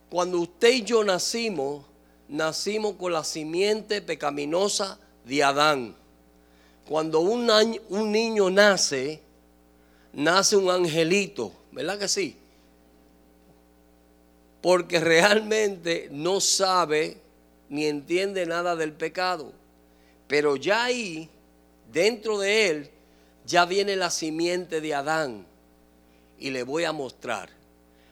Cuando 0.09 0.39
usted 0.39 0.73
y 0.73 0.83
yo 0.83 1.03
nacimos, 1.03 1.85
nacimos 2.27 2.95
con 2.95 3.13
la 3.13 3.23
simiente 3.23 4.01
pecaminosa 4.01 4.99
de 5.23 5.43
Adán. 5.43 5.95
Cuando 6.87 7.21
un, 7.21 7.49
un 7.89 8.11
niño 8.11 8.49
nace, 8.49 9.21
nace 10.15 10.55
un 10.55 10.69
angelito, 10.69 11.51
¿verdad 11.71 11.99
que 11.99 12.07
sí? 12.07 12.37
Porque 14.61 14.99
realmente 14.99 16.07
no 16.11 16.39
sabe 16.39 17.17
ni 17.69 17.85
entiende 17.85 18.45
nada 18.45 18.75
del 18.75 18.93
pecado. 18.93 19.51
Pero 20.27 20.55
ya 20.55 20.85
ahí, 20.85 21.29
dentro 21.91 22.39
de 22.39 22.67
él, 22.69 22.89
ya 23.45 23.65
viene 23.65 23.95
la 23.95 24.09
simiente 24.09 24.81
de 24.81 24.95
Adán 24.95 25.45
y 26.39 26.49
le 26.49 26.63
voy 26.63 26.85
a 26.85 26.91
mostrar 26.91 27.49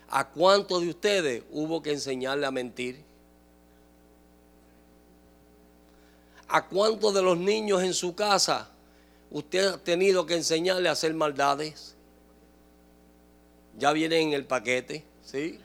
a 0.10 0.30
cuántos 0.30 0.82
de 0.82 0.90
ustedes 0.90 1.44
hubo 1.52 1.82
que 1.82 1.92
enseñarle 1.92 2.46
a 2.46 2.52
mentir. 2.52 3.02
¿A 6.48 6.68
cuántos 6.68 7.16
de 7.16 7.24
los 7.24 7.38
niños 7.38 7.82
en 7.82 7.96
su 7.96 8.14
casa 8.14 8.70
usted 9.32 9.66
ha 9.66 9.78
tenido 9.78 10.28
que 10.28 10.36
enseñarle 10.36 10.88
a 10.88 10.92
hacer 10.92 11.16
maldades? 11.16 11.93
Ya 13.78 13.92
viene 13.92 14.20
en 14.20 14.34
el 14.34 14.46
paquete, 14.46 15.04
¿sí? 15.24 15.60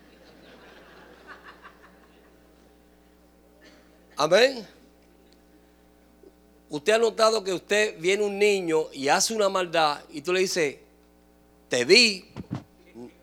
Amén. 4.17 4.67
Usted 6.71 6.93
ha 6.95 6.99
notado 6.99 7.45
que 7.45 7.53
usted 7.53 7.99
viene 7.99 8.25
un 8.25 8.39
niño 8.39 8.87
y 8.93 9.09
hace 9.09 9.35
una 9.35 9.49
maldad 9.49 10.03
y 10.11 10.23
tú 10.23 10.33
le 10.33 10.41
dices, 10.41 10.77
te 11.69 11.85
vi, 11.85 12.27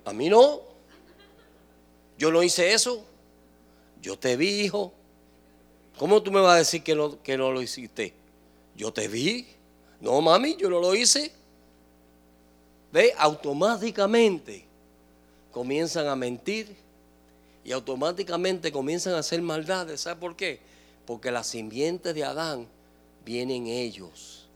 a 0.05 0.13
mí 0.13 0.29
no. 0.29 0.61
Yo 2.17 2.31
no 2.31 2.41
hice 2.41 2.73
eso. 2.73 3.05
Yo 4.01 4.17
te 4.17 4.37
vi, 4.37 4.61
hijo. 4.61 4.93
¿Cómo 5.97 6.21
tú 6.21 6.31
me 6.31 6.39
vas 6.39 6.55
a 6.55 6.59
decir 6.59 6.83
que 6.83 6.95
no, 6.95 7.21
que 7.21 7.37
no 7.37 7.51
lo 7.51 7.61
hiciste? 7.61 8.13
Yo 8.75 8.93
te 8.93 9.07
vi. 9.07 9.47
No, 9.99 10.21
mami, 10.21 10.55
yo 10.55 10.69
no 10.69 10.79
lo 10.79 10.95
hice. 10.95 11.31
Ve, 12.91 13.13
automáticamente 13.17 14.64
comienzan 15.55 16.07
a 16.07 16.17
mentir 16.17 16.75
y 17.63 17.71
automáticamente 17.71 18.73
comienzan 18.73 19.13
a 19.13 19.19
hacer 19.19 19.41
maldades. 19.41 20.01
¿Sabe 20.01 20.19
por 20.19 20.35
qué? 20.35 20.59
Porque 21.05 21.31
la 21.31 21.45
simiente 21.45 22.13
de 22.13 22.25
Adán 22.25 22.67
viene 23.23 23.55
en 23.55 23.67
ellos. 23.67 24.49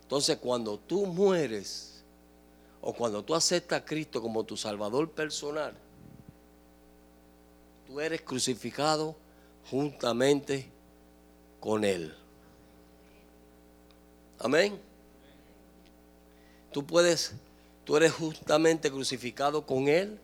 Entonces, 0.00 0.38
cuando 0.38 0.78
tú 0.78 1.04
mueres, 1.04 2.02
o 2.80 2.94
cuando 2.94 3.22
tú 3.22 3.34
aceptas 3.34 3.82
a 3.82 3.84
Cristo 3.84 4.22
como 4.22 4.42
tu 4.42 4.56
Salvador 4.56 5.10
personal, 5.10 5.76
tú 7.86 8.00
eres 8.00 8.22
crucificado 8.22 9.14
juntamente 9.70 10.70
con 11.60 11.84
Él. 11.84 12.14
Amén. 14.38 14.80
Tú 16.72 16.86
puedes, 16.86 17.34
tú 17.86 17.96
eres 17.96 18.12
justamente 18.12 18.90
crucificado 18.90 19.64
con 19.64 19.86
Él. 19.86 20.18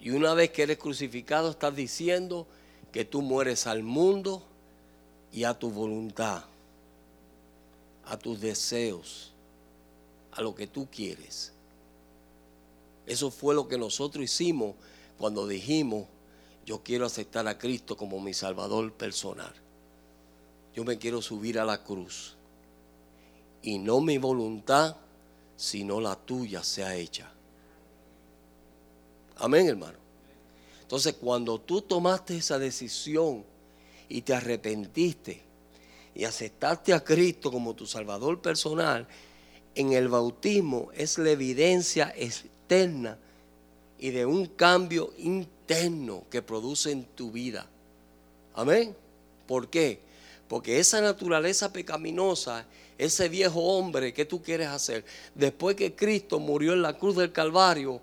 Y 0.00 0.10
una 0.10 0.32
vez 0.32 0.50
que 0.50 0.62
eres 0.62 0.78
crucificado, 0.78 1.50
estás 1.50 1.74
diciendo 1.74 2.46
que 2.92 3.04
tú 3.04 3.20
mueres 3.20 3.66
al 3.66 3.82
mundo 3.82 4.44
y 5.32 5.42
a 5.42 5.58
tu 5.58 5.70
voluntad, 5.70 6.44
a 8.04 8.16
tus 8.16 8.40
deseos, 8.40 9.32
a 10.30 10.40
lo 10.40 10.54
que 10.54 10.68
tú 10.68 10.88
quieres. 10.88 11.52
Eso 13.06 13.32
fue 13.32 13.56
lo 13.56 13.66
que 13.66 13.76
nosotros 13.76 14.24
hicimos 14.24 14.76
cuando 15.18 15.48
dijimos, 15.48 16.06
yo 16.64 16.84
quiero 16.84 17.06
aceptar 17.06 17.48
a 17.48 17.58
Cristo 17.58 17.96
como 17.96 18.20
mi 18.20 18.34
Salvador 18.34 18.92
personal. 18.92 19.52
Yo 20.76 20.84
me 20.84 20.98
quiero 20.98 21.22
subir 21.22 21.58
a 21.58 21.64
la 21.64 21.82
cruz. 21.82 22.36
Y 23.62 23.78
no 23.78 24.00
mi 24.00 24.18
voluntad, 24.18 24.96
sino 25.58 26.00
la 26.00 26.14
tuya 26.14 26.62
sea 26.62 26.94
hecha. 26.94 27.28
Amén, 29.36 29.66
hermano. 29.66 29.98
Entonces, 30.80 31.14
cuando 31.20 31.60
tú 31.60 31.82
tomaste 31.82 32.36
esa 32.36 32.60
decisión 32.60 33.44
y 34.08 34.22
te 34.22 34.34
arrepentiste 34.34 35.42
y 36.14 36.24
aceptaste 36.24 36.94
a 36.94 37.02
Cristo 37.02 37.50
como 37.50 37.74
tu 37.74 37.86
Salvador 37.86 38.40
personal, 38.40 39.08
en 39.74 39.92
el 39.92 40.08
bautismo 40.08 40.90
es 40.94 41.18
la 41.18 41.30
evidencia 41.30 42.14
externa 42.16 43.18
y 43.98 44.10
de 44.10 44.26
un 44.26 44.46
cambio 44.46 45.12
interno 45.18 46.24
que 46.30 46.40
produce 46.40 46.92
en 46.92 47.04
tu 47.04 47.32
vida. 47.32 47.68
Amén. 48.54 48.96
¿Por 49.48 49.68
qué? 49.68 50.07
Porque 50.48 50.78
esa 50.78 51.00
naturaleza 51.00 51.72
pecaminosa, 51.72 52.64
ese 52.96 53.28
viejo 53.28 53.60
hombre 53.60 54.14
que 54.14 54.24
tú 54.24 54.42
quieres 54.42 54.68
hacer, 54.68 55.04
después 55.34 55.76
que 55.76 55.94
Cristo 55.94 56.40
murió 56.40 56.72
en 56.72 56.82
la 56.82 56.96
cruz 56.96 57.16
del 57.16 57.32
Calvario, 57.32 58.00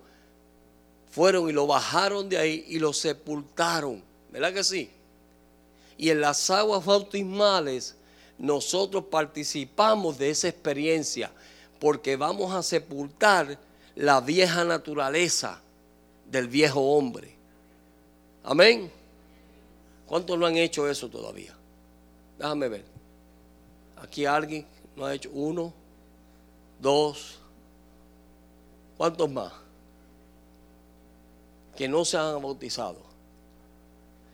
fueron 1.10 1.50
y 1.50 1.54
lo 1.54 1.66
bajaron 1.66 2.30
de 2.30 2.38
ahí 2.38 2.66
y 2.68 2.78
lo 2.78 2.94
sepultaron. 2.94 4.04
¿Verdad 4.32 4.54
que 4.54 4.64
sí? 4.64 4.90
Y 5.98 6.10
en 6.10 6.22
las 6.22 6.50
aguas 6.50 6.86
bautismales 6.86 7.96
nosotros 8.38 9.06
participamos 9.10 10.18
de 10.18 10.30
esa 10.30 10.50
experiencia 10.50 11.32
porque 11.80 12.16
vamos 12.16 12.54
a 12.54 12.62
sepultar 12.62 13.58
la 13.96 14.20
vieja 14.20 14.66
naturaleza 14.66 15.62
del 16.30 16.48
viejo 16.48 16.82
hombre. 16.82 17.34
Amén. 18.44 18.92
¿Cuántos 20.06 20.38
no 20.38 20.46
han 20.46 20.58
hecho 20.58 20.88
eso 20.90 21.10
todavía? 21.10 21.56
Déjame 22.38 22.68
ver. 22.70 22.86
Aquí 23.98 24.26
alguien 24.26 24.66
no 24.96 25.06
ha 25.06 25.14
hecho 25.14 25.30
uno, 25.32 25.74
dos. 26.80 27.40
¿Cuántos 28.98 29.30
más? 29.30 29.52
Que 31.76 31.88
no 31.88 32.06
se 32.06 32.18
han 32.18 32.42
bautizado. 32.42 32.98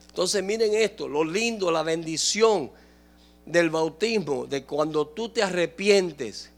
Entonces 0.08 0.44
miren 0.44 0.74
esto, 0.74 1.08
lo 1.08 1.24
lindo, 1.24 1.72
la 1.72 1.84
bendición 1.84 2.70
del 3.46 3.70
bautismo, 3.70 4.46
de 4.46 4.66
cuando 4.66 5.08
tú 5.08 5.30
te 5.30 5.42
arrepientes, 5.42 6.52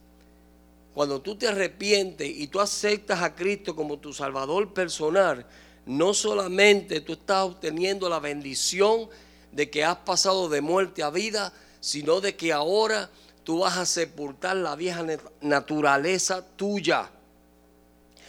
cuando 0.93 1.21
tú 1.21 1.35
te 1.35 1.47
arrepientes 1.47 2.27
y 2.27 2.47
tú 2.47 2.59
aceptas 2.59 3.21
a 3.21 3.35
Cristo 3.35 3.75
como 3.75 3.99
tu 3.99 4.11
Salvador 4.11 4.73
personal, 4.73 5.45
no 5.85 6.13
solamente 6.13 7.01
tú 7.01 7.13
estás 7.13 7.43
obteniendo 7.43 8.09
la 8.09 8.19
bendición 8.19 9.09
de 9.53 9.69
que 9.69 9.83
has 9.83 9.97
pasado 9.97 10.49
de 10.49 10.61
muerte 10.61 11.03
a 11.03 11.09
vida, 11.09 11.53
sino 11.79 12.21
de 12.21 12.35
que 12.35 12.51
ahora 12.51 13.09
tú 13.43 13.59
vas 13.59 13.77
a 13.77 13.85
sepultar 13.85 14.55
la 14.55 14.75
vieja 14.75 15.05
naturaleza 15.41 16.45
tuya. 16.55 17.09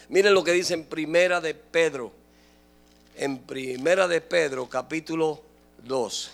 Miren 0.09 0.35
lo 0.35 0.45
que 0.45 0.53
dice 0.53 0.75
en 0.75 0.85
Primera 0.85 1.41
de 1.41 1.55
Pedro, 1.55 2.13
en 3.17 3.39
Primera 3.39 4.07
de 4.07 4.21
Pedro, 4.21 4.69
capítulo 4.69 5.41
2. 5.85 6.31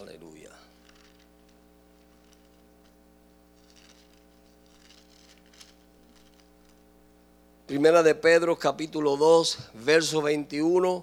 Aleluya. 0.00 0.50
Primera 7.72 8.02
de 8.02 8.14
Pedro, 8.14 8.58
capítulo 8.58 9.16
2, 9.16 9.58
verso 9.82 10.20
21 10.20 11.02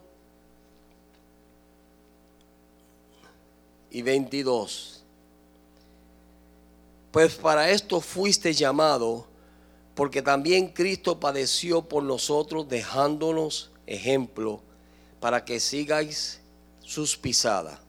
y 3.89 4.03
22. 4.03 5.03
Pues 7.10 7.34
para 7.34 7.71
esto 7.71 7.99
fuiste 7.99 8.53
llamado, 8.53 9.25
porque 9.95 10.21
también 10.21 10.67
Cristo 10.67 11.19
padeció 11.19 11.82
por 11.82 12.03
nosotros, 12.03 12.69
dejándonos 12.69 13.71
ejemplo, 13.88 14.62
para 15.19 15.43
que 15.43 15.60
sigáis 15.60 16.39
sus 16.82 17.17
pisadas, 17.17 17.79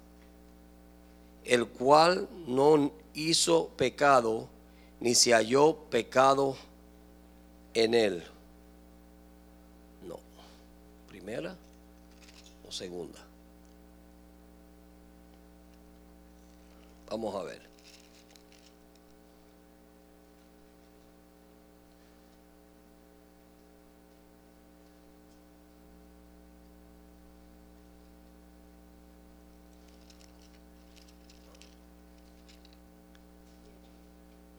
el 1.45 1.67
cual 1.67 2.31
no 2.47 2.91
hizo 3.13 3.69
pecado, 3.77 4.49
ni 5.01 5.15
se 5.15 5.35
halló 5.35 5.77
pecado 5.91 6.57
en 7.75 7.93
él. 7.93 8.25
Primera 11.21 11.55
o 12.67 12.73
segunda. 12.73 13.19
Vamos 17.11 17.35
a 17.35 17.43
ver. 17.43 17.61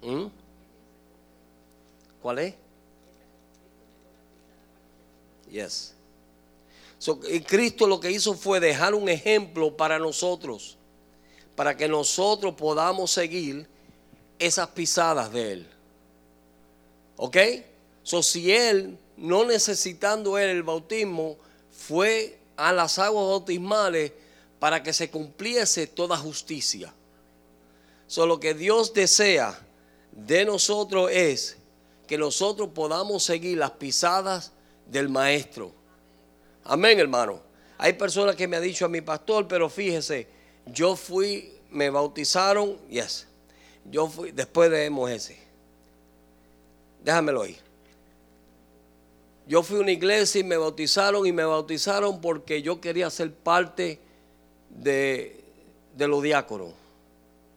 ¿Mm? 0.03 0.27
¿Cuál 2.21 2.39
es? 2.39 2.55
Yes. 5.49 6.00
So, 7.01 7.19
Cristo 7.47 7.87
lo 7.87 7.99
que 7.99 8.11
hizo 8.11 8.35
fue 8.35 8.59
dejar 8.59 8.93
un 8.93 9.09
ejemplo 9.09 9.75
para 9.75 9.97
nosotros, 9.97 10.77
para 11.55 11.75
que 11.75 11.87
nosotros 11.87 12.53
podamos 12.53 13.09
seguir 13.09 13.67
esas 14.37 14.67
pisadas 14.67 15.33
de 15.33 15.53
Él. 15.53 15.67
¿Ok? 17.17 17.37
So, 18.03 18.21
si 18.21 18.51
Él, 18.51 18.99
no 19.17 19.45
necesitando 19.45 20.37
Él 20.37 20.51
el 20.51 20.61
bautismo, 20.61 21.37
fue 21.71 22.37
a 22.55 22.71
las 22.71 22.99
aguas 22.99 23.25
bautismales 23.29 24.11
para 24.59 24.83
que 24.83 24.93
se 24.93 25.09
cumpliese 25.09 25.87
toda 25.87 26.15
justicia. 26.17 26.93
So, 28.05 28.27
lo 28.27 28.39
que 28.39 28.53
Dios 28.53 28.93
desea 28.93 29.59
de 30.11 30.45
nosotros 30.45 31.09
es 31.11 31.57
que 32.05 32.19
nosotros 32.19 32.69
podamos 32.75 33.23
seguir 33.23 33.57
las 33.57 33.71
pisadas 33.71 34.51
del 34.85 35.09
maestro. 35.09 35.80
Amén, 36.63 36.99
hermano. 36.99 37.41
Hay 37.77 37.93
personas 37.93 38.35
que 38.35 38.47
me 38.47 38.57
han 38.57 38.63
dicho 38.63 38.85
a 38.85 38.89
mi 38.89 39.01
pastor, 39.01 39.47
pero 39.47 39.69
fíjese, 39.69 40.27
yo 40.67 40.95
fui, 40.95 41.51
me 41.71 41.89
bautizaron, 41.89 42.77
yes. 42.87 43.27
Yo 43.85 44.07
fui, 44.07 44.31
después 44.31 44.69
de 44.69 44.91
ese. 45.09 45.37
Déjamelo 47.03 47.41
ahí. 47.41 47.57
Yo 49.47 49.63
fui 49.63 49.77
a 49.77 49.81
una 49.81 49.91
iglesia 49.91 50.39
y 50.39 50.43
me 50.43 50.57
bautizaron 50.57 51.25
y 51.25 51.31
me 51.31 51.43
bautizaron 51.43 52.21
porque 52.21 52.61
yo 52.61 52.79
quería 52.79 53.09
ser 53.09 53.33
parte 53.33 53.99
de, 54.69 55.43
de 55.95 56.07
los 56.07 56.21
diáconos. 56.21 56.73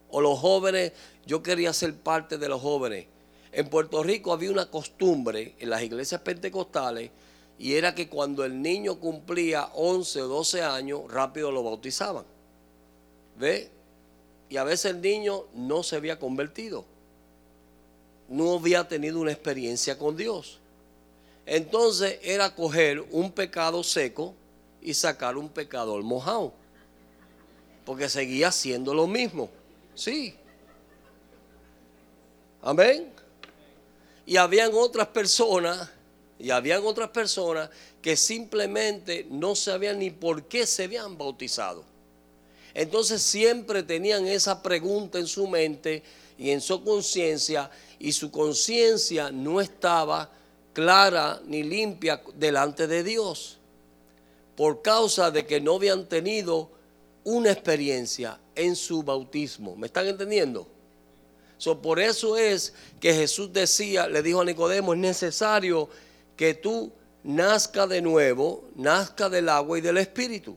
O 0.09 0.21
los 0.21 0.39
jóvenes, 0.39 0.93
yo 1.27 1.43
quería 1.43 1.73
ser 1.73 1.95
parte 1.95 2.39
de 2.39 2.49
los 2.49 2.63
jóvenes. 2.63 3.07
En 3.53 3.69
Puerto 3.69 4.03
Rico 4.03 4.33
había 4.33 4.51
una 4.51 4.71
costumbre 4.71 5.55
en 5.59 5.71
las 5.71 5.83
iglesias 5.83 6.23
pentecostales 6.23 7.11
y 7.59 7.75
era 7.75 7.95
que 7.95 8.09
cuando 8.09 8.45
el 8.45 8.61
niño 8.61 8.99
cumplía 8.99 9.71
11 9.75 10.23
o 10.23 10.29
12 10.29 10.63
años, 10.63 11.03
rápido 11.09 11.51
lo 11.53 11.63
bautizaban. 11.63 12.25
¿Ve? 13.39 13.71
Y 14.49 14.57
a 14.57 14.65
veces 14.65 14.93
el 14.93 15.01
niño 15.01 15.45
no 15.55 15.83
se 15.83 15.97
había 15.97 16.19
convertido. 16.19 16.85
No 18.29 18.55
había 18.55 18.87
tenido 18.89 19.21
una 19.21 19.33
experiencia 19.33 19.99
con 19.99 20.17
Dios. 20.17 20.61
Entonces 21.47 22.19
era 22.23 22.55
coger 22.55 23.05
un 23.11 23.31
pecado 23.31 23.83
seco 23.83 24.35
y 24.81 24.95
sacar 24.95 25.37
un 25.37 25.49
pecador 25.49 26.03
mojado. 26.03 26.53
Porque 27.85 28.09
seguía 28.09 28.49
haciendo 28.49 28.95
lo 28.95 29.07
mismo. 29.07 29.51
Sí. 29.95 30.35
Amén. 32.63 33.13
Y 34.27 34.37
habían 34.37 34.71
otras 34.73 35.09
personas, 35.09 35.91
y 36.45 36.51
habían 36.51 36.85
otras 36.85 37.09
personas 37.09 37.71
que 38.03 38.19
simplemente 38.19 39.27
no 39.31 39.57
sabían 39.57 39.99
ni 39.99 40.11
por 40.11 40.45
qué 40.45 40.67
se 40.67 40.85
habían 40.85 41.17
bautizado. 41.17 41.83
Entonces 42.75 43.23
siempre 43.23 43.83
tenían 43.83 44.27
esa 44.27 44.63
pregunta 44.63 45.19
en 45.19 45.27
su 45.27 45.49
mente 45.49 46.03
y 46.37 46.51
en 46.51 46.61
su 46.61 46.85
conciencia 46.85 47.71
y 47.99 48.13
su 48.13 48.31
conciencia 48.31 49.31
no 49.31 49.59
estaba 49.59 50.31
clara 50.75 51.41
ni 51.47 51.63
limpia 51.63 52.21
delante 52.35 52.87
de 52.87 53.03
Dios 53.03 53.57
por 54.55 54.83
causa 54.83 55.31
de 55.31 55.47
que 55.47 55.63
no 55.63 55.77
habían 55.77 56.07
tenido 56.07 56.69
una 57.25 57.53
experiencia 57.53 58.39
en 58.55 58.77
su 58.77 59.03
bautismo. 59.03 59.77
¿Me 59.77 59.87
están 59.87 60.09
entendiendo? 60.09 60.69
por 61.81 61.99
eso 61.99 62.37
es 62.37 62.75
que 63.01 63.15
Jesús 63.15 63.51
decía, 63.51 64.07
le 64.07 64.23
dijo 64.23 64.43
a 64.43 64.45
Nicodemo, 64.45 64.93
es 64.93 65.01
necesario 65.01 65.89
que 66.37 66.55
tú 66.55 66.93
nazca 67.23 67.87
de 67.87 68.03
nuevo, 68.03 68.65
nazca 68.75 69.29
del 69.29 69.49
agua 69.49 69.79
y 69.79 69.81
del 69.81 69.99
espíritu. 69.99 70.57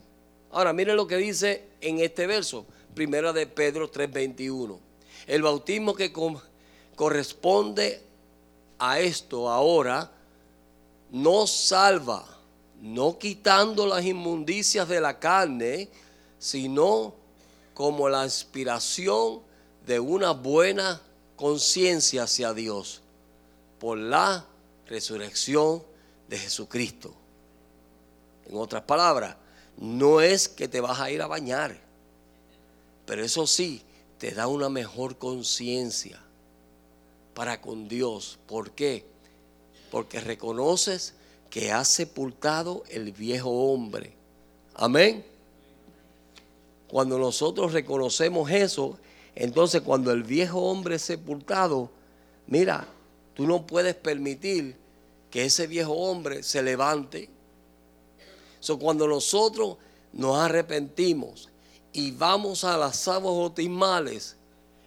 Ahora, 0.51 0.73
miren 0.73 0.95
lo 0.95 1.07
que 1.07 1.17
dice 1.17 1.63
en 1.81 1.99
este 1.99 2.27
verso, 2.27 2.65
primera 2.93 3.33
de 3.33 3.47
Pedro 3.47 3.89
3:21. 3.89 4.79
El 5.25 5.41
bautismo 5.41 5.93
que 5.93 6.13
corresponde 6.95 8.01
a 8.79 8.99
esto 8.99 9.49
ahora 9.49 10.11
no 11.11 11.47
salva, 11.47 12.25
no 12.81 13.17
quitando 13.17 13.87
las 13.87 14.05
inmundicias 14.05 14.87
de 14.87 15.01
la 15.01 15.19
carne, 15.19 15.89
sino 16.39 17.13
como 17.73 18.09
la 18.09 18.23
inspiración 18.23 19.41
de 19.85 19.99
una 19.99 20.31
buena 20.31 21.01
conciencia 21.35 22.23
hacia 22.23 22.53
Dios 22.53 23.01
por 23.79 23.97
la 23.97 24.45
resurrección 24.87 25.83
de 26.27 26.37
Jesucristo. 26.37 27.13
En 28.45 28.57
otras 28.57 28.83
palabras, 28.83 29.35
no 29.77 30.21
es 30.21 30.47
que 30.47 30.67
te 30.67 30.81
vas 30.81 30.99
a 30.99 31.11
ir 31.11 31.21
a 31.21 31.27
bañar, 31.27 31.79
pero 33.05 33.23
eso 33.23 33.45
sí, 33.45 33.81
te 34.17 34.31
da 34.31 34.47
una 34.47 34.69
mejor 34.69 35.17
conciencia 35.17 36.19
para 37.33 37.61
con 37.61 37.87
Dios. 37.87 38.39
¿Por 38.47 38.71
qué? 38.71 39.05
Porque 39.91 40.19
reconoces 40.19 41.13
que 41.49 41.71
has 41.71 41.87
sepultado 41.87 42.83
el 42.89 43.11
viejo 43.11 43.49
hombre. 43.49 44.13
Amén. 44.73 45.23
Cuando 46.87 47.19
nosotros 47.19 47.73
reconocemos 47.73 48.49
eso, 48.49 48.97
entonces 49.35 49.81
cuando 49.81 50.11
el 50.11 50.23
viejo 50.23 50.59
hombre 50.61 50.95
es 50.95 51.03
sepultado, 51.03 51.91
mira, 52.47 52.87
tú 53.37 53.45
no 53.45 53.67
puedes 53.67 53.93
permitir 53.93 54.75
que 55.29 55.45
ese 55.45 55.67
viejo 55.67 55.93
hombre 55.93 56.41
se 56.41 56.63
levante. 56.63 57.29
So, 58.59 58.79
cuando 58.79 59.07
nosotros 59.07 59.77
nos 60.11 60.39
arrepentimos 60.39 61.47
y 61.93 62.09
vamos 62.09 62.63
a 62.63 62.75
las 62.77 63.07
aguas 63.07 63.35
bautismales, 63.35 64.35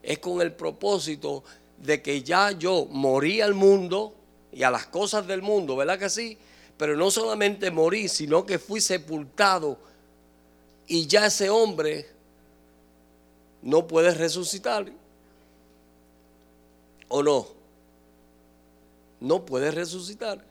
es 0.02 0.18
con 0.18 0.40
el 0.40 0.52
propósito 0.52 1.44
de 1.78 2.02
que 2.02 2.24
ya 2.24 2.50
yo 2.50 2.86
morí 2.90 3.40
al 3.40 3.54
mundo 3.54 4.14
y 4.52 4.64
a 4.64 4.70
las 4.72 4.88
cosas 4.88 5.28
del 5.28 5.42
mundo, 5.42 5.76
¿verdad 5.76 6.00
que 6.00 6.10
sí? 6.10 6.36
Pero 6.76 6.96
no 6.96 7.12
solamente 7.12 7.70
morí, 7.70 8.08
sino 8.08 8.44
que 8.44 8.58
fui 8.58 8.80
sepultado 8.80 9.78
y 10.88 11.06
ya 11.06 11.26
ese 11.26 11.50
hombre 11.50 12.08
no 13.62 13.86
puede 13.86 14.12
resucitar. 14.12 14.90
¿O 17.06 17.22
no? 17.22 17.59
No 19.20 19.44
puede 19.44 19.70
resucitar. 19.70 20.44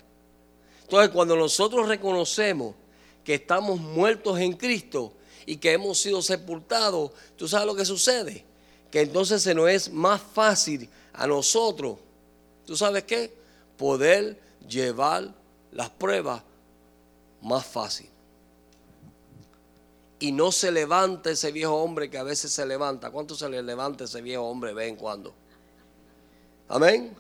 Entonces, 0.84 1.10
cuando 1.10 1.36
nosotros 1.36 1.88
reconocemos 1.88 2.76
que 3.24 3.36
estamos 3.36 3.80
muertos 3.80 4.40
en 4.40 4.54
Cristo 4.54 5.14
y 5.46 5.58
que 5.58 5.74
hemos 5.74 6.00
sido 6.00 6.22
sepultados, 6.22 7.12
¿tú 7.36 7.48
sabes 7.48 7.68
lo 7.68 7.76
que 7.76 7.86
sucede? 7.86 8.46
Que 8.92 9.02
entonces 9.02 9.42
se 9.42 9.54
nos 9.54 9.70
es 9.70 9.92
más 9.92 10.22
fácil 10.22 10.90
a 11.14 11.28
nosotros, 11.28 11.98
¿tú 12.66 12.76
sabes 12.76 13.04
qué? 13.04 13.36
Poder 13.78 14.40
llevar 14.68 15.34
las 15.72 15.90
pruebas 15.90 16.42
más 17.42 17.66
fácil 17.66 18.10
y 20.20 20.34
no 20.34 20.52
se 20.52 20.72
levanta 20.72 21.32
ese 21.32 21.52
viejo 21.52 21.76
hombre 21.76 22.10
que 22.10 22.18
a 22.18 22.24
veces 22.24 22.52
se 22.52 22.66
levanta. 22.66 23.10
¿Cuánto 23.10 23.36
se 23.36 23.50
le 23.50 23.64
levanta 23.64 24.04
ese 24.04 24.22
viejo 24.22 24.44
hombre 24.44 24.72
de 24.72 24.76
vez 24.76 24.90
en 24.90 24.96
cuando? 24.98 25.34
Amén. 26.68 27.16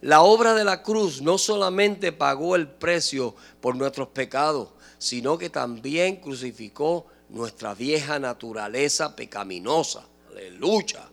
La 0.00 0.22
obra 0.22 0.54
de 0.54 0.64
la 0.64 0.82
cruz 0.82 1.20
no 1.20 1.36
solamente 1.38 2.12
pagó 2.12 2.56
el 2.56 2.68
precio 2.68 3.34
por 3.60 3.76
nuestros 3.76 4.08
pecados, 4.08 4.68
sino 4.98 5.36
que 5.38 5.50
también 5.50 6.16
crucificó 6.16 7.06
nuestra 7.28 7.74
vieja 7.74 8.18
naturaleza 8.18 9.14
pecaminosa. 9.14 10.04
Aleluya. 10.30 11.06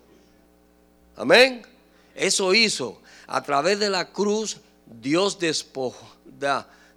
Amén. 1.15 1.63
Eso 2.15 2.53
hizo. 2.53 3.01
A 3.27 3.43
través 3.43 3.79
de 3.79 3.89
la 3.89 4.11
cruz, 4.11 4.57
Dios 4.85 5.37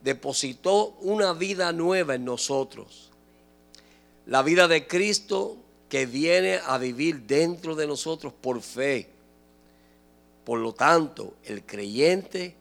depositó 0.03 0.97
una 1.01 1.33
vida 1.33 1.73
nueva 1.73 2.15
en 2.15 2.25
nosotros 2.25 3.11
la 4.31 4.43
vida 4.43 4.69
de 4.69 4.87
Cristo 4.87 5.57
que 5.89 6.07
viene 6.07 6.61
a 6.65 6.79
vivir 6.79 7.23
dentro 7.23 7.75
de 7.75 7.89
nosotros 7.89 8.33
por 8.33 8.63
fe. 8.63 9.09
Por 10.51 10.59
lo 10.59 10.73
tanto, 10.73 11.35
el 11.45 11.65
creyente 11.65 12.57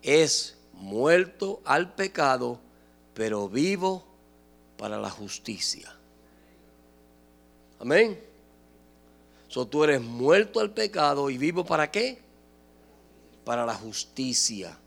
es 0.00 0.56
muerto 0.72 1.60
al 1.66 1.94
pecado, 1.94 2.58
pero 3.12 3.46
vivo 3.46 4.06
para 4.78 4.98
la 4.98 5.10
justicia. 5.10 5.94
Amén. 7.78 8.18
So, 9.48 9.66
tú 9.66 9.84
eres 9.84 10.00
muerto 10.00 10.60
al 10.60 10.70
pecado 10.70 11.28
y 11.28 11.36
vivo 11.36 11.62
para 11.62 11.90
qué? 11.90 12.18
Para 13.44 13.66
la 13.66 13.74
justicia. 13.74 14.78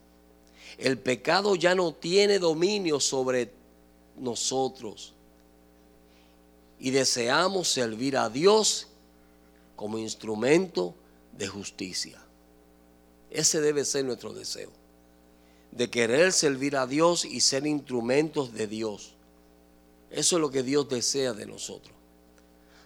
El 0.80 0.98
pecado 0.98 1.56
ya 1.56 1.76
no 1.76 1.94
tiene 1.94 2.40
dominio 2.40 3.00
sobre 3.00 3.52
nosotros 4.18 5.14
y 6.80 6.90
deseamos 6.90 7.68
servir 7.68 8.18
a 8.18 8.28
Dios 8.28 8.88
como 9.76 10.00
instrumento 10.00 10.96
de 11.38 11.48
justicia. 11.48 12.20
Ese 13.30 13.62
debe 13.62 13.86
ser 13.86 14.06
nuestro 14.06 14.34
deseo, 14.34 14.72
de 15.72 15.90
querer 15.90 16.32
servir 16.32 16.76
a 16.76 16.88
Dios 16.88 17.26
y 17.26 17.42
ser 17.42 17.68
instrumentos 17.68 18.54
de 18.54 18.68
Dios. 18.68 19.16
Eso 20.10 20.38
es 20.38 20.42
lo 20.42 20.50
que 20.50 20.64
Dios 20.64 20.90
desea 20.90 21.34
de 21.34 21.46
nosotros. 21.46 21.94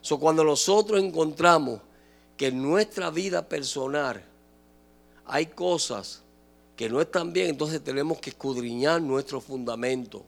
So, 0.02 0.20
cuando 0.20 0.44
nosotros 0.44 1.02
encontramos 1.02 1.80
que 2.36 2.48
en 2.48 2.62
nuestra 2.62 3.10
vida 3.10 3.48
personal 3.48 4.22
hay 5.26 5.46
cosas 5.46 6.22
que 6.76 6.90
no 6.90 7.00
están 7.00 7.32
bien, 7.32 7.52
entonces 7.52 7.82
tenemos 7.82 8.20
que 8.20 8.32
escudriñar 8.32 9.02
nuestro 9.02 9.40
fundamento. 9.40 10.26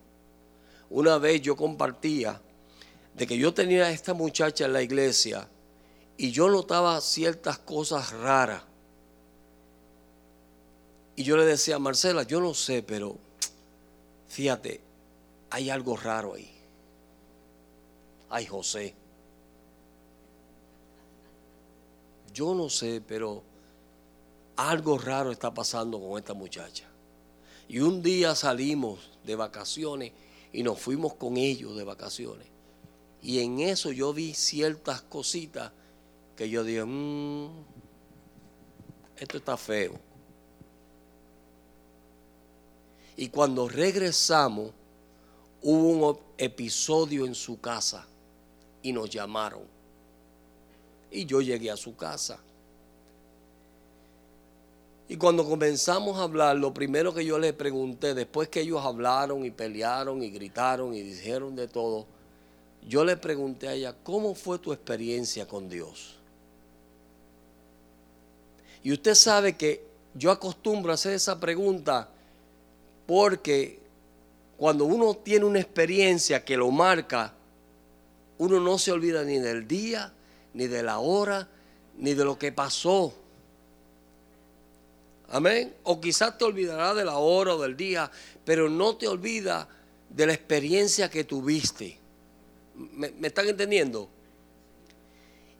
Una 0.89 1.17
vez 1.17 1.41
yo 1.41 1.57
compartía 1.57 2.39
de 3.15 3.27
que 3.27 3.37
yo 3.37 3.53
tenía 3.53 3.85
a 3.85 3.91
esta 3.91 4.13
muchacha 4.13 4.65
en 4.65 4.73
la 4.73 4.81
iglesia 4.81 5.47
y 6.17 6.31
yo 6.31 6.49
notaba 6.49 7.01
ciertas 7.01 7.57
cosas 7.57 8.11
raras. 8.11 8.63
Y 11.15 11.23
yo 11.23 11.37
le 11.37 11.45
decía, 11.45 11.79
Marcela, 11.79 12.23
yo 12.23 12.41
no 12.41 12.53
sé, 12.53 12.83
pero 12.83 13.17
fíjate, 14.27 14.81
hay 15.49 15.69
algo 15.69 15.95
raro 15.95 16.33
ahí. 16.33 16.51
Ay, 18.29 18.45
José. 18.45 18.93
Yo 22.33 22.53
no 22.53 22.69
sé, 22.69 23.01
pero 23.07 23.43
algo 24.57 24.97
raro 24.97 25.31
está 25.31 25.53
pasando 25.53 25.99
con 26.01 26.17
esta 26.17 26.33
muchacha. 26.33 26.85
Y 27.69 27.79
un 27.79 28.01
día 28.01 28.35
salimos 28.35 29.09
de 29.23 29.35
vacaciones 29.35 30.11
y 30.51 30.63
nos 30.63 30.79
fuimos 30.79 31.13
con 31.13 31.37
ellos 31.37 31.77
de 31.77 31.83
vacaciones. 31.83 32.47
Y 33.21 33.39
en 33.39 33.59
eso 33.59 33.91
yo 33.91 34.13
vi 34.13 34.33
ciertas 34.33 35.01
cositas 35.01 35.71
que 36.35 36.49
yo 36.49 36.63
dije, 36.63 36.83
mmm, 36.83 37.49
esto 39.17 39.37
está 39.37 39.57
feo. 39.57 40.04
Y 43.17 43.29
cuando 43.29 43.67
regresamos, 43.67 44.71
hubo 45.61 46.09
un 46.09 46.19
episodio 46.37 47.25
en 47.25 47.33
su 47.33 47.59
casa 47.59 48.05
y 48.81 48.91
nos 48.91 49.09
llamaron. 49.09 49.63
Y 51.09 51.25
yo 51.25 51.41
llegué 51.41 51.71
a 51.71 51.77
su 51.77 51.95
casa. 51.95 52.39
Y 55.07 55.17
cuando 55.17 55.47
comenzamos 55.47 56.17
a 56.17 56.23
hablar, 56.23 56.57
lo 56.57 56.73
primero 56.73 57.13
que 57.13 57.23
yo 57.23 57.37
le 57.37 57.53
pregunté, 57.53 58.13
después 58.13 58.49
que 58.49 58.61
ellos 58.61 58.83
hablaron 58.83 59.45
y 59.45 59.51
pelearon 59.51 60.21
y 60.23 60.29
gritaron 60.29 60.95
y 60.95 61.01
dijeron 61.01 61.55
de 61.55 61.67
todo, 61.67 62.07
yo 62.87 63.05
le 63.05 63.15
pregunté 63.15 63.67
a 63.67 63.73
ella, 63.73 63.95
¿cómo 64.03 64.33
fue 64.33 64.59
tu 64.59 64.73
experiencia 64.73 65.47
con 65.47 65.69
Dios? 65.69 66.15
Y 68.83 68.91
usted 68.91 69.15
sabe 69.15 69.55
que 69.55 69.83
yo 70.13 70.31
acostumbro 70.31 70.91
a 70.91 70.95
hacer 70.95 71.13
esa 71.13 71.39
pregunta 71.39 72.09
porque 73.05 73.79
cuando 74.57 74.85
uno 74.85 75.15
tiene 75.15 75.45
una 75.45 75.59
experiencia 75.59 76.43
que 76.43 76.57
lo 76.57 76.71
marca, 76.71 77.33
uno 78.37 78.59
no 78.59 78.77
se 78.77 78.91
olvida 78.91 79.23
ni 79.23 79.39
del 79.39 79.67
día, 79.67 80.13
ni 80.53 80.67
de 80.67 80.83
la 80.83 80.99
hora, 80.99 81.47
ni 81.97 82.13
de 82.13 82.25
lo 82.25 82.37
que 82.37 82.51
pasó. 82.51 83.13
Amén. 85.29 85.73
O 85.83 85.99
quizás 85.99 86.37
te 86.37 86.45
olvidarás 86.45 86.95
de 86.95 87.05
la 87.05 87.17
hora 87.17 87.55
o 87.55 87.61
del 87.61 87.75
día, 87.75 88.11
pero 88.43 88.69
no 88.69 88.95
te 88.95 89.07
olvida 89.07 89.67
de 90.09 90.25
la 90.25 90.33
experiencia 90.33 91.09
que 91.09 91.23
tuviste. 91.23 91.97
¿Me, 92.75 93.11
me 93.11 93.27
están 93.27 93.47
entendiendo? 93.47 94.09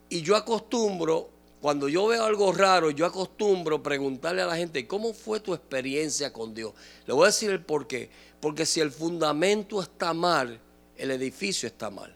Y 0.10 0.22
yo 0.22 0.36
acostumbro, 0.36 1.30
cuando 1.66 1.89
yo 1.89 2.05
veo 2.05 2.24
algo 2.24 2.53
raro, 2.53 2.91
yo 2.91 3.07
acostumbro 3.07 3.82
preguntarle 3.82 4.43
a 4.43 4.45
la 4.45 4.55
gente, 4.55 4.86
¿cómo 4.86 5.16
fue 5.16 5.39
tu 5.39 5.51
experiencia 5.51 6.32
con 6.32 6.53
Dios? 6.53 6.76
Le 7.07 7.13
voy 7.16 7.24
a 7.24 7.30
decir 7.30 7.49
el 7.49 7.59
por 7.59 7.88
qué. 7.88 8.07
Porque 8.39 8.68
si 8.68 8.82
el 8.82 8.91
fundamento 8.91 9.82
está 9.82 10.13
mal, 10.13 10.59
el 10.95 11.09
edificio 11.09 11.66
está 11.66 11.89
mal. 11.89 12.16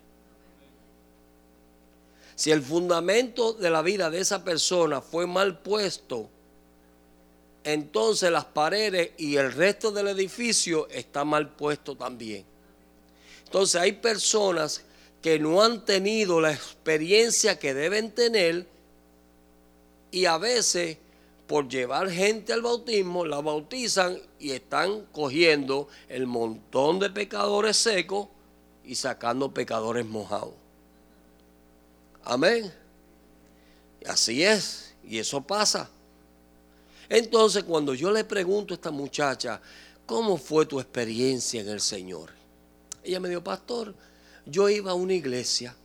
Si 2.35 2.51
el 2.51 2.61
fundamento 2.61 3.53
de 3.53 3.71
la 3.71 3.81
vida 3.81 4.11
de 4.11 4.19
esa 4.19 4.43
persona 4.43 5.01
fue 5.01 5.25
mal 5.25 5.57
puesto, 5.57 6.29
entonces 7.63 8.29
las 8.29 8.45
paredes 8.45 9.13
y 9.17 9.37
el 9.37 9.51
resto 9.51 9.89
del 9.89 10.09
edificio 10.09 10.87
está 10.89 11.25
mal 11.25 11.49
puesto 11.49 11.95
también. 11.95 12.45
Entonces 13.45 13.81
hay 13.81 13.93
personas 13.93 14.83
que 15.23 15.39
no 15.39 15.63
han 15.63 15.85
tenido 15.85 16.39
la 16.39 16.53
experiencia 16.53 17.57
que 17.57 17.73
deben 17.73 18.11
tener 18.11 18.77
y 20.11 20.25
a 20.25 20.37
veces 20.37 20.97
por 21.47 21.67
llevar 21.67 22.09
gente 22.11 22.53
al 22.53 22.61
bautismo 22.61 23.25
la 23.25 23.41
bautizan 23.41 24.19
y 24.37 24.51
están 24.51 25.05
cogiendo 25.11 25.87
el 26.07 26.27
montón 26.27 26.99
de 26.99 27.09
pecadores 27.09 27.77
secos 27.77 28.27
y 28.83 28.95
sacando 28.95 29.51
pecadores 29.51 30.05
mojados. 30.05 30.53
Amén. 32.23 32.71
Así 34.05 34.43
es. 34.43 34.93
Y 35.03 35.17
eso 35.17 35.41
pasa. 35.41 35.89
Entonces, 37.09 37.63
cuando 37.63 37.95
yo 37.95 38.11
le 38.11 38.23
pregunto 38.23 38.73
a 38.73 38.75
esta 38.75 38.91
muchacha, 38.91 39.59
¿cómo 40.05 40.37
fue 40.37 40.67
tu 40.67 40.79
experiencia 40.79 41.61
en 41.61 41.69
el 41.69 41.81
Señor? 41.81 42.29
Ella 43.03 43.19
me 43.19 43.29
dijo, 43.29 43.43
pastor, 43.43 43.95
yo 44.45 44.69
iba 44.69 44.91
a 44.91 44.95
una 44.95 45.13
iglesia. 45.13 45.75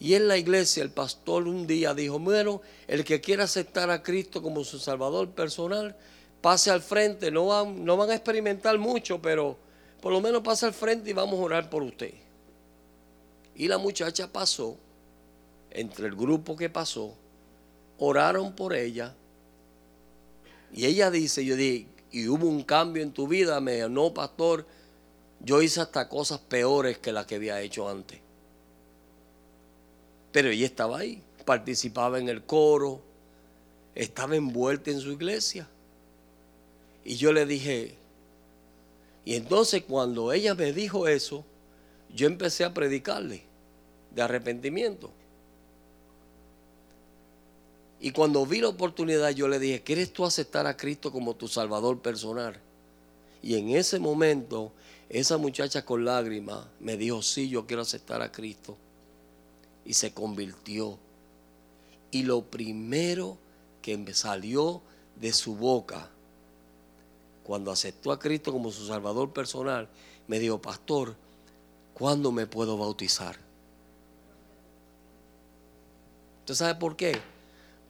Y 0.00 0.14
en 0.14 0.28
la 0.28 0.36
iglesia 0.36 0.82
el 0.82 0.90
pastor 0.90 1.46
un 1.46 1.66
día 1.66 1.94
dijo, 1.94 2.18
bueno, 2.18 2.60
el 2.88 3.04
que 3.04 3.20
quiera 3.20 3.44
aceptar 3.44 3.90
a 3.90 4.02
Cristo 4.02 4.42
como 4.42 4.64
su 4.64 4.78
Salvador 4.78 5.30
personal, 5.30 5.96
pase 6.40 6.70
al 6.70 6.82
frente. 6.82 7.30
No 7.30 7.46
van, 7.46 7.84
no 7.84 7.96
van 7.96 8.10
a 8.10 8.14
experimentar 8.14 8.76
mucho, 8.78 9.22
pero 9.22 9.56
por 10.00 10.12
lo 10.12 10.20
menos 10.20 10.42
pase 10.42 10.66
al 10.66 10.74
frente 10.74 11.10
y 11.10 11.12
vamos 11.12 11.40
a 11.40 11.42
orar 11.42 11.70
por 11.70 11.82
usted. 11.82 12.12
Y 13.56 13.68
la 13.68 13.78
muchacha 13.78 14.30
pasó 14.30 14.76
entre 15.70 16.06
el 16.06 16.14
grupo 16.14 16.56
que 16.56 16.68
pasó, 16.68 17.14
oraron 17.98 18.54
por 18.54 18.74
ella. 18.74 19.14
Y 20.72 20.86
ella 20.86 21.10
dice, 21.10 21.44
yo 21.44 21.56
dije, 21.56 21.86
y 22.10 22.28
hubo 22.28 22.46
un 22.46 22.62
cambio 22.62 23.02
en 23.02 23.12
tu 23.12 23.26
vida, 23.26 23.60
me 23.60 23.76
dijo, 23.76 23.88
no, 23.88 24.12
pastor, 24.12 24.66
yo 25.40 25.62
hice 25.62 25.80
hasta 25.80 26.08
cosas 26.08 26.40
peores 26.40 26.98
que 26.98 27.12
las 27.12 27.26
que 27.26 27.36
había 27.36 27.60
hecho 27.60 27.88
antes. 27.88 28.20
Pero 30.34 30.48
ella 30.48 30.66
estaba 30.66 30.98
ahí, 30.98 31.22
participaba 31.44 32.18
en 32.18 32.28
el 32.28 32.42
coro, 32.42 33.00
estaba 33.94 34.34
envuelta 34.34 34.90
en 34.90 34.98
su 34.98 35.12
iglesia. 35.12 35.68
Y 37.04 37.14
yo 37.14 37.32
le 37.32 37.46
dije, 37.46 37.94
y 39.24 39.36
entonces 39.36 39.84
cuando 39.88 40.32
ella 40.32 40.56
me 40.56 40.72
dijo 40.72 41.06
eso, 41.06 41.44
yo 42.12 42.26
empecé 42.26 42.64
a 42.64 42.74
predicarle 42.74 43.44
de 44.12 44.22
arrepentimiento. 44.22 45.12
Y 48.00 48.10
cuando 48.10 48.44
vi 48.44 48.60
la 48.60 48.70
oportunidad, 48.70 49.30
yo 49.30 49.46
le 49.46 49.60
dije, 49.60 49.82
¿quieres 49.84 50.12
tú 50.12 50.24
aceptar 50.24 50.66
a 50.66 50.76
Cristo 50.76 51.12
como 51.12 51.36
tu 51.36 51.46
Salvador 51.46 52.00
personal? 52.00 52.58
Y 53.40 53.54
en 53.54 53.68
ese 53.68 54.00
momento, 54.00 54.72
esa 55.08 55.38
muchacha 55.38 55.84
con 55.84 56.04
lágrimas 56.04 56.66
me 56.80 56.96
dijo, 56.96 57.22
sí, 57.22 57.48
yo 57.48 57.68
quiero 57.68 57.82
aceptar 57.82 58.20
a 58.20 58.32
Cristo. 58.32 58.76
Y 59.84 59.94
se 59.94 60.12
convirtió. 60.12 60.98
Y 62.10 62.22
lo 62.22 62.42
primero 62.42 63.36
que 63.82 63.96
me 63.96 64.14
salió 64.14 64.80
de 65.20 65.32
su 65.32 65.56
boca, 65.56 66.10
cuando 67.42 67.70
aceptó 67.70 68.12
a 68.12 68.18
Cristo 68.18 68.52
como 68.52 68.70
su 68.70 68.86
Salvador 68.86 69.32
personal, 69.32 69.88
me 70.26 70.38
dijo, 70.38 70.60
pastor, 70.60 71.14
¿cuándo 71.92 72.32
me 72.32 72.46
puedo 72.46 72.78
bautizar? 72.78 73.36
¿Usted 76.40 76.54
sabe 76.54 76.74
por 76.76 76.96
qué? 76.96 77.20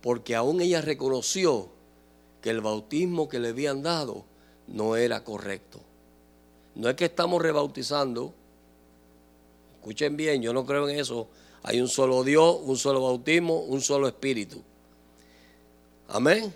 porque 0.04 0.34
aún 0.34 0.60
ella 0.60 0.82
reconoció 0.82 1.70
que 2.42 2.50
el 2.50 2.60
bautismo 2.60 3.26
que 3.26 3.38
le 3.38 3.48
habían 3.48 3.82
dado 3.82 4.26
no 4.66 4.96
era 4.96 5.24
correcto. 5.24 5.80
No 6.74 6.90
es 6.90 6.94
que 6.94 7.06
estamos 7.06 7.40
rebautizando, 7.40 8.34
escuchen 9.76 10.14
bien, 10.18 10.42
yo 10.42 10.52
no 10.52 10.66
creo 10.66 10.86
en 10.90 10.98
eso. 10.98 11.26
Hay 11.64 11.80
un 11.80 11.88
solo 11.88 12.22
Dios, 12.24 12.58
un 12.62 12.76
solo 12.76 13.02
bautismo, 13.02 13.60
un 13.60 13.80
solo 13.80 14.06
espíritu. 14.06 14.62
Amén. 16.08 16.54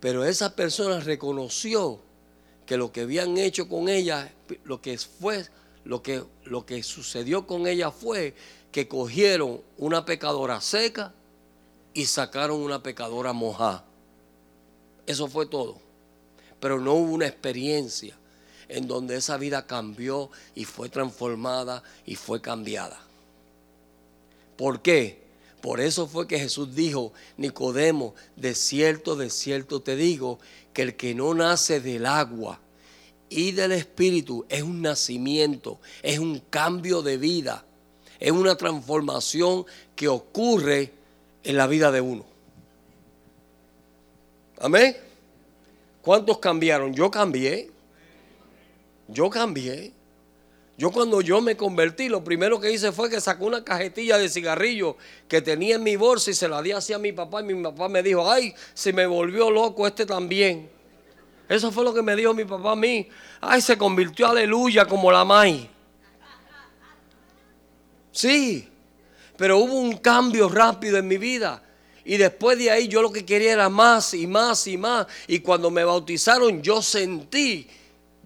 Pero 0.00 0.24
esa 0.24 0.56
persona 0.56 0.98
reconoció 0.98 2.00
que 2.66 2.76
lo 2.76 2.90
que 2.90 3.02
habían 3.02 3.38
hecho 3.38 3.68
con 3.68 3.88
ella, 3.88 4.32
lo 4.64 4.82
que 4.82 4.98
fue, 4.98 5.46
lo 5.84 6.02
que, 6.02 6.24
lo 6.44 6.66
que 6.66 6.82
sucedió 6.82 7.46
con 7.46 7.68
ella 7.68 7.92
fue 7.92 8.34
que 8.72 8.88
cogieron 8.88 9.60
una 9.78 10.04
pecadora 10.04 10.60
seca 10.60 11.14
y 11.94 12.06
sacaron 12.06 12.60
una 12.60 12.82
pecadora 12.82 13.32
mojada. 13.32 13.84
Eso 15.06 15.28
fue 15.28 15.46
todo. 15.46 15.78
Pero 16.58 16.80
no 16.80 16.94
hubo 16.94 17.12
una 17.12 17.28
experiencia 17.28 18.16
en 18.68 18.88
donde 18.88 19.16
esa 19.16 19.36
vida 19.36 19.68
cambió 19.68 20.30
y 20.56 20.64
fue 20.64 20.88
transformada 20.88 21.84
y 22.06 22.16
fue 22.16 22.40
cambiada. 22.40 23.09
¿Por 24.60 24.82
qué? 24.82 25.18
Por 25.62 25.80
eso 25.80 26.06
fue 26.06 26.28
que 26.28 26.38
Jesús 26.38 26.74
dijo, 26.74 27.14
Nicodemo, 27.38 28.14
de 28.36 28.54
cierto, 28.54 29.16
de 29.16 29.30
cierto 29.30 29.80
te 29.80 29.96
digo, 29.96 30.38
que 30.74 30.82
el 30.82 30.96
que 30.96 31.14
no 31.14 31.32
nace 31.32 31.80
del 31.80 32.04
agua 32.04 32.60
y 33.30 33.52
del 33.52 33.72
espíritu 33.72 34.44
es 34.50 34.62
un 34.62 34.82
nacimiento, 34.82 35.80
es 36.02 36.18
un 36.18 36.40
cambio 36.50 37.00
de 37.00 37.16
vida, 37.16 37.64
es 38.18 38.32
una 38.32 38.54
transformación 38.54 39.64
que 39.96 40.08
ocurre 40.08 40.92
en 41.42 41.56
la 41.56 41.66
vida 41.66 41.90
de 41.90 42.02
uno. 42.02 42.26
Amén. 44.58 44.94
¿Cuántos 46.02 46.36
cambiaron? 46.36 46.92
Yo 46.92 47.10
cambié. 47.10 47.70
Yo 49.08 49.30
cambié. 49.30 49.94
Yo 50.80 50.90
cuando 50.90 51.20
yo 51.20 51.42
me 51.42 51.58
convertí, 51.58 52.08
lo 52.08 52.24
primero 52.24 52.58
que 52.58 52.72
hice 52.72 52.90
fue 52.90 53.10
que 53.10 53.20
sacó 53.20 53.44
una 53.44 53.62
cajetilla 53.62 54.16
de 54.16 54.30
cigarrillo 54.30 54.96
que 55.28 55.42
tenía 55.42 55.74
en 55.74 55.82
mi 55.82 55.94
bolsa 55.96 56.30
y 56.30 56.34
se 56.34 56.48
la 56.48 56.62
di 56.62 56.72
así 56.72 56.94
a 56.94 56.98
mi 56.98 57.12
papá. 57.12 57.42
Y 57.42 57.44
mi 57.52 57.62
papá 57.62 57.86
me 57.90 58.02
dijo, 58.02 58.32
ay, 58.32 58.54
se 58.72 58.90
me 58.94 59.06
volvió 59.06 59.50
loco 59.50 59.86
este 59.86 60.06
también. 60.06 60.70
Eso 61.50 61.70
fue 61.70 61.84
lo 61.84 61.92
que 61.92 62.00
me 62.00 62.16
dijo 62.16 62.32
mi 62.32 62.46
papá 62.46 62.72
a 62.72 62.76
mí. 62.76 63.06
Ay, 63.42 63.60
se 63.60 63.76
convirtió 63.76 64.28
aleluya 64.28 64.86
como 64.86 65.12
la 65.12 65.22
maíz. 65.22 65.66
Sí, 68.10 68.66
pero 69.36 69.58
hubo 69.58 69.74
un 69.74 69.98
cambio 69.98 70.48
rápido 70.48 70.96
en 70.96 71.06
mi 71.06 71.18
vida. 71.18 71.62
Y 72.06 72.16
después 72.16 72.56
de 72.56 72.70
ahí 72.70 72.88
yo 72.88 73.02
lo 73.02 73.12
que 73.12 73.26
quería 73.26 73.52
era 73.52 73.68
más 73.68 74.14
y 74.14 74.26
más 74.26 74.66
y 74.66 74.78
más. 74.78 75.06
Y 75.26 75.40
cuando 75.40 75.70
me 75.70 75.84
bautizaron 75.84 76.62
yo 76.62 76.80
sentí, 76.80 77.68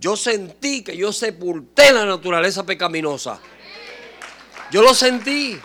yo 0.05 0.19
sentí 0.19 0.85
que 0.85 0.95
yo 0.95 1.15
sepulté 1.15 1.91
la 1.91 2.05
naturaleza 2.05 2.67
pecaminosa. 2.67 3.41
Yo 4.71 4.83
lo 4.83 4.93
sentí. 4.93 5.59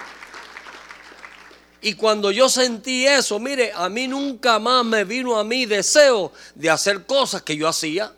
Y 1.81 1.95
cuando 1.95 2.31
yo 2.31 2.47
sentí 2.47 3.05
eso, 3.05 3.37
mire, 3.37 3.73
a 3.73 3.89
mí 3.89 4.07
nunca 4.07 4.57
más 4.57 4.85
me 4.85 5.03
vino 5.03 5.37
a 5.37 5.43
mí 5.43 5.65
deseo 5.65 6.31
de 6.55 6.69
hacer 6.69 7.05
cosas 7.05 7.41
que 7.41 7.57
yo 7.57 7.67
hacía. 7.67 8.13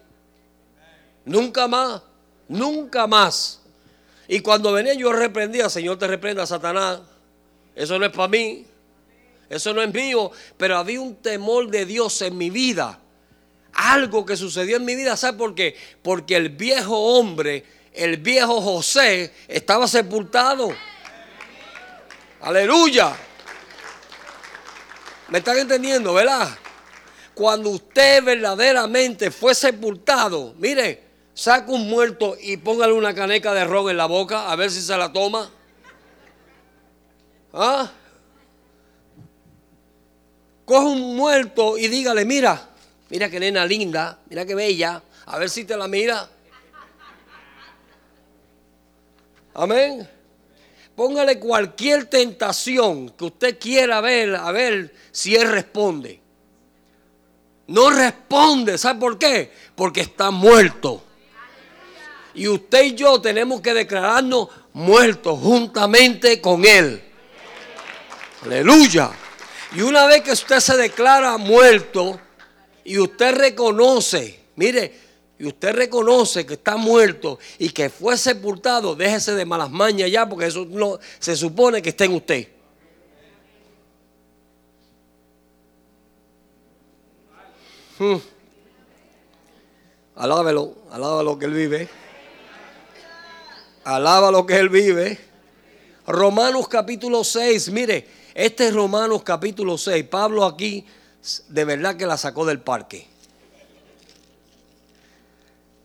Nunca 1.26 1.68
más, 1.68 2.04
nunca 2.48 3.08
más. 3.08 3.60
Y 4.28 4.42
cuando 4.42 4.72
venía 4.74 4.94
yo 4.94 5.12
reprendía, 5.12 5.72
Señor 5.72 5.98
te 5.98 6.06
reprenda, 6.06 6.46
Satanás. 6.46 7.00
Eso 7.76 7.98
no 7.98 8.06
es 8.06 8.12
para 8.12 8.28
mí. 8.28 8.68
Eso 9.50 9.74
no 9.74 9.82
es 9.82 9.92
mío. 9.92 10.30
Pero 10.56 10.78
había 10.78 11.02
un 11.02 11.16
temor 11.16 11.72
de 11.72 11.84
Dios 11.88 12.22
en 12.22 12.38
mi 12.38 12.52
vida. 12.52 13.01
Algo 13.74 14.26
que 14.26 14.38
sucedió 14.38 14.78
en 14.78 14.86
mi 14.86 14.96
vida. 14.96 15.16
¿Sabe 15.18 15.38
por 15.38 15.56
qué? 15.56 15.76
Porque 16.02 16.36
el 16.36 16.50
viejo 16.50 16.98
hombre, 16.98 17.64
el 17.94 18.18
viejo 18.18 18.62
José, 18.62 19.34
estaba 19.48 19.88
sepultado. 19.88 20.74
Aleluya. 22.42 23.16
¿Me 25.30 25.38
están 25.38 25.58
entendiendo, 25.58 26.14
verdad? 26.14 26.50
Cuando 27.34 27.70
usted 27.70 28.24
verdaderamente 28.24 29.32
fue 29.32 29.56
sepultado, 29.56 30.54
mire, 30.58 31.04
saca 31.34 31.72
un 31.72 31.88
muerto 31.88 32.36
y 32.40 32.58
póngale 32.58 32.94
una 32.94 33.16
caneca 33.16 33.54
de 33.54 33.64
ron 33.64 33.90
en 33.90 33.98
la 33.98 34.06
boca 34.06 34.52
a 34.52 34.56
ver 34.56 34.70
si 34.70 34.82
se 34.82 34.98
la 34.98 35.14
toma. 35.14 35.50
¿Ah? 37.54 37.92
Coge 40.66 40.86
un 40.86 41.16
muerto 41.16 41.78
y 41.78 41.88
dígale, 41.88 42.26
mira, 42.26 42.70
mira 43.12 43.30
qué 43.30 43.42
nena 43.42 43.66
linda, 43.66 44.20
mira 44.30 44.46
qué 44.46 44.56
bella, 44.56 45.04
a 45.26 45.38
ver 45.38 45.50
si 45.50 45.66
te 45.66 45.76
la 45.76 45.88
mira. 45.90 46.30
Amén. 49.54 50.10
Póngale 50.96 51.38
cualquier 51.38 52.06
tentación 52.06 53.10
que 53.10 53.26
usted 53.26 53.60
quiera 53.60 54.00
ver, 54.00 54.36
a 54.36 54.50
ver 54.54 54.96
si 55.12 55.36
él 55.36 55.52
responde. 55.52 56.22
No 57.68 57.90
responde, 57.90 58.78
¿sabe 58.78 59.02
por 59.02 59.18
qué? 59.18 59.52
Porque 59.76 60.02
está 60.02 60.32
muerto. 60.32 61.04
Y 62.34 62.48
usted 62.48 62.84
y 62.84 62.96
yo 62.96 63.20
tenemos 63.20 63.60
que 63.60 63.74
declararnos 63.74 64.48
muertos 64.72 65.38
juntamente 65.38 66.40
con 66.40 66.64
él. 66.64 67.04
Aleluya. 68.46 69.12
Y 69.76 69.82
una 69.82 70.06
vez 70.06 70.22
que 70.22 70.32
usted 70.32 70.62
se 70.62 70.78
declara 70.78 71.38
muerto 71.38 72.20
y 72.92 73.00
usted 73.00 73.34
reconoce, 73.36 74.38
mire, 74.58 74.94
y 75.40 75.48
usted 75.48 75.74
reconoce 75.74 76.46
que 76.46 76.56
está 76.56 76.76
muerto 76.76 77.40
y 77.58 77.70
que 77.70 77.90
fue 77.90 78.18
sepultado, 78.18 78.98
déjese 78.98 79.34
de 79.34 79.46
malas 79.46 79.72
mañas 79.72 80.12
ya, 80.12 80.28
porque 80.28 80.48
eso 80.48 80.66
no 80.66 81.00
se 81.18 81.38
supone 81.38 81.82
que 81.82 81.88
está 81.88 82.04
en 82.04 82.16
usted. 82.16 82.50
Hmm. 87.98 88.18
Alábelo, 90.18 90.76
alábalo 90.92 91.40
que 91.40 91.46
él 91.46 91.54
vive. 91.54 91.88
Alaba 93.86 94.32
lo 94.32 94.46
que 94.46 94.58
él 94.58 94.68
vive. 94.68 95.18
Romanos 96.06 96.68
capítulo 96.68 97.24
6, 97.24 97.72
mire, 97.72 98.06
este 98.34 98.68
es 98.68 98.74
Romanos 98.74 99.24
capítulo 99.24 99.78
6. 99.78 100.04
Pablo 100.10 100.44
aquí 100.44 100.86
de 101.50 101.66
verdad 101.66 101.96
que 101.96 102.06
la 102.06 102.18
sacó 102.18 102.46
del 102.46 102.60
parque. 102.60 103.08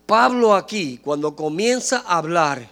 Pablo 0.05 0.55
aquí, 0.55 0.99
cuando 1.03 1.35
comienza 1.35 2.03
a 2.07 2.17
hablar, 2.17 2.69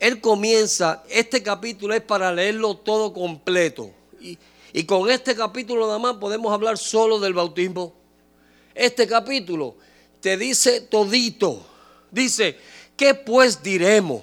él 0.00 0.20
comienza, 0.20 1.04
este 1.08 1.42
capítulo 1.42 1.94
es 1.94 2.02
para 2.02 2.32
leerlo 2.32 2.76
todo 2.76 3.12
completo. 3.12 3.92
Y, 4.20 4.84
con 4.84 5.08
este 5.08 5.36
capítulo 5.36 5.86
nada 5.86 5.98
más 6.00 6.16
podemos 6.16 6.52
hablar 6.52 6.76
solo 6.76 7.20
del 7.20 7.34
bautismo. 7.34 7.94
Este 8.74 9.06
capítulo 9.06 9.76
te 10.20 10.36
dice 10.36 10.80
todito. 10.80 11.64
Dice, 12.10 12.58
¿qué 12.96 13.14
pues 13.14 13.62
diremos? 13.62 14.22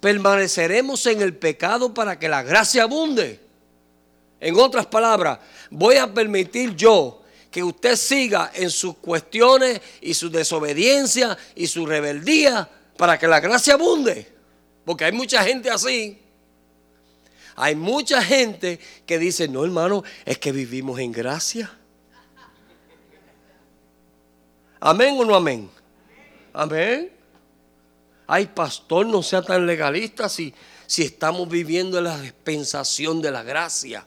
¿Permaneceremos 0.00 1.06
en 1.06 1.22
el 1.22 1.34
pecado 1.34 1.94
para 1.94 2.18
que 2.18 2.28
la 2.28 2.42
gracia 2.42 2.82
abunde? 2.82 3.43
En 4.44 4.58
otras 4.58 4.84
palabras, 4.84 5.38
voy 5.70 5.96
a 5.96 6.12
permitir 6.12 6.76
yo 6.76 7.22
que 7.50 7.62
usted 7.62 7.96
siga 7.96 8.50
en 8.52 8.68
sus 8.68 8.98
cuestiones 8.98 9.80
y 10.02 10.12
su 10.12 10.28
desobediencia 10.28 11.38
y 11.54 11.66
su 11.66 11.86
rebeldía 11.86 12.68
para 12.98 13.18
que 13.18 13.26
la 13.26 13.40
gracia 13.40 13.72
abunde. 13.72 14.30
Porque 14.84 15.06
hay 15.06 15.12
mucha 15.12 15.42
gente 15.42 15.70
así. 15.70 16.20
Hay 17.56 17.74
mucha 17.74 18.22
gente 18.22 18.78
que 19.06 19.18
dice, 19.18 19.48
no 19.48 19.64
hermano, 19.64 20.04
es 20.26 20.36
que 20.36 20.52
vivimos 20.52 21.00
en 21.00 21.10
gracia. 21.10 21.72
Amén 24.78 25.16
o 25.18 25.24
no 25.24 25.36
amén. 25.36 25.70
Amén. 26.52 27.10
Ay, 28.26 28.44
pastor, 28.48 29.06
no 29.06 29.22
sea 29.22 29.40
tan 29.40 29.66
legalista 29.66 30.28
si, 30.28 30.52
si 30.86 31.00
estamos 31.00 31.48
viviendo 31.48 31.96
en 31.96 32.04
la 32.04 32.20
dispensación 32.20 33.22
de 33.22 33.30
la 33.30 33.42
gracia. 33.42 34.06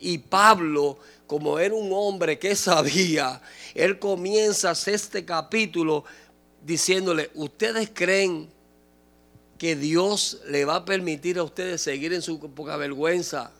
Y 0.00 0.18
Pablo 0.18 0.98
como 1.28 1.58
era 1.58 1.74
un 1.74 1.92
hombre 1.92 2.38
que 2.38 2.56
sabía, 2.56 3.40
él 3.74 3.98
comienza 3.98 4.72
este 4.72 5.26
capítulo 5.26 6.04
diciéndole, 6.64 7.30
¿ustedes 7.34 7.90
creen 7.92 8.48
que 9.58 9.76
Dios 9.76 10.40
le 10.46 10.64
va 10.64 10.76
a 10.76 10.84
permitir 10.86 11.38
a 11.38 11.42
ustedes 11.42 11.82
seguir 11.82 12.14
en 12.14 12.22
su 12.22 12.40
poca 12.40 12.78
vergüenza 12.78 13.52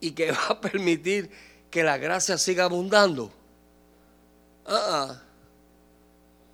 y 0.00 0.12
que 0.12 0.32
va 0.32 0.46
a 0.48 0.60
permitir 0.60 1.30
que 1.70 1.84
la 1.84 1.98
gracia 1.98 2.38
siga 2.38 2.64
abundando? 2.64 3.30
Ah. 4.66 5.20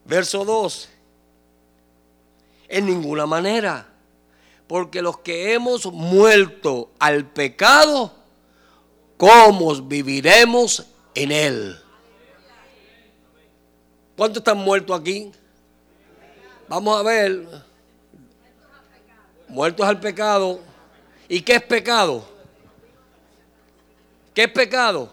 Verso 0.05 0.44
2. 0.44 0.88
En 2.68 2.86
ninguna 2.86 3.26
manera. 3.26 3.86
Porque 4.66 5.03
los 5.03 5.18
que 5.18 5.55
hemos 5.55 5.86
muerto 5.86 6.90
al 6.99 7.30
pecado, 7.30 8.15
¿cómo 9.16 9.74
viviremos 9.82 10.86
en 11.14 11.32
Él? 11.32 11.80
¿Cuántos 14.16 14.38
están 14.38 14.58
muertos 14.58 14.98
aquí? 14.98 15.30
Vamos 16.68 16.98
a 16.98 17.02
ver. 17.02 17.46
Muertos 19.48 19.86
al 19.86 20.00
pecado. 20.00 20.60
¿Y 21.28 21.42
qué 21.42 21.56
es 21.56 21.62
pecado? 21.62 22.26
¿Qué 24.34 24.44
es 24.44 24.50
pecado? 24.50 25.12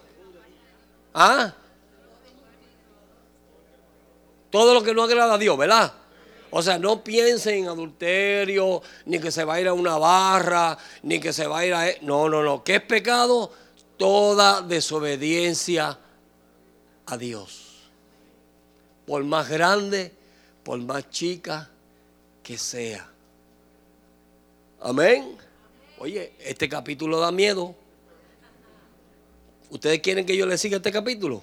¿Ah? 1.14 1.54
Todo 4.50 4.74
lo 4.74 4.84
que 4.84 4.94
no 4.94 5.04
agrada 5.04 5.34
a 5.34 5.38
Dios, 5.38 5.58
¿verdad? 5.58 5.94
O 6.52 6.62
sea, 6.62 6.78
no 6.78 7.04
piensen 7.04 7.64
en 7.64 7.68
adulterio, 7.68 8.82
ni 9.06 9.20
que 9.20 9.32
se 9.32 9.44
va 9.44 9.56
a 9.56 9.62
ir 9.62 9.68
a 9.68 9.74
una 9.74 9.98
barra, 9.98 10.78
ni 11.02 11.20
que 11.20 11.34
se 11.34 11.48
va 11.48 11.60
a 11.60 11.66
ir 11.66 11.74
a... 11.74 11.90
E-, 11.90 11.98
no, 12.02 12.30
no, 12.30 12.44
no. 12.44 12.64
¿Qué 12.64 12.76
es 12.76 12.82
pecado? 12.82 13.52
Toda 14.04 14.62
desobediencia 14.62 15.98
a 17.06 17.18
Dios. 17.18 17.88
Por 19.06 19.24
más 19.24 19.48
grande, 19.48 20.12
por 20.62 20.78
más 20.80 21.10
chica 21.10 21.70
que 22.44 22.58
sea. 22.58 23.10
Amén. 24.82 25.38
Oye, 26.00 26.34
este 26.40 26.68
capítulo 26.68 27.18
da 27.22 27.32
miedo. 27.32 27.74
¿Ustedes 29.70 30.02
quieren 30.02 30.26
que 30.26 30.36
yo 30.36 30.46
les 30.48 30.60
siga 30.60 30.76
este 30.76 30.92
capítulo? 30.92 31.42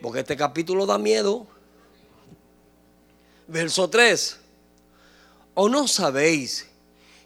Porque 0.00 0.20
este 0.20 0.36
capítulo 0.36 0.86
da 0.86 0.98
miedo. 0.98 1.48
Verso 3.48 3.90
3. 3.90 4.38
¿O 5.54 5.68
no 5.68 5.88
sabéis 5.88 6.68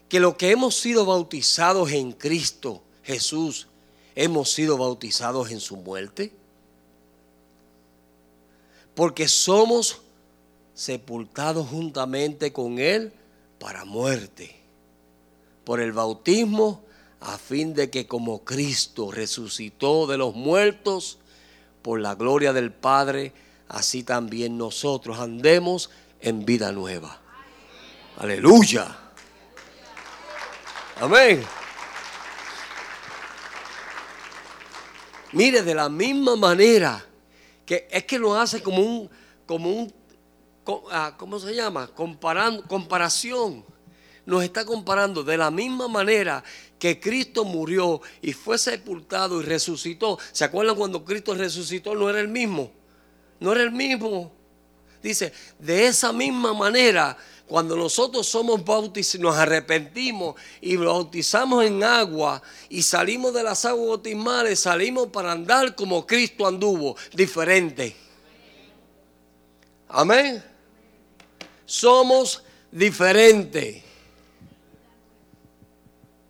que 0.09 0.19
lo 0.19 0.35
que 0.35 0.49
hemos 0.49 0.73
sido 0.73 1.05
bautizados 1.05 1.91
en 1.91 2.11
Cristo, 2.13 2.81
Jesús, 3.07 3.67
hemos 4.15 4.51
sido 4.51 4.77
bautizados 4.77 5.49
en 5.51 5.61
su 5.61 5.77
muerte? 5.77 6.33
Porque 8.93 9.29
somos 9.29 10.01
sepultados 10.73 11.69
juntamente 11.69 12.51
con 12.51 12.79
Él 12.79 13.13
para 13.59 13.85
muerte, 13.85 14.57
por 15.63 15.79
el 15.79 15.93
bautismo, 15.93 16.83
a 17.21 17.37
fin 17.37 17.73
de 17.73 17.89
que 17.89 18.07
como 18.07 18.43
Cristo 18.43 19.09
resucitó 19.09 20.05
de 20.05 20.17
los 20.17 20.35
muertos, 20.35 21.17
por 21.81 22.01
la 22.01 22.13
gloria 22.15 22.51
del 22.51 22.73
Padre, 22.73 23.31
así 23.69 24.03
también 24.03 24.57
nosotros 24.57 25.17
andemos 25.19 25.89
en 26.19 26.45
vida 26.45 26.73
nueva. 26.73 27.21
Aleluya. 28.17 28.97
Amén. 30.99 31.56
Mire, 35.37 35.61
de 35.61 35.75
la 35.75 35.87
misma 35.87 36.35
manera 36.35 37.05
que 37.63 37.87
es 37.91 38.05
que 38.05 38.17
lo 38.17 38.35
hace 38.35 38.59
como 38.63 38.81
un, 38.81 39.07
como 39.45 39.69
un, 39.69 39.93
ah, 40.89 41.13
¿cómo 41.15 41.39
se 41.39 41.53
llama? 41.53 41.85
Comparando, 41.93 42.63
comparación. 42.63 43.63
Nos 44.25 44.43
está 44.43 44.65
comparando 44.65 45.23
de 45.23 45.37
la 45.37 45.51
misma 45.51 45.87
manera 45.87 46.43
que 46.79 46.99
Cristo 46.99 47.45
murió 47.45 48.01
y 48.19 48.33
fue 48.33 48.57
sepultado 48.57 49.39
y 49.39 49.45
resucitó. 49.45 50.17
¿Se 50.31 50.43
acuerdan 50.43 50.75
cuando 50.75 51.05
Cristo 51.05 51.35
resucitó? 51.35 51.93
No 51.93 52.09
era 52.09 52.19
el 52.19 52.29
mismo. 52.29 52.71
No 53.39 53.51
era 53.51 53.61
el 53.61 53.71
mismo. 53.71 54.31
Dice, 55.03 55.31
de 55.59 55.85
esa 55.85 56.11
misma 56.11 56.51
manera 56.55 57.15
cuando 57.47 57.77
nosotros 57.77 58.27
somos 58.27 58.63
bautizados, 58.63 59.21
nos 59.21 59.35
arrepentimos 59.37 60.35
y 60.59 60.75
bautizamos 60.75 61.63
en 61.63 61.81
agua 61.81 62.41
y 62.67 62.81
salimos 62.83 63.33
de 63.33 63.41
las 63.41 63.63
aguas 63.63 63.87
bautismales, 63.87 64.59
salimos 64.59 65.07
para 65.07 65.31
andar 65.31 65.73
como 65.73 66.05
Cristo 66.05 66.45
anduvo, 66.45 66.97
diferente. 67.13 67.95
Amén. 69.87 70.43
Somos 71.65 72.43
diferentes. 72.69 73.81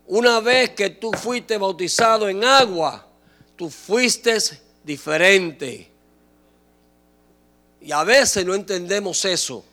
Una 0.06 0.40
vez 0.40 0.70
que 0.70 0.92
tú 0.92 1.12
fuiste 1.14 1.58
bautizado 1.58 2.30
en 2.30 2.44
agua, 2.44 3.08
tú 3.56 3.72
fuiste 3.72 4.38
diferente. 4.84 5.92
Y 7.82 7.92
a 7.92 8.04
veces 8.04 8.46
no 8.46 8.54
entendemos 8.54 9.26
eso. 9.26 9.66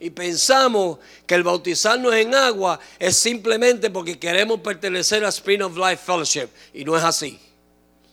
Y 0.00 0.10
pensamos 0.10 0.98
que 1.26 1.34
el 1.34 1.42
bautizarnos 1.42 2.14
en 2.14 2.34
agua 2.34 2.78
es 2.98 3.16
simplemente 3.16 3.90
porque 3.90 4.18
queremos 4.18 4.60
pertenecer 4.60 5.24
a 5.24 5.28
Spring 5.28 5.62
of 5.62 5.76
Life 5.76 5.98
Fellowship. 6.04 6.48
Y 6.72 6.84
no 6.84 6.96
es 6.96 7.02
así. 7.02 7.38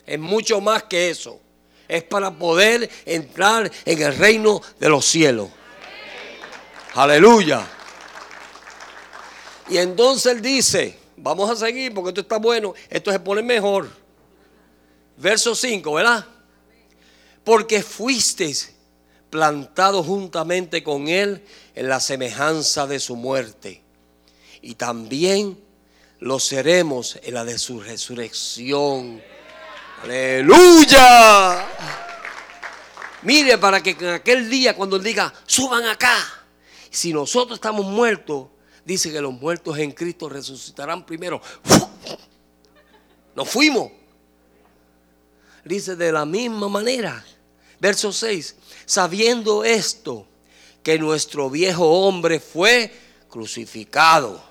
Es 0.05 0.19
mucho 0.19 0.59
más 0.61 0.83
que 0.83 1.09
eso. 1.09 1.39
Es 1.87 2.03
para 2.03 2.31
poder 2.31 2.89
entrar 3.05 3.71
en 3.85 4.01
el 4.01 4.17
reino 4.17 4.61
de 4.79 4.89
los 4.89 5.05
cielos. 5.05 5.49
Aleluya. 6.95 7.67
Y 9.69 9.77
entonces 9.77 10.31
él 10.31 10.41
dice, 10.41 10.97
vamos 11.17 11.49
a 11.49 11.55
seguir 11.55 11.93
porque 11.93 12.09
esto 12.09 12.21
está 12.21 12.37
bueno, 12.37 12.73
esto 12.89 13.11
se 13.11 13.19
pone 13.19 13.43
mejor. 13.43 13.89
Verso 15.17 15.53
5, 15.53 15.93
¿verdad? 15.93 16.25
Porque 17.43 17.83
fuisteis 17.83 18.74
plantado 19.29 20.03
juntamente 20.03 20.83
con 20.83 21.07
Él 21.07 21.43
en 21.73 21.89
la 21.89 21.99
semejanza 21.99 22.87
de 22.87 22.99
su 22.99 23.15
muerte. 23.15 23.81
Y 24.61 24.75
también 24.75 25.59
lo 26.19 26.39
seremos 26.39 27.19
en 27.21 27.33
la 27.33 27.45
de 27.45 27.57
su 27.57 27.79
resurrección. 27.79 29.21
Aleluya. 30.03 31.65
Mire, 33.23 33.57
para 33.57 33.81
que 33.81 33.91
en 33.91 34.07
aquel 34.07 34.49
día 34.49 34.75
cuando 34.75 34.95
Él 34.97 35.03
diga, 35.03 35.33
suban 35.45 35.85
acá, 35.85 36.15
si 36.89 37.11
nosotros 37.11 37.57
estamos 37.57 37.85
muertos, 37.85 38.47
dice 38.85 39.11
que 39.11 39.19
los 39.19 39.33
muertos 39.33 39.77
en 39.77 39.91
Cristo 39.91 40.29
resucitarán 40.29 41.05
primero. 41.05 41.41
Nos 43.35 43.49
fuimos. 43.49 43.91
Dice 45.63 45.95
de 45.95 46.11
la 46.11 46.25
misma 46.25 46.69
manera. 46.69 47.25
Verso 47.85 48.11
6 48.11 48.55
sabiendo 48.85 49.63
esto, 49.63 50.25
que 50.81 50.97
nuestro 50.97 51.51
viejo 51.51 51.85
hombre 51.85 52.39
fue 52.39 52.91
crucificado 53.29 54.41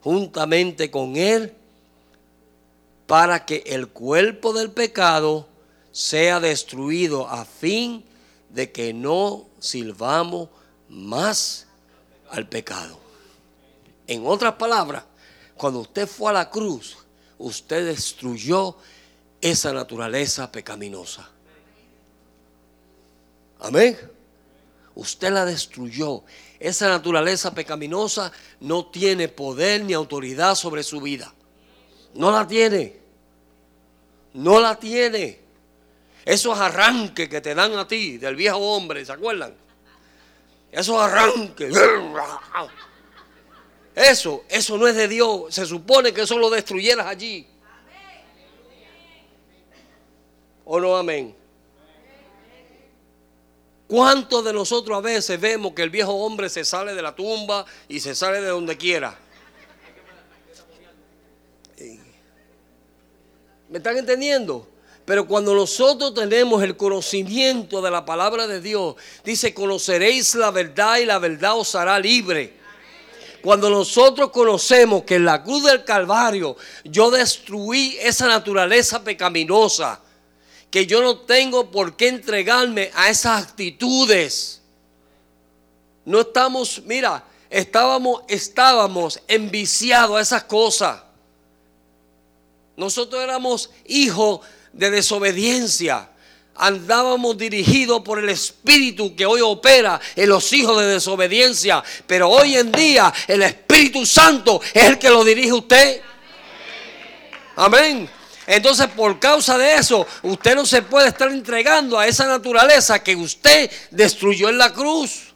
juntamente 0.00 0.90
con 0.90 1.16
él 1.16 1.54
para 3.06 3.46
que 3.46 3.62
el 3.66 3.88
cuerpo 3.88 4.52
del 4.52 4.72
pecado 4.72 5.46
sea 5.92 6.40
destruido 6.40 7.28
a 7.28 7.44
fin 7.44 8.04
de 8.50 8.72
que 8.72 8.92
no 8.92 9.46
sirvamos 9.60 10.48
más 10.88 11.66
al 12.30 12.48
pecado. 12.48 12.98
En 14.08 14.26
otras 14.26 14.54
palabras, 14.54 15.04
cuando 15.54 15.78
usted 15.78 16.08
fue 16.08 16.30
a 16.30 16.34
la 16.34 16.50
cruz, 16.50 16.96
usted 17.38 17.86
destruyó 17.86 18.76
esa 19.40 19.72
naturaleza 19.72 20.50
pecaminosa. 20.50 21.33
Amén. 23.64 23.98
Usted 24.94 25.32
la 25.32 25.46
destruyó. 25.46 26.22
Esa 26.60 26.88
naturaleza 26.88 27.54
pecaminosa 27.54 28.30
no 28.60 28.86
tiene 28.86 29.28
poder 29.28 29.82
ni 29.84 29.94
autoridad 29.94 30.54
sobre 30.54 30.82
su 30.82 31.00
vida. 31.00 31.32
No 32.14 32.30
la 32.30 32.46
tiene. 32.46 33.00
No 34.34 34.60
la 34.60 34.78
tiene. 34.78 35.40
Esos 36.26 36.58
arranques 36.58 37.28
que 37.28 37.40
te 37.40 37.54
dan 37.54 37.72
a 37.74 37.88
ti 37.88 38.18
del 38.18 38.36
viejo 38.36 38.58
hombre, 38.58 39.04
¿se 39.04 39.12
acuerdan? 39.12 39.54
Esos 40.70 41.00
arranques. 41.00 41.74
Eso, 43.94 44.44
eso 44.48 44.76
no 44.76 44.86
es 44.86 44.94
de 44.94 45.08
Dios. 45.08 45.54
Se 45.54 45.64
supone 45.64 46.12
que 46.12 46.22
eso 46.22 46.38
lo 46.38 46.50
destruyeras 46.50 47.06
allí. 47.06 47.46
¿O 50.66 50.80
no 50.80 50.96
amén? 50.96 51.43
¿Cuántos 53.86 54.44
de 54.44 54.52
nosotros 54.52 54.96
a 54.96 55.00
veces 55.00 55.38
vemos 55.38 55.74
que 55.74 55.82
el 55.82 55.90
viejo 55.90 56.12
hombre 56.12 56.48
se 56.48 56.64
sale 56.64 56.94
de 56.94 57.02
la 57.02 57.14
tumba 57.14 57.66
y 57.88 58.00
se 58.00 58.14
sale 58.14 58.40
de 58.40 58.48
donde 58.48 58.76
quiera? 58.76 59.18
¿Me 63.68 63.78
están 63.78 63.96
entendiendo? 63.96 64.68
Pero 65.04 65.26
cuando 65.26 65.54
nosotros 65.54 66.14
tenemos 66.14 66.62
el 66.62 66.76
conocimiento 66.76 67.82
de 67.82 67.90
la 67.90 68.04
palabra 68.04 68.46
de 68.46 68.60
Dios, 68.60 68.94
dice, 69.24 69.52
conoceréis 69.52 70.34
la 70.34 70.50
verdad 70.50 70.98
y 70.98 71.04
la 71.04 71.18
verdad 71.18 71.58
os 71.58 71.74
hará 71.74 71.98
libre. 71.98 72.54
Cuando 73.42 73.68
nosotros 73.68 74.30
conocemos 74.30 75.02
que 75.04 75.16
en 75.16 75.26
la 75.26 75.42
cruz 75.42 75.64
del 75.64 75.84
Calvario 75.84 76.56
yo 76.84 77.10
destruí 77.10 77.98
esa 78.00 78.26
naturaleza 78.26 79.04
pecaminosa, 79.04 80.00
que 80.74 80.86
yo 80.86 81.00
no 81.00 81.18
tengo 81.18 81.70
por 81.70 81.94
qué 81.94 82.08
entregarme 82.08 82.90
a 82.96 83.08
esas 83.08 83.44
actitudes. 83.44 84.60
No 86.04 86.22
estamos, 86.22 86.82
mira, 86.84 87.22
estábamos, 87.48 88.22
estábamos 88.26 89.20
enviciados 89.28 90.16
a 90.16 90.20
esas 90.20 90.42
cosas. 90.42 91.00
Nosotros 92.76 93.22
éramos 93.22 93.70
hijos 93.86 94.40
de 94.72 94.90
desobediencia. 94.90 96.10
Andábamos 96.56 97.38
dirigidos 97.38 98.02
por 98.02 98.18
el 98.18 98.28
espíritu 98.30 99.14
que 99.14 99.26
hoy 99.26 99.42
opera 99.42 100.00
en 100.16 100.28
los 100.28 100.52
hijos 100.52 100.76
de 100.80 100.86
desobediencia. 100.86 101.84
Pero 102.08 102.30
hoy 102.30 102.56
en 102.56 102.72
día 102.72 103.14
el 103.28 103.42
Espíritu 103.42 104.04
Santo 104.04 104.60
es 104.72 104.86
el 104.86 104.98
que 104.98 105.08
lo 105.08 105.22
dirige 105.22 105.52
usted. 105.52 106.00
Amén. 107.54 108.10
Entonces, 108.46 108.88
por 108.88 109.18
causa 109.18 109.56
de 109.56 109.76
eso, 109.76 110.06
usted 110.22 110.54
no 110.54 110.66
se 110.66 110.82
puede 110.82 111.08
estar 111.08 111.30
entregando 111.30 111.98
a 111.98 112.06
esa 112.06 112.26
naturaleza 112.26 113.02
que 113.02 113.16
usted 113.16 113.70
destruyó 113.90 114.48
en 114.48 114.58
la 114.58 114.72
cruz. 114.72 115.34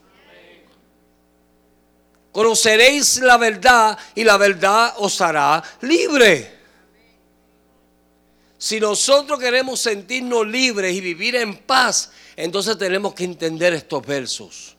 Conoceréis 2.32 3.18
la 3.18 3.36
verdad 3.36 3.98
y 4.14 4.24
la 4.24 4.36
verdad 4.36 4.94
os 4.98 5.20
hará 5.20 5.62
libre. 5.80 6.58
Si 8.58 8.80
nosotros 8.80 9.38
queremos 9.38 9.80
sentirnos 9.80 10.46
libres 10.46 10.94
y 10.94 11.00
vivir 11.00 11.36
en 11.36 11.56
paz, 11.56 12.10
entonces 12.36 12.76
tenemos 12.76 13.14
que 13.14 13.24
entender 13.24 13.72
estos 13.72 14.04
versos 14.04 14.76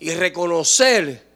y 0.00 0.14
reconocer 0.14 1.27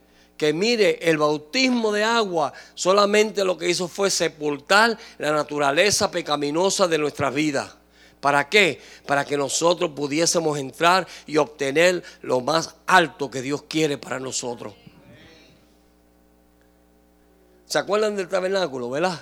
que 0.42 0.52
mire, 0.52 0.98
el 1.08 1.18
bautismo 1.18 1.92
de 1.92 2.02
agua 2.02 2.52
solamente 2.74 3.44
lo 3.44 3.56
que 3.56 3.70
hizo 3.70 3.86
fue 3.86 4.10
sepultar 4.10 4.98
la 5.18 5.30
naturaleza 5.30 6.10
pecaminosa 6.10 6.88
de 6.88 6.98
nuestra 6.98 7.30
vida. 7.30 7.78
¿Para 8.20 8.48
qué? 8.48 8.80
Para 9.06 9.24
que 9.24 9.36
nosotros 9.36 9.92
pudiésemos 9.94 10.58
entrar 10.58 11.06
y 11.28 11.36
obtener 11.36 12.02
lo 12.22 12.40
más 12.40 12.74
alto 12.88 13.30
que 13.30 13.40
Dios 13.40 13.62
quiere 13.68 13.98
para 13.98 14.18
nosotros. 14.18 14.74
¿Se 17.66 17.78
acuerdan 17.78 18.16
del 18.16 18.26
tabernáculo, 18.26 18.90
verdad? 18.90 19.20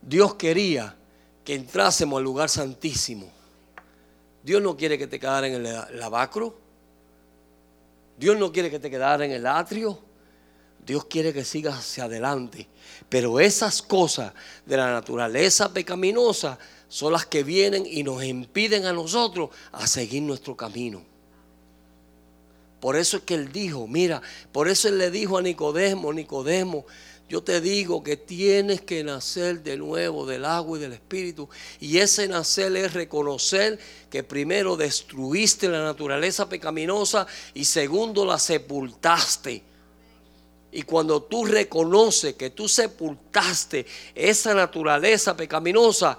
Dios 0.00 0.36
quería 0.36 0.96
que 1.44 1.54
entrásemos 1.54 2.16
al 2.16 2.24
lugar 2.24 2.48
santísimo. 2.48 3.30
Dios 4.42 4.62
no 4.62 4.74
quiere 4.74 4.96
que 4.96 5.06
te 5.06 5.20
quedara 5.20 5.46
en 5.46 5.66
el 5.66 5.98
lavacro. 5.98 6.65
Dios 8.18 8.36
no 8.36 8.52
quiere 8.52 8.70
que 8.70 8.78
te 8.78 8.90
quedara 8.90 9.24
en 9.24 9.32
el 9.32 9.46
atrio. 9.46 9.98
Dios 10.84 11.04
quiere 11.06 11.32
que 11.32 11.44
sigas 11.44 11.78
hacia 11.78 12.04
adelante. 12.04 12.68
Pero 13.08 13.40
esas 13.40 13.82
cosas 13.82 14.32
de 14.64 14.76
la 14.76 14.90
naturaleza 14.92 15.72
pecaminosa 15.72 16.58
son 16.88 17.12
las 17.12 17.26
que 17.26 17.42
vienen 17.42 17.84
y 17.86 18.02
nos 18.02 18.22
impiden 18.22 18.86
a 18.86 18.92
nosotros 18.92 19.50
a 19.72 19.86
seguir 19.86 20.22
nuestro 20.22 20.56
camino. 20.56 21.02
Por 22.80 22.96
eso 22.96 23.16
es 23.16 23.22
que 23.24 23.34
él 23.34 23.50
dijo, 23.52 23.88
mira, 23.88 24.22
por 24.52 24.68
eso 24.68 24.88
él 24.88 24.98
le 24.98 25.10
dijo 25.10 25.38
a 25.38 25.42
Nicodemo, 25.42 26.12
Nicodemo, 26.12 26.86
yo 27.28 27.42
te 27.42 27.60
digo 27.60 28.04
que 28.04 28.16
tienes 28.16 28.82
que 28.82 29.02
nacer 29.02 29.62
de 29.64 29.76
nuevo 29.76 30.26
del 30.26 30.44
agua 30.44 30.78
y 30.78 30.80
del 30.80 30.92
espíritu. 30.92 31.48
Y 31.80 31.98
ese 31.98 32.28
nacer 32.28 32.76
es 32.76 32.92
reconocer 32.92 33.80
que 34.08 34.22
primero 34.22 34.76
destruiste 34.76 35.68
la 35.68 35.82
naturaleza 35.82 36.48
pecaminosa 36.48 37.26
y 37.52 37.64
segundo 37.64 38.24
la 38.24 38.38
sepultaste. 38.38 39.60
Y 40.70 40.82
cuando 40.82 41.20
tú 41.22 41.46
reconoces 41.46 42.34
que 42.34 42.50
tú 42.50 42.68
sepultaste 42.68 43.86
esa 44.14 44.54
naturaleza 44.54 45.36
pecaminosa, 45.36 46.16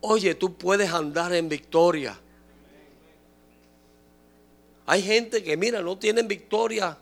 oye, 0.00 0.34
tú 0.36 0.54
puedes 0.54 0.90
andar 0.90 1.34
en 1.34 1.50
victoria. 1.50 2.18
Hay 4.86 5.02
gente 5.02 5.42
que, 5.42 5.56
mira, 5.58 5.82
no 5.82 5.98
tienen 5.98 6.26
victoria 6.26 6.96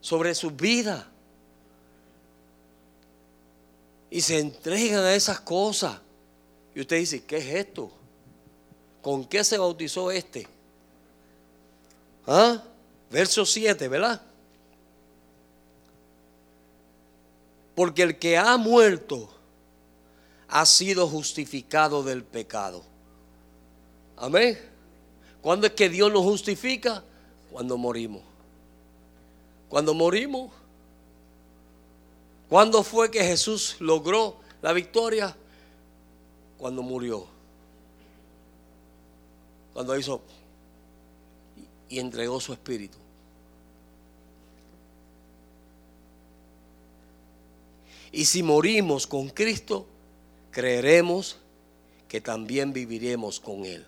sobre 0.00 0.32
su 0.36 0.52
vida 0.52 1.10
y 4.14 4.20
se 4.20 4.38
entregan 4.38 5.02
a 5.02 5.12
esas 5.12 5.40
cosas. 5.40 5.98
Y 6.72 6.80
usted 6.82 6.98
dice, 6.98 7.24
¿qué 7.24 7.38
es 7.38 7.46
esto? 7.46 7.90
¿Con 9.02 9.24
qué 9.24 9.42
se 9.42 9.58
bautizó 9.58 10.12
este? 10.12 10.46
¿Ah? 12.24 12.62
Verso 13.10 13.44
7, 13.44 13.88
¿verdad? 13.88 14.22
Porque 17.74 18.02
el 18.02 18.16
que 18.16 18.38
ha 18.38 18.56
muerto 18.56 19.28
ha 20.46 20.64
sido 20.64 21.08
justificado 21.08 22.04
del 22.04 22.22
pecado. 22.22 22.84
Amén. 24.16 24.56
¿Cuándo 25.42 25.66
es 25.66 25.72
que 25.72 25.88
Dios 25.88 26.12
nos 26.12 26.22
justifica? 26.22 27.02
Cuando 27.50 27.76
morimos. 27.76 28.22
Cuando 29.68 29.92
morimos. 29.92 30.52
¿Cuándo 32.48 32.82
fue 32.82 33.10
que 33.10 33.24
Jesús 33.24 33.76
logró 33.80 34.36
la 34.62 34.72
victoria? 34.72 35.36
Cuando 36.58 36.82
murió. 36.82 37.26
Cuando 39.72 39.98
hizo 39.98 40.20
y 41.88 41.98
entregó 41.98 42.40
su 42.40 42.52
espíritu. 42.52 42.98
Y 48.12 48.24
si 48.26 48.42
morimos 48.42 49.06
con 49.06 49.28
Cristo, 49.28 49.86
creeremos 50.50 51.36
que 52.08 52.20
también 52.20 52.72
viviremos 52.72 53.40
con 53.40 53.64
Él. 53.64 53.84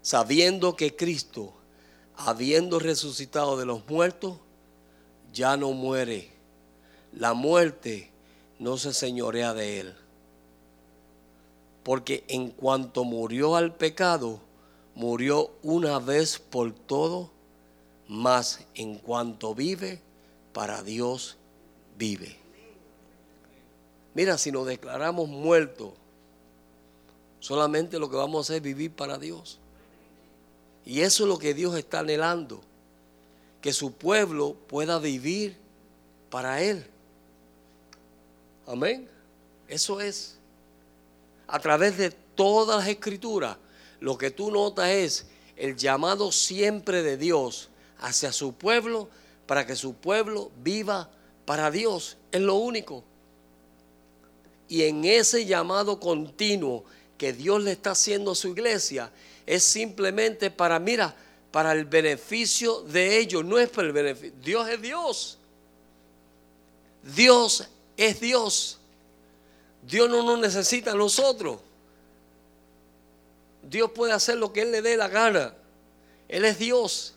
Sabiendo 0.00 0.76
que 0.76 0.94
Cristo, 0.94 1.52
habiendo 2.16 2.78
resucitado 2.78 3.56
de 3.56 3.66
los 3.66 3.86
muertos, 3.88 4.38
ya 5.32 5.56
no 5.56 5.72
muere. 5.72 6.30
La 7.12 7.34
muerte 7.34 8.10
no 8.58 8.76
se 8.76 8.92
señorea 8.92 9.54
de 9.54 9.80
Él. 9.80 9.94
Porque 11.82 12.24
en 12.28 12.50
cuanto 12.50 13.04
murió 13.04 13.56
al 13.56 13.74
pecado, 13.74 14.40
murió 14.94 15.50
una 15.62 15.98
vez 15.98 16.38
por 16.38 16.72
todo, 16.72 17.30
mas 18.08 18.66
en 18.74 18.96
cuanto 18.96 19.54
vive, 19.54 20.00
para 20.52 20.82
Dios 20.82 21.36
vive. 21.96 22.36
Mira, 24.14 24.36
si 24.36 24.50
nos 24.50 24.66
declaramos 24.66 25.28
muertos, 25.28 25.92
solamente 27.38 27.98
lo 27.98 28.10
que 28.10 28.16
vamos 28.16 28.38
a 28.38 28.42
hacer 28.42 28.56
es 28.56 28.62
vivir 28.62 28.90
para 28.90 29.18
Dios. 29.18 29.60
Y 30.84 31.02
eso 31.02 31.24
es 31.24 31.28
lo 31.28 31.38
que 31.38 31.54
Dios 31.54 31.76
está 31.76 32.00
anhelando, 32.00 32.60
que 33.68 33.74
su 33.74 33.92
pueblo 33.92 34.56
pueda 34.66 34.98
vivir 34.98 35.54
para 36.30 36.62
Él. 36.62 36.86
Amén. 38.66 39.06
Eso 39.68 40.00
es. 40.00 40.38
A 41.46 41.58
través 41.58 41.98
de 41.98 42.10
todas 42.10 42.78
las 42.78 42.88
escrituras, 42.88 43.58
lo 44.00 44.16
que 44.16 44.30
tú 44.30 44.50
notas 44.50 44.88
es 44.88 45.26
el 45.54 45.76
llamado 45.76 46.32
siempre 46.32 47.02
de 47.02 47.18
Dios 47.18 47.68
hacia 47.98 48.32
su 48.32 48.54
pueblo 48.54 49.10
para 49.44 49.66
que 49.66 49.76
su 49.76 49.92
pueblo 49.92 50.50
viva 50.62 51.10
para 51.44 51.70
Dios, 51.70 52.16
es 52.32 52.40
lo 52.40 52.54
único. 52.54 53.04
Y 54.66 54.84
en 54.84 55.04
ese 55.04 55.44
llamado 55.44 56.00
continuo 56.00 56.86
que 57.18 57.34
Dios 57.34 57.62
le 57.62 57.72
está 57.72 57.90
haciendo 57.90 58.30
a 58.30 58.34
su 58.34 58.48
iglesia, 58.48 59.10
es 59.44 59.62
simplemente 59.62 60.50
para, 60.50 60.78
mira, 60.78 61.14
para 61.50 61.72
el 61.72 61.84
beneficio 61.84 62.82
de 62.82 63.18
ellos, 63.18 63.44
no 63.44 63.58
es 63.58 63.68
para 63.68 63.86
el 63.86 63.92
beneficio. 63.92 64.38
Dios 64.42 64.68
es 64.68 64.82
Dios. 64.82 65.38
Dios 67.02 67.68
es 67.96 68.20
Dios. 68.20 68.78
Dios 69.82 70.10
no 70.10 70.22
nos 70.22 70.38
necesita 70.38 70.92
a 70.92 70.94
nosotros. 70.94 71.58
Dios 73.62 73.90
puede 73.92 74.12
hacer 74.12 74.36
lo 74.36 74.52
que 74.52 74.62
Él 74.62 74.72
le 74.72 74.82
dé 74.82 74.96
la 74.96 75.08
gana. 75.08 75.54
Él 76.28 76.44
es 76.44 76.58
Dios. 76.58 77.14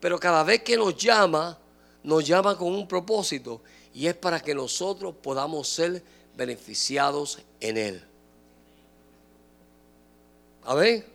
Pero 0.00 0.18
cada 0.18 0.42
vez 0.42 0.62
que 0.62 0.76
nos 0.76 0.96
llama, 0.96 1.58
nos 2.02 2.26
llama 2.26 2.56
con 2.56 2.74
un 2.74 2.86
propósito 2.86 3.62
y 3.94 4.06
es 4.06 4.14
para 4.14 4.40
que 4.40 4.54
nosotros 4.54 5.14
podamos 5.22 5.68
ser 5.68 6.02
beneficiados 6.36 7.38
en 7.60 7.76
Él. 7.76 8.04
Amén. 10.64 11.11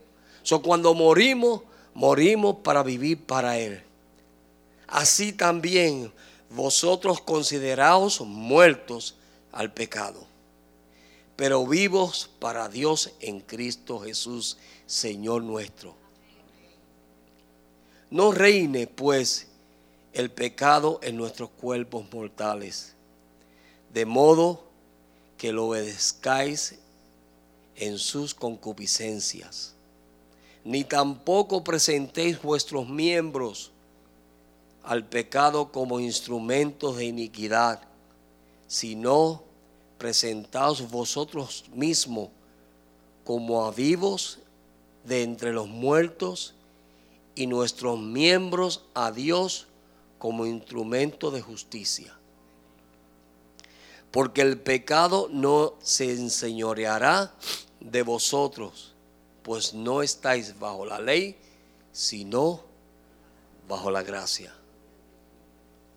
Cuando 0.63 0.93
morimos, 0.93 1.61
morimos 1.93 2.57
para 2.63 2.83
vivir 2.83 3.25
para 3.25 3.57
Él. 3.57 3.83
Así 4.87 5.33
también 5.33 6.11
vosotros 6.49 7.19
consideraos 7.19 8.21
muertos 8.21 9.15
al 9.51 9.73
pecado, 9.73 10.25
pero 11.35 11.65
vivos 11.67 12.29
para 12.39 12.69
Dios 12.69 13.11
en 13.19 13.41
Cristo 13.41 13.99
Jesús, 13.99 14.57
Señor 14.85 15.43
nuestro. 15.43 15.95
No 18.09 18.31
reine 18.31 18.87
pues 18.87 19.47
el 20.13 20.31
pecado 20.31 20.99
en 21.03 21.17
nuestros 21.17 21.49
cuerpos 21.49 22.05
mortales, 22.13 22.93
de 23.93 24.05
modo 24.05 24.63
que 25.37 25.51
lo 25.51 25.67
obedezcáis 25.67 26.75
en 27.75 27.99
sus 27.99 28.33
concupiscencias, 28.33 29.75
ni 30.67 30.83
tampoco 30.83 31.63
presentéis 31.63 32.41
vuestros 32.41 32.89
miembros 32.89 33.71
al 34.83 35.05
pecado 35.05 35.71
como 35.71 36.01
instrumentos 36.01 36.97
de 36.97 37.05
iniquidad, 37.05 37.79
sino 38.67 39.43
presentaos 39.97 40.91
vosotros 40.91 41.63
mismos 41.73 42.27
como 43.23 43.65
a 43.65 43.71
vivos 43.71 44.39
de 45.05 45.23
entre 45.23 45.53
los 45.53 45.69
muertos 45.69 46.53
y 47.33 47.47
nuestros 47.47 47.97
miembros 47.97 48.83
a 48.93 49.13
Dios 49.13 49.67
como 50.19 50.45
instrumento 50.45 51.31
de 51.31 51.41
justicia. 51.41 52.13
Porque 54.11 54.41
el 54.41 54.59
pecado 54.59 55.29
no 55.31 55.75
se 55.81 56.11
enseñoreará 56.11 57.33
de 57.79 58.01
vosotros, 58.01 58.96
pues 59.47 59.73
no 59.73 60.03
estáis 60.03 60.59
bajo 60.59 60.85
la 60.85 60.99
ley, 60.99 61.35
sino 61.91 62.61
bajo 63.67 63.89
la 63.89 64.03
gracia. 64.03 64.53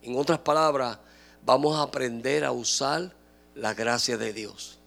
En 0.01 0.17
otras 0.17 0.39
palabras, 0.39 0.99
vamos 1.45 1.77
a 1.77 1.83
aprender 1.83 2.47
a 2.47 2.53
usar 2.53 3.13
la 3.55 3.75
gracia 3.75 4.17
de 4.17 4.33
Dios. 4.33 4.79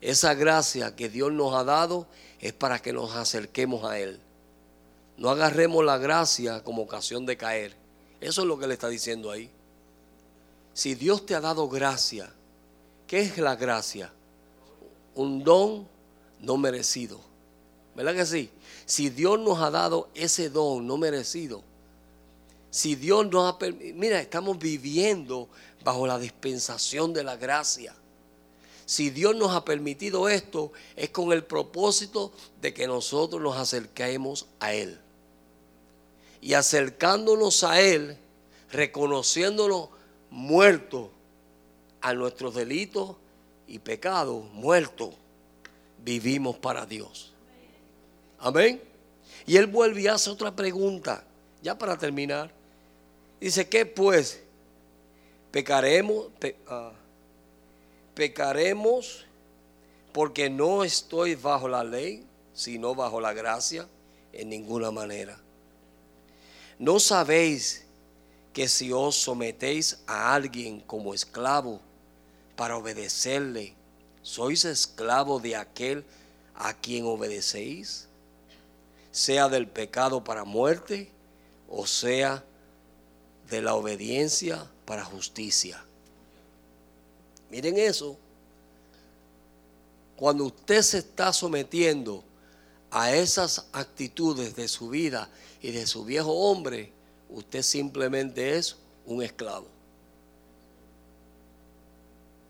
Esa 0.00 0.32
gracia 0.32 0.96
que 0.96 1.10
Dios 1.10 1.30
nos 1.30 1.52
ha 1.52 1.64
dado 1.64 2.06
es 2.40 2.54
para 2.54 2.78
que 2.78 2.94
nos 2.94 3.14
acerquemos 3.14 3.84
a 3.84 3.98
Él. 3.98 4.18
No 5.18 5.28
agarremos 5.28 5.84
la 5.84 5.98
gracia 5.98 6.64
como 6.64 6.80
ocasión 6.80 7.26
de 7.26 7.36
caer 7.36 7.86
eso 8.20 8.42
es 8.42 8.46
lo 8.46 8.58
que 8.58 8.66
le 8.66 8.74
está 8.74 8.88
diciendo 8.88 9.30
ahí. 9.30 9.50
Si 10.72 10.94
Dios 10.94 11.26
te 11.26 11.34
ha 11.34 11.40
dado 11.40 11.68
gracia, 11.68 12.32
¿qué 13.06 13.20
es 13.20 13.38
la 13.38 13.56
gracia? 13.56 14.12
Un 15.14 15.42
don 15.42 15.88
no 16.40 16.56
merecido. 16.56 17.20
¿Verdad 17.94 18.14
que 18.14 18.26
sí? 18.26 18.50
Si 18.84 19.10
Dios 19.10 19.38
nos 19.40 19.58
ha 19.60 19.70
dado 19.70 20.08
ese 20.14 20.50
don 20.50 20.86
no 20.86 20.96
merecido, 20.96 21.62
si 22.70 22.94
Dios 22.94 23.26
nos 23.28 23.52
ha 23.52 23.58
permitido, 23.58 23.96
mira, 23.96 24.20
estamos 24.20 24.58
viviendo 24.58 25.48
bajo 25.82 26.06
la 26.06 26.18
dispensación 26.18 27.14
de 27.14 27.24
la 27.24 27.36
gracia. 27.36 27.94
Si 28.84 29.10
Dios 29.10 29.34
nos 29.34 29.52
ha 29.52 29.64
permitido 29.64 30.28
esto, 30.28 30.72
es 30.94 31.10
con 31.10 31.32
el 31.32 31.42
propósito 31.44 32.32
de 32.60 32.74
que 32.74 32.86
nosotros 32.86 33.40
nos 33.40 33.56
acerquemos 33.56 34.46
a 34.60 34.74
Él 34.74 35.00
y 36.40 36.54
acercándonos 36.54 37.64
a 37.64 37.80
Él, 37.80 38.16
reconociéndonos 38.70 39.88
muertos 40.30 41.08
a 42.00 42.14
nuestros 42.14 42.54
delitos 42.54 43.16
y 43.66 43.80
pecados, 43.80 44.44
muertos, 44.52 45.10
vivimos 46.04 46.56
para 46.56 46.86
Dios. 46.86 47.32
Amén. 48.38 48.80
Y 49.46 49.56
Él 49.56 49.66
vuelve 49.66 50.02
y 50.02 50.06
hace 50.06 50.30
otra 50.30 50.54
pregunta, 50.54 51.24
ya 51.62 51.78
para 51.78 51.96
terminar. 51.96 52.50
Dice, 53.40 53.68
¿qué 53.68 53.86
pues? 53.86 54.42
Pecaremos, 55.50 56.28
ah, 56.68 56.92
pecaremos 58.14 59.24
porque 60.12 60.50
no 60.50 60.84
estoy 60.84 61.34
bajo 61.34 61.68
la 61.68 61.84
ley, 61.84 62.24
sino 62.54 62.94
bajo 62.94 63.20
la 63.20 63.32
gracia 63.32 63.86
en 64.32 64.48
ninguna 64.48 64.90
manera. 64.90 65.38
¿No 66.78 66.98
sabéis 66.98 67.86
que 68.52 68.68
si 68.68 68.90
os 68.90 69.14
sometéis 69.16 69.98
a 70.06 70.34
alguien 70.34 70.80
como 70.80 71.12
esclavo 71.12 71.80
para 72.56 72.76
obedecerle, 72.78 73.75
sois 74.26 74.64
esclavo 74.64 75.38
de 75.38 75.54
aquel 75.54 76.04
a 76.56 76.74
quien 76.74 77.06
obedecéis? 77.06 78.08
Sea 79.12 79.48
del 79.48 79.68
pecado 79.68 80.24
para 80.24 80.42
muerte 80.42 81.12
o 81.68 81.86
sea 81.86 82.44
de 83.48 83.62
la 83.62 83.76
obediencia 83.76 84.68
para 84.84 85.04
justicia. 85.04 85.80
Miren 87.50 87.78
eso. 87.78 88.18
Cuando 90.16 90.46
usted 90.46 90.82
se 90.82 90.98
está 90.98 91.32
sometiendo 91.32 92.24
a 92.90 93.14
esas 93.14 93.68
actitudes 93.72 94.56
de 94.56 94.66
su 94.66 94.88
vida 94.88 95.30
y 95.62 95.70
de 95.70 95.86
su 95.86 96.04
viejo 96.04 96.32
hombre, 96.32 96.92
usted 97.30 97.62
simplemente 97.62 98.58
es 98.58 98.74
un 99.04 99.22
esclavo. 99.22 99.75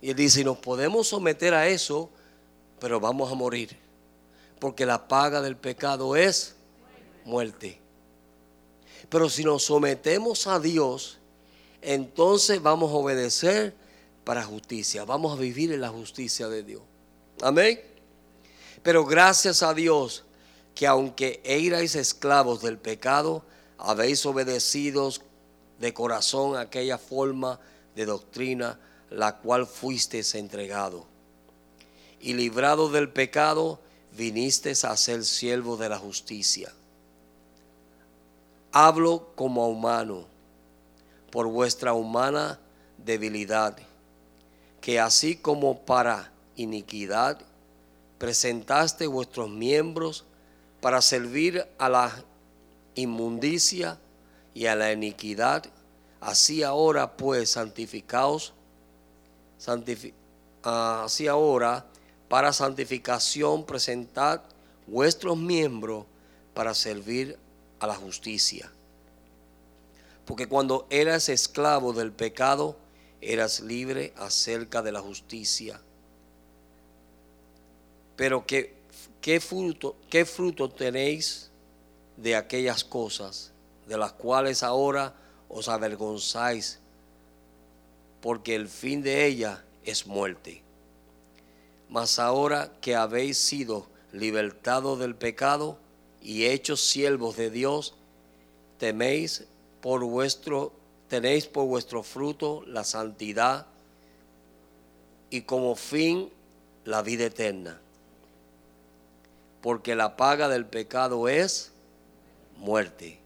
Y 0.07 0.11
él 0.11 0.17
dice, 0.17 0.45
nos 0.45 0.59
podemos 0.59 1.09
someter 1.09 1.53
a 1.53 1.67
eso, 1.67 2.09
pero 2.79 3.01
vamos 3.01 3.33
a 3.33 3.35
morir. 3.35 3.77
Porque 4.61 4.87
la 4.87 5.09
paga 5.09 5.41
del 5.43 5.57
pecado 5.57 6.15
es 6.15 6.55
muerte. 7.25 7.81
Pero 9.09 9.29
si 9.29 9.43
nos 9.43 9.65
sometemos 9.65 10.47
a 10.47 10.61
Dios, 10.61 11.19
entonces 11.83 12.63
vamos 12.63 12.93
a 12.93 12.95
obedecer 12.95 13.75
para 14.23 14.45
justicia. 14.45 15.05
Vamos 15.05 15.37
a 15.37 15.41
vivir 15.41 15.73
en 15.73 15.81
la 15.81 15.89
justicia 15.89 16.47
de 16.47 16.63
Dios. 16.63 16.83
Amén. 17.43 17.81
Pero 18.85 19.05
gracias 19.05 19.65
a 19.65 19.75
Dios 19.75 20.23
que 20.77 20.87
aunque 20.87 21.41
erais 21.43 21.97
esclavos 21.97 22.63
del 22.63 22.79
pecado, 22.79 23.43
habéis 23.77 24.25
obedecido 24.25 25.11
de 25.81 25.93
corazón 25.93 26.57
aquella 26.57 26.97
forma 26.97 27.59
de 27.97 28.07
doctrina 28.07 28.79
la 29.11 29.37
cual 29.39 29.67
fuisteis 29.67 30.35
entregado. 30.35 31.07
Y 32.21 32.35
librado 32.35 32.89
del 32.89 33.09
pecado, 33.09 33.79
vinisteis 34.17 34.85
a 34.85 34.97
ser 34.97 35.25
siervo 35.25 35.77
de 35.77 35.89
la 35.89 35.99
justicia. 35.99 36.73
Hablo 38.73 39.31
como 39.35 39.69
humano, 39.69 40.27
por 41.31 41.47
vuestra 41.47 41.93
humana 41.93 42.59
debilidad, 42.99 43.77
que 44.81 45.01
así 45.01 45.37
como 45.37 45.85
para 45.85 46.33
iniquidad, 46.57 47.41
presentaste 48.19 49.07
vuestros 49.07 49.51
miembros 49.51 50.25
para 50.81 51.03
servir 51.03 51.67
a 51.79 51.89
la 51.89 52.25
inmundicia 52.95 53.99
y 54.55 54.67
a 54.67 54.75
la 54.75 54.93
iniquidad, 54.93 55.67
así 56.21 56.63
ahora 56.63 57.17
pues 57.17 57.51
santificaos, 57.51 58.55
así 60.63 61.29
ahora 61.29 61.87
para 62.29 62.53
santificación 62.53 63.65
presentad 63.65 64.43
vuestros 64.87 65.37
miembros 65.37 66.07
para 66.55 66.75
servir 66.75 67.39
a 67.79 67.87
la 67.87 67.95
justicia. 67.95 68.71
Porque 70.25 70.49
cuando 70.49 70.87
eras 70.91 71.29
esclavo 71.29 71.93
del 71.93 72.13
pecado, 72.13 72.77
eras 73.21 73.61
libre 73.61 74.13
acerca 74.17 74.83
de 74.83 74.93
la 74.93 75.01
justicia. 75.01 75.81
Pero 78.17 78.47
¿qué, 78.47 78.75
qué, 79.21 79.41
fruto, 79.41 79.97
qué 80.11 80.25
fruto 80.25 80.69
tenéis 80.69 81.51
de 82.17 82.35
aquellas 82.35 82.83
cosas 82.83 83.53
de 83.87 83.99
las 83.99 84.13
cuales 84.13 84.63
ahora 84.63 85.15
os 85.49 85.69
avergonzáis? 85.69 86.81
Porque 88.21 88.55
el 88.55 88.69
fin 88.69 89.03
de 89.03 89.27
ella 89.27 89.65
es 89.85 90.07
muerte. 90.07 90.63
Mas 91.89 92.19
ahora 92.19 92.73
que 92.81 92.97
habéis 92.97 93.39
sido 93.39 93.87
libertados 94.13 94.99
del 94.99 95.15
pecado 95.15 95.79
y 96.21 96.47
hechos 96.47 96.81
siervos 96.81 97.37
de 97.37 97.51
Dios, 97.51 97.95
teméis 98.79 99.45
por 99.81 100.03
vuestro, 100.05 100.73
tenéis 101.09 101.47
por 101.47 101.67
vuestro 101.67 102.03
fruto 102.03 102.65
la 102.67 102.83
santidad 102.83 103.67
y 105.31 105.43
como 105.43 105.77
fin 105.77 106.31
la 106.85 107.03
vida 107.03 107.27
eterna. 107.27 107.81
Porque 109.61 109.95
la 109.95 110.17
paga 110.17 110.49
del 110.49 110.67
pecado 110.67 111.29
es 111.29 111.73
muerte, 112.57 113.19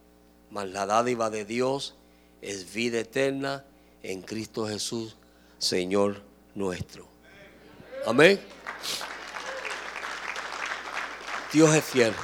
mas 0.51 0.69
la 0.69 0.87
dádiva 0.87 1.31
de 1.31 1.45
Dios 1.45 1.95
es 2.43 2.73
vida 2.73 3.01
eterna 3.01 3.65
en 4.03 4.23
Cristo 4.23 4.67
Jesús, 4.67 5.17
Señor 5.59 6.23
nuestro. 6.55 7.07
Amén. 8.07 8.41
Dios 11.53 11.75
es 11.75 11.85
fiel. 11.85 12.15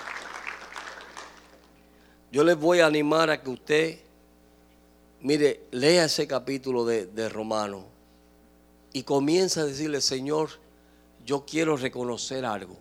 Yo 2.33 2.45
les 2.45 2.57
voy 2.57 2.81
a 2.81 2.87
animar 2.87 3.31
a 3.31 3.43
que 3.43 3.51
usted, 3.51 3.99
mire, 5.20 5.62
lea 5.70 6.05
ese 6.05 6.27
capítulo 6.27 6.85
de, 6.85 7.07
de 7.07 7.29
Romano 7.29 7.85
y 8.93 9.03
comienza 9.03 9.62
a 9.62 9.64
decirle, 9.64 10.01
Señor, 10.01 10.51
yo 11.24 11.45
quiero 11.45 11.77
reconocer 11.77 12.45
algo. 12.45 12.77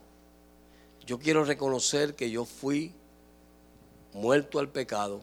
Yo 1.05 1.19
quiero 1.19 1.43
reconocer 1.43 2.15
que 2.15 2.31
yo 2.31 2.45
fui 2.45 2.93
muerto 4.13 4.59
al 4.59 4.69
pecado 4.69 5.21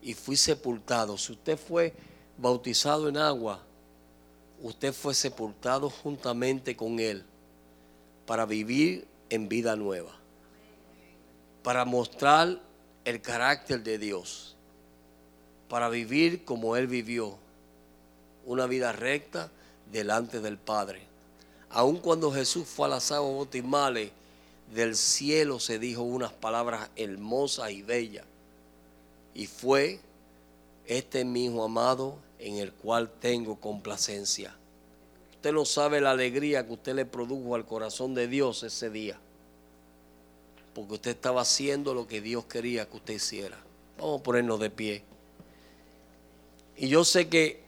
y 0.00 0.14
fui 0.14 0.36
sepultado. 0.36 1.18
Si 1.18 1.32
usted 1.32 1.58
fue 1.58 1.94
bautizado 2.38 3.08
en 3.08 3.16
agua, 3.16 3.60
usted 4.62 4.92
fue 4.92 5.14
sepultado 5.14 5.90
juntamente 5.90 6.76
con 6.76 6.98
Él 7.00 7.24
para 8.26 8.46
vivir 8.46 9.06
en 9.28 9.48
vida 9.48 9.76
nueva, 9.76 10.12
para 11.62 11.84
mostrar 11.84 12.60
el 13.04 13.20
carácter 13.20 13.82
de 13.82 13.98
Dios, 13.98 14.56
para 15.68 15.88
vivir 15.88 16.44
como 16.44 16.76
Él 16.76 16.86
vivió, 16.86 17.36
una 18.46 18.66
vida 18.66 18.92
recta 18.92 19.50
delante 19.92 20.40
del 20.40 20.56
Padre. 20.56 21.02
Aun 21.70 21.98
cuando 21.98 22.32
Jesús 22.32 22.66
fue 22.66 22.86
a 22.86 22.90
las 22.90 23.12
aguas 23.12 23.34
bautismales, 23.34 24.10
del 24.72 24.96
cielo 24.96 25.60
se 25.60 25.78
dijo 25.78 26.02
unas 26.02 26.32
palabras 26.32 26.90
hermosas 26.96 27.70
y 27.70 27.82
bellas. 27.82 28.24
Y 29.34 29.46
fue, 29.46 30.00
este 30.86 31.24
mi 31.24 31.46
hijo 31.46 31.64
amado, 31.64 32.16
en 32.38 32.56
el 32.56 32.72
cual 32.72 33.10
tengo 33.20 33.56
complacencia. 33.56 34.54
Usted 35.34 35.52
no 35.52 35.64
sabe 35.64 36.00
la 36.00 36.10
alegría 36.10 36.66
que 36.66 36.72
usted 36.72 36.94
le 36.94 37.04
produjo 37.04 37.54
al 37.54 37.64
corazón 37.64 38.14
de 38.14 38.26
Dios 38.26 38.62
ese 38.62 38.90
día. 38.90 39.18
Porque 40.74 40.94
usted 40.94 41.10
estaba 41.12 41.42
haciendo 41.42 41.94
lo 41.94 42.06
que 42.06 42.20
Dios 42.20 42.44
quería 42.46 42.88
que 42.88 42.96
usted 42.96 43.14
hiciera. 43.14 43.58
Vamos 43.98 44.20
a 44.20 44.22
ponernos 44.22 44.60
de 44.60 44.70
pie. 44.70 45.02
Y 46.76 46.88
yo 46.88 47.04
sé 47.04 47.28
que 47.28 47.60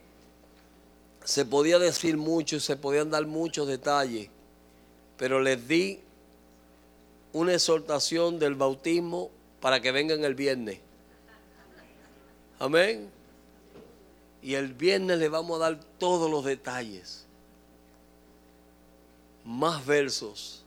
se 1.24 1.44
podía 1.44 1.78
decir 1.78 2.16
mucho 2.16 2.56
y 2.56 2.60
se 2.60 2.76
podían 2.76 3.10
dar 3.10 3.26
muchos 3.26 3.68
detalles, 3.68 4.28
pero 5.16 5.40
les 5.40 5.66
di 5.68 6.00
una 7.32 7.54
exhortación 7.54 8.38
del 8.38 8.54
bautismo 8.54 9.30
para 9.60 9.80
que 9.80 9.92
vengan 9.92 10.24
el 10.24 10.34
viernes. 10.34 10.78
Amén. 12.58 13.19
Y 14.42 14.54
el 14.54 14.72
viernes 14.72 15.18
le 15.18 15.28
vamos 15.28 15.56
a 15.56 15.64
dar 15.64 15.80
todos 15.98 16.30
los 16.30 16.44
detalles. 16.44 17.26
Más 19.44 19.84
versos. 19.84 20.62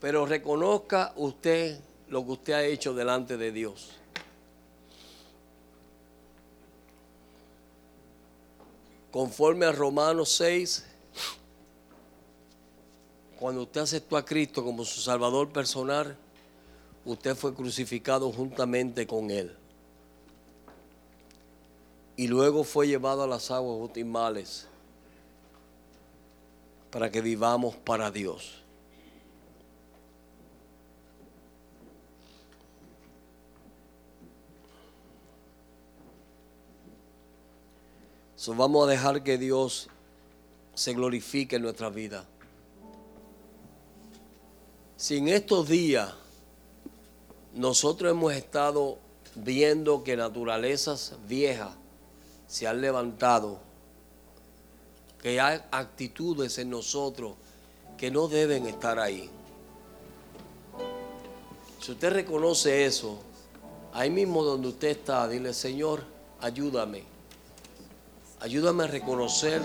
Pero 0.00 0.26
reconozca 0.26 1.12
usted 1.16 1.80
lo 2.08 2.24
que 2.24 2.32
usted 2.32 2.52
ha 2.52 2.64
hecho 2.64 2.94
delante 2.94 3.36
de 3.36 3.52
Dios. 3.52 3.90
Conforme 9.10 9.66
a 9.66 9.72
Romanos 9.72 10.30
6, 10.36 10.86
cuando 13.40 13.62
usted 13.62 13.80
aceptó 13.80 14.16
a 14.16 14.24
Cristo 14.24 14.62
como 14.62 14.84
su 14.84 15.00
Salvador 15.00 15.48
personal, 15.48 16.16
usted 17.04 17.34
fue 17.34 17.52
crucificado 17.52 18.30
juntamente 18.30 19.06
con 19.08 19.30
Él 19.30 19.59
y 22.20 22.28
luego 22.28 22.64
fue 22.64 22.86
llevado 22.86 23.22
a 23.22 23.26
las 23.26 23.50
aguas 23.50 23.78
bautismales 23.78 24.66
para 26.90 27.10
que 27.10 27.22
vivamos 27.22 27.76
para 27.76 28.10
Dios. 28.10 28.60
So, 38.36 38.54
vamos 38.54 38.86
a 38.86 38.90
dejar 38.90 39.22
que 39.22 39.38
Dios 39.38 39.88
se 40.74 40.92
glorifique 40.92 41.56
en 41.56 41.62
nuestra 41.62 41.88
vida. 41.88 42.26
Si 44.98 45.16
en 45.16 45.28
estos 45.28 45.66
días 45.66 46.12
nosotros 47.54 48.10
hemos 48.10 48.34
estado 48.34 48.98
viendo 49.36 50.04
que 50.04 50.18
naturalezas 50.18 51.14
viejas 51.26 51.79
se 52.50 52.66
han 52.66 52.80
levantado, 52.80 53.60
que 55.22 55.40
hay 55.40 55.60
actitudes 55.70 56.58
en 56.58 56.70
nosotros 56.70 57.34
que 57.96 58.10
no 58.10 58.26
deben 58.26 58.66
estar 58.66 58.98
ahí. 58.98 59.30
Si 61.80 61.92
usted 61.92 62.12
reconoce 62.12 62.86
eso, 62.86 63.20
ahí 63.92 64.10
mismo 64.10 64.42
donde 64.42 64.66
usted 64.66 64.88
está, 64.88 65.28
dile, 65.28 65.54
Señor, 65.54 66.02
ayúdame. 66.40 67.04
Ayúdame 68.40 68.82
a 68.82 68.88
reconocer 68.88 69.62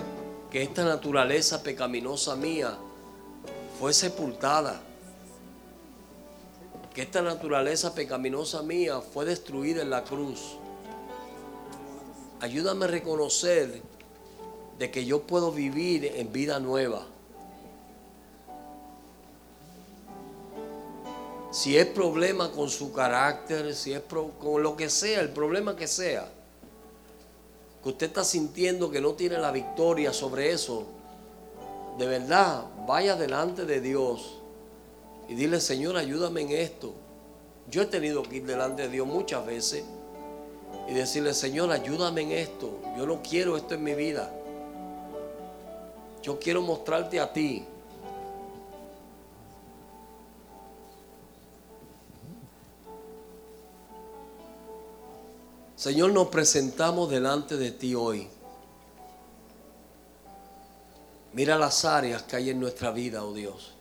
que 0.52 0.62
esta 0.62 0.86
naturaleza 0.86 1.64
pecaminosa 1.64 2.36
mía 2.36 2.78
fue 3.80 3.94
sepultada. 3.94 4.80
Que 6.94 7.02
esta 7.02 7.24
naturaleza 7.24 7.96
pecaminosa 7.96 8.62
mía 8.62 9.02
fue 9.02 9.26
destruida 9.26 9.82
en 9.82 9.90
la 9.90 10.04
cruz 10.04 10.60
ayúdame 12.40 12.86
a 12.86 12.88
reconocer 12.88 13.82
de 14.78 14.92
que 14.92 15.06
yo 15.06 15.24
puedo 15.24 15.52
vivir 15.52 16.06
en 16.16 16.32
vida 16.32 16.60
nueva. 16.60 17.06
Si 21.52 21.78
es 21.78 21.86
problema 21.86 22.52
con 22.52 22.70
su 22.70 22.92
carácter, 22.92 23.74
si 23.74 23.94
es 23.94 24.02
con 24.40 24.62
lo 24.62 24.76
que 24.76 24.90
sea, 24.90 25.22
el 25.22 25.30
problema 25.30 25.76
que 25.76 25.88
sea, 25.88 26.30
que 27.82 27.90
usted 27.90 28.08
está 28.08 28.26
sintiendo 28.26 28.92
que 28.92 29.00
no 29.00 29.14
tiene 29.14 29.38
la 29.38 29.52
victoria 29.52 30.12
sobre 30.12 30.52
eso, 30.52 30.86
de 31.98 32.06
verdad, 32.08 32.66
vaya 32.86 33.16
delante 33.16 33.64
de 33.64 33.80
Dios 33.80 34.40
y 35.30 35.36
dile, 35.36 35.62
Señor, 35.62 35.96
ayúdame 35.96 36.42
en 36.42 36.52
esto. 36.52 36.94
Yo 37.70 37.84
he 37.84 37.86
tenido 37.86 38.22
que 38.24 38.38
ir 38.38 38.46
delante 38.46 38.84
de 38.84 38.90
Dios 38.90 39.08
muchas 39.08 39.46
veces 39.46 39.86
y 40.88 40.94
decirle, 40.94 41.34
Señor, 41.34 41.72
ayúdame 41.72 42.22
en 42.22 42.32
esto. 42.32 42.80
Yo 42.98 43.06
no 43.06 43.22
quiero 43.22 43.58
esto 43.58 43.74
en 43.74 43.84
mi 43.84 43.94
vida. 43.94 44.32
Yo 46.22 46.40
quiero 46.40 46.62
mostrarte 46.62 47.20
a 47.20 47.32
ti. 47.32 47.66
Señor, 55.76 56.14
nos 56.14 56.30
presentamos 56.30 57.10
delante 57.10 57.58
de 57.58 57.72
ti 57.72 57.94
hoy. 57.94 58.28
Mira 61.34 61.58
las 61.58 61.86
áreas 61.86 62.24
que 62.24 62.38
hay 62.38 62.50
en 62.50 62.60
nuestra 62.60 62.92
vida, 62.92 63.24
oh 63.24 63.34
Dios. 63.34 63.74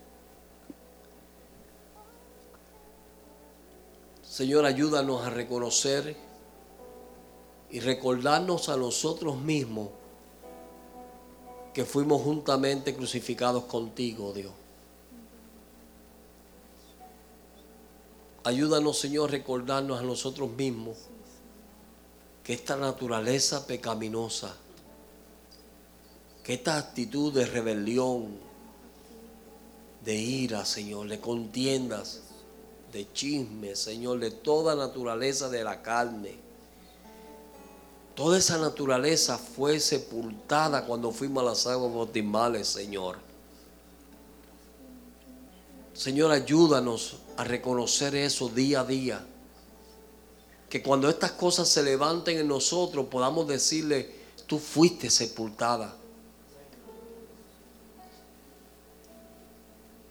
Señor, 4.22 4.66
ayúdanos 4.66 5.24
a 5.24 5.30
reconocer 5.30 6.16
y 7.71 7.81
recordarnos 7.81 8.69
a 8.69 8.77
nosotros 8.77 9.37
mismos 9.37 9.89
que 11.73 11.85
fuimos 11.85 12.23
juntamente 12.23 12.95
crucificados 12.95 13.65
contigo, 13.65 14.33
Dios. 14.33 14.53
Ayúdanos, 18.45 18.99
Señor, 18.99 19.31
a 19.31 19.33
recordarnos 19.33 19.99
a 19.99 20.03
nosotros 20.03 20.51
mismos 20.51 20.99
que 22.45 22.53
esta 22.53 22.77
naturaleza 22.77 23.67
pecaminosa, 23.67 24.55
que 26.43 26.55
esta 26.55 26.77
actitud 26.77 27.33
de 27.33 27.47
rebelión, 27.47 28.39
de 30.05 30.15
ira, 30.15 30.67
Señor, 30.67 31.09
de 31.09 31.19
contiendas, 31.19 32.21
de 32.93 33.11
chisme, 33.12 33.75
Señor, 33.75 34.21
de 34.21 34.31
toda 34.31 34.77
naturaleza 34.77 35.49
de 35.49 35.65
la 35.65 35.83
carne. 35.83 36.43
Toda 38.15 38.39
esa 38.39 38.59
naturaleza 38.59 39.39
fue 39.39 39.81
sepultada 39.81 40.87
cuando 40.87 41.11
fuimos 41.11 41.43
a 41.43 41.47
las 41.47 41.67
aguas 41.67 41.93
bautismales, 41.93 42.69
Señor. 42.69 43.19
Señor, 45.95 46.31
ayúdanos 46.31 47.17
a 47.37 47.45
reconocer 47.45 48.15
eso 48.15 48.49
día 48.49 48.81
a 48.81 48.85
día. 48.85 49.27
Que 50.69 50.83
cuando 50.83 51.09
estas 51.09 51.33
cosas 51.33 51.69
se 51.69 51.83
levanten 51.83 52.39
en 52.39 52.49
nosotros 52.49 53.07
podamos 53.07 53.49
decirle, 53.49 54.12
tú 54.47 54.59
fuiste 54.59 55.11
sepultada. 55.11 55.97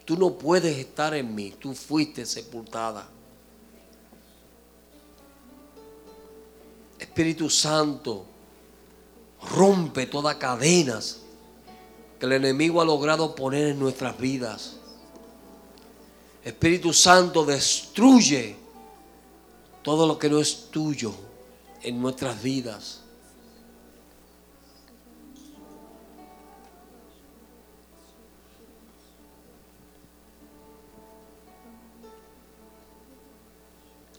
Tú 0.04 0.18
no 0.18 0.36
puedes 0.36 0.76
estar 0.76 1.14
en 1.14 1.34
mí, 1.34 1.54
tú 1.58 1.74
fuiste 1.74 2.26
sepultada. 2.26 3.08
Espíritu 7.04 7.50
Santo, 7.50 8.24
rompe 9.54 10.06
todas 10.06 10.36
cadenas 10.36 11.20
que 12.18 12.24
el 12.24 12.32
enemigo 12.32 12.80
ha 12.80 12.84
logrado 12.84 13.34
poner 13.34 13.68
en 13.68 13.78
nuestras 13.78 14.16
vidas. 14.18 14.76
Espíritu 16.42 16.94
Santo, 16.94 17.44
destruye 17.44 18.56
todo 19.82 20.06
lo 20.06 20.18
que 20.18 20.30
no 20.30 20.40
es 20.40 20.70
tuyo 20.70 21.14
en 21.82 22.00
nuestras 22.00 22.42
vidas. 22.42 23.02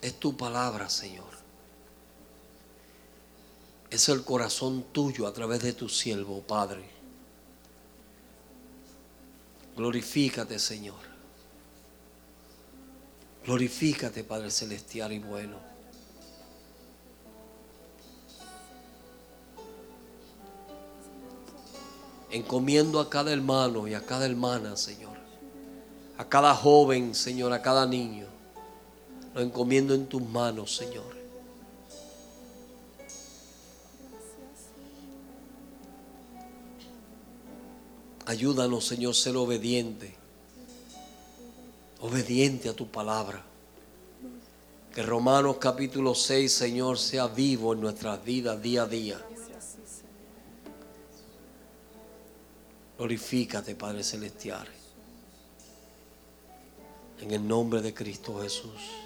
Es 0.02 0.20
tu 0.20 0.38
palabra, 0.38 0.88
Señor. 0.88 1.35
Es 3.90 4.10
el 4.10 4.24
corazón 4.24 4.84
tuyo 4.92 5.28
a 5.28 5.34
través 5.34 5.62
de 5.62 5.74
tu 5.74 5.88
siervo, 5.88 6.42
Padre. 6.42 6.84
Glorifícate, 9.76 10.60
Señor. 10.60 11.00
Glorifícate, 13.46 14.24
Padre 14.24 14.52
Celestial 14.52 15.14
y 15.14 15.20
bueno. 15.20 15.58
Encomiendo 22.32 23.00
a 23.00 23.10
cada 23.10 23.32
hermano 23.32 23.88
y 23.88 23.94
a 23.94 24.02
cada 24.06 24.26
hermana, 24.26 24.76
Señor. 24.76 25.16
A 26.18 26.28
cada 26.28 26.54
joven, 26.56 27.14
Señor, 27.14 27.54
a 27.54 27.62
cada 27.62 27.86
niño 27.86 28.36
lo 29.36 29.42
encomiendo 29.42 29.94
en 29.94 30.08
tus 30.08 30.22
manos, 30.22 30.74
Señor. 30.74 31.15
Ayúdanos, 38.26 38.86
Señor, 38.86 39.14
ser 39.14 39.38
obediente. 39.38 40.16
Obediente 42.02 42.70
a 42.70 42.74
tu 42.74 42.88
palabra. 42.88 43.44
Que 44.94 45.04
Romanos 45.04 45.58
capítulo 45.60 46.16
6, 46.16 46.52
Señor, 46.52 46.98
sea 46.98 47.28
vivo 47.28 47.74
en 47.74 47.82
nuestras 47.82 48.24
vidas 48.24 48.62
día 48.62 48.84
a 48.84 48.88
día. 48.88 49.22
Glorifícate, 52.98 53.76
Padre 53.76 54.04
Celestial. 54.04 54.68
En 57.22 57.32
el 57.32 57.48
nombre 57.48 57.82
de 57.82 57.94
Cristo 57.94 58.42
Jesús. 58.42 59.05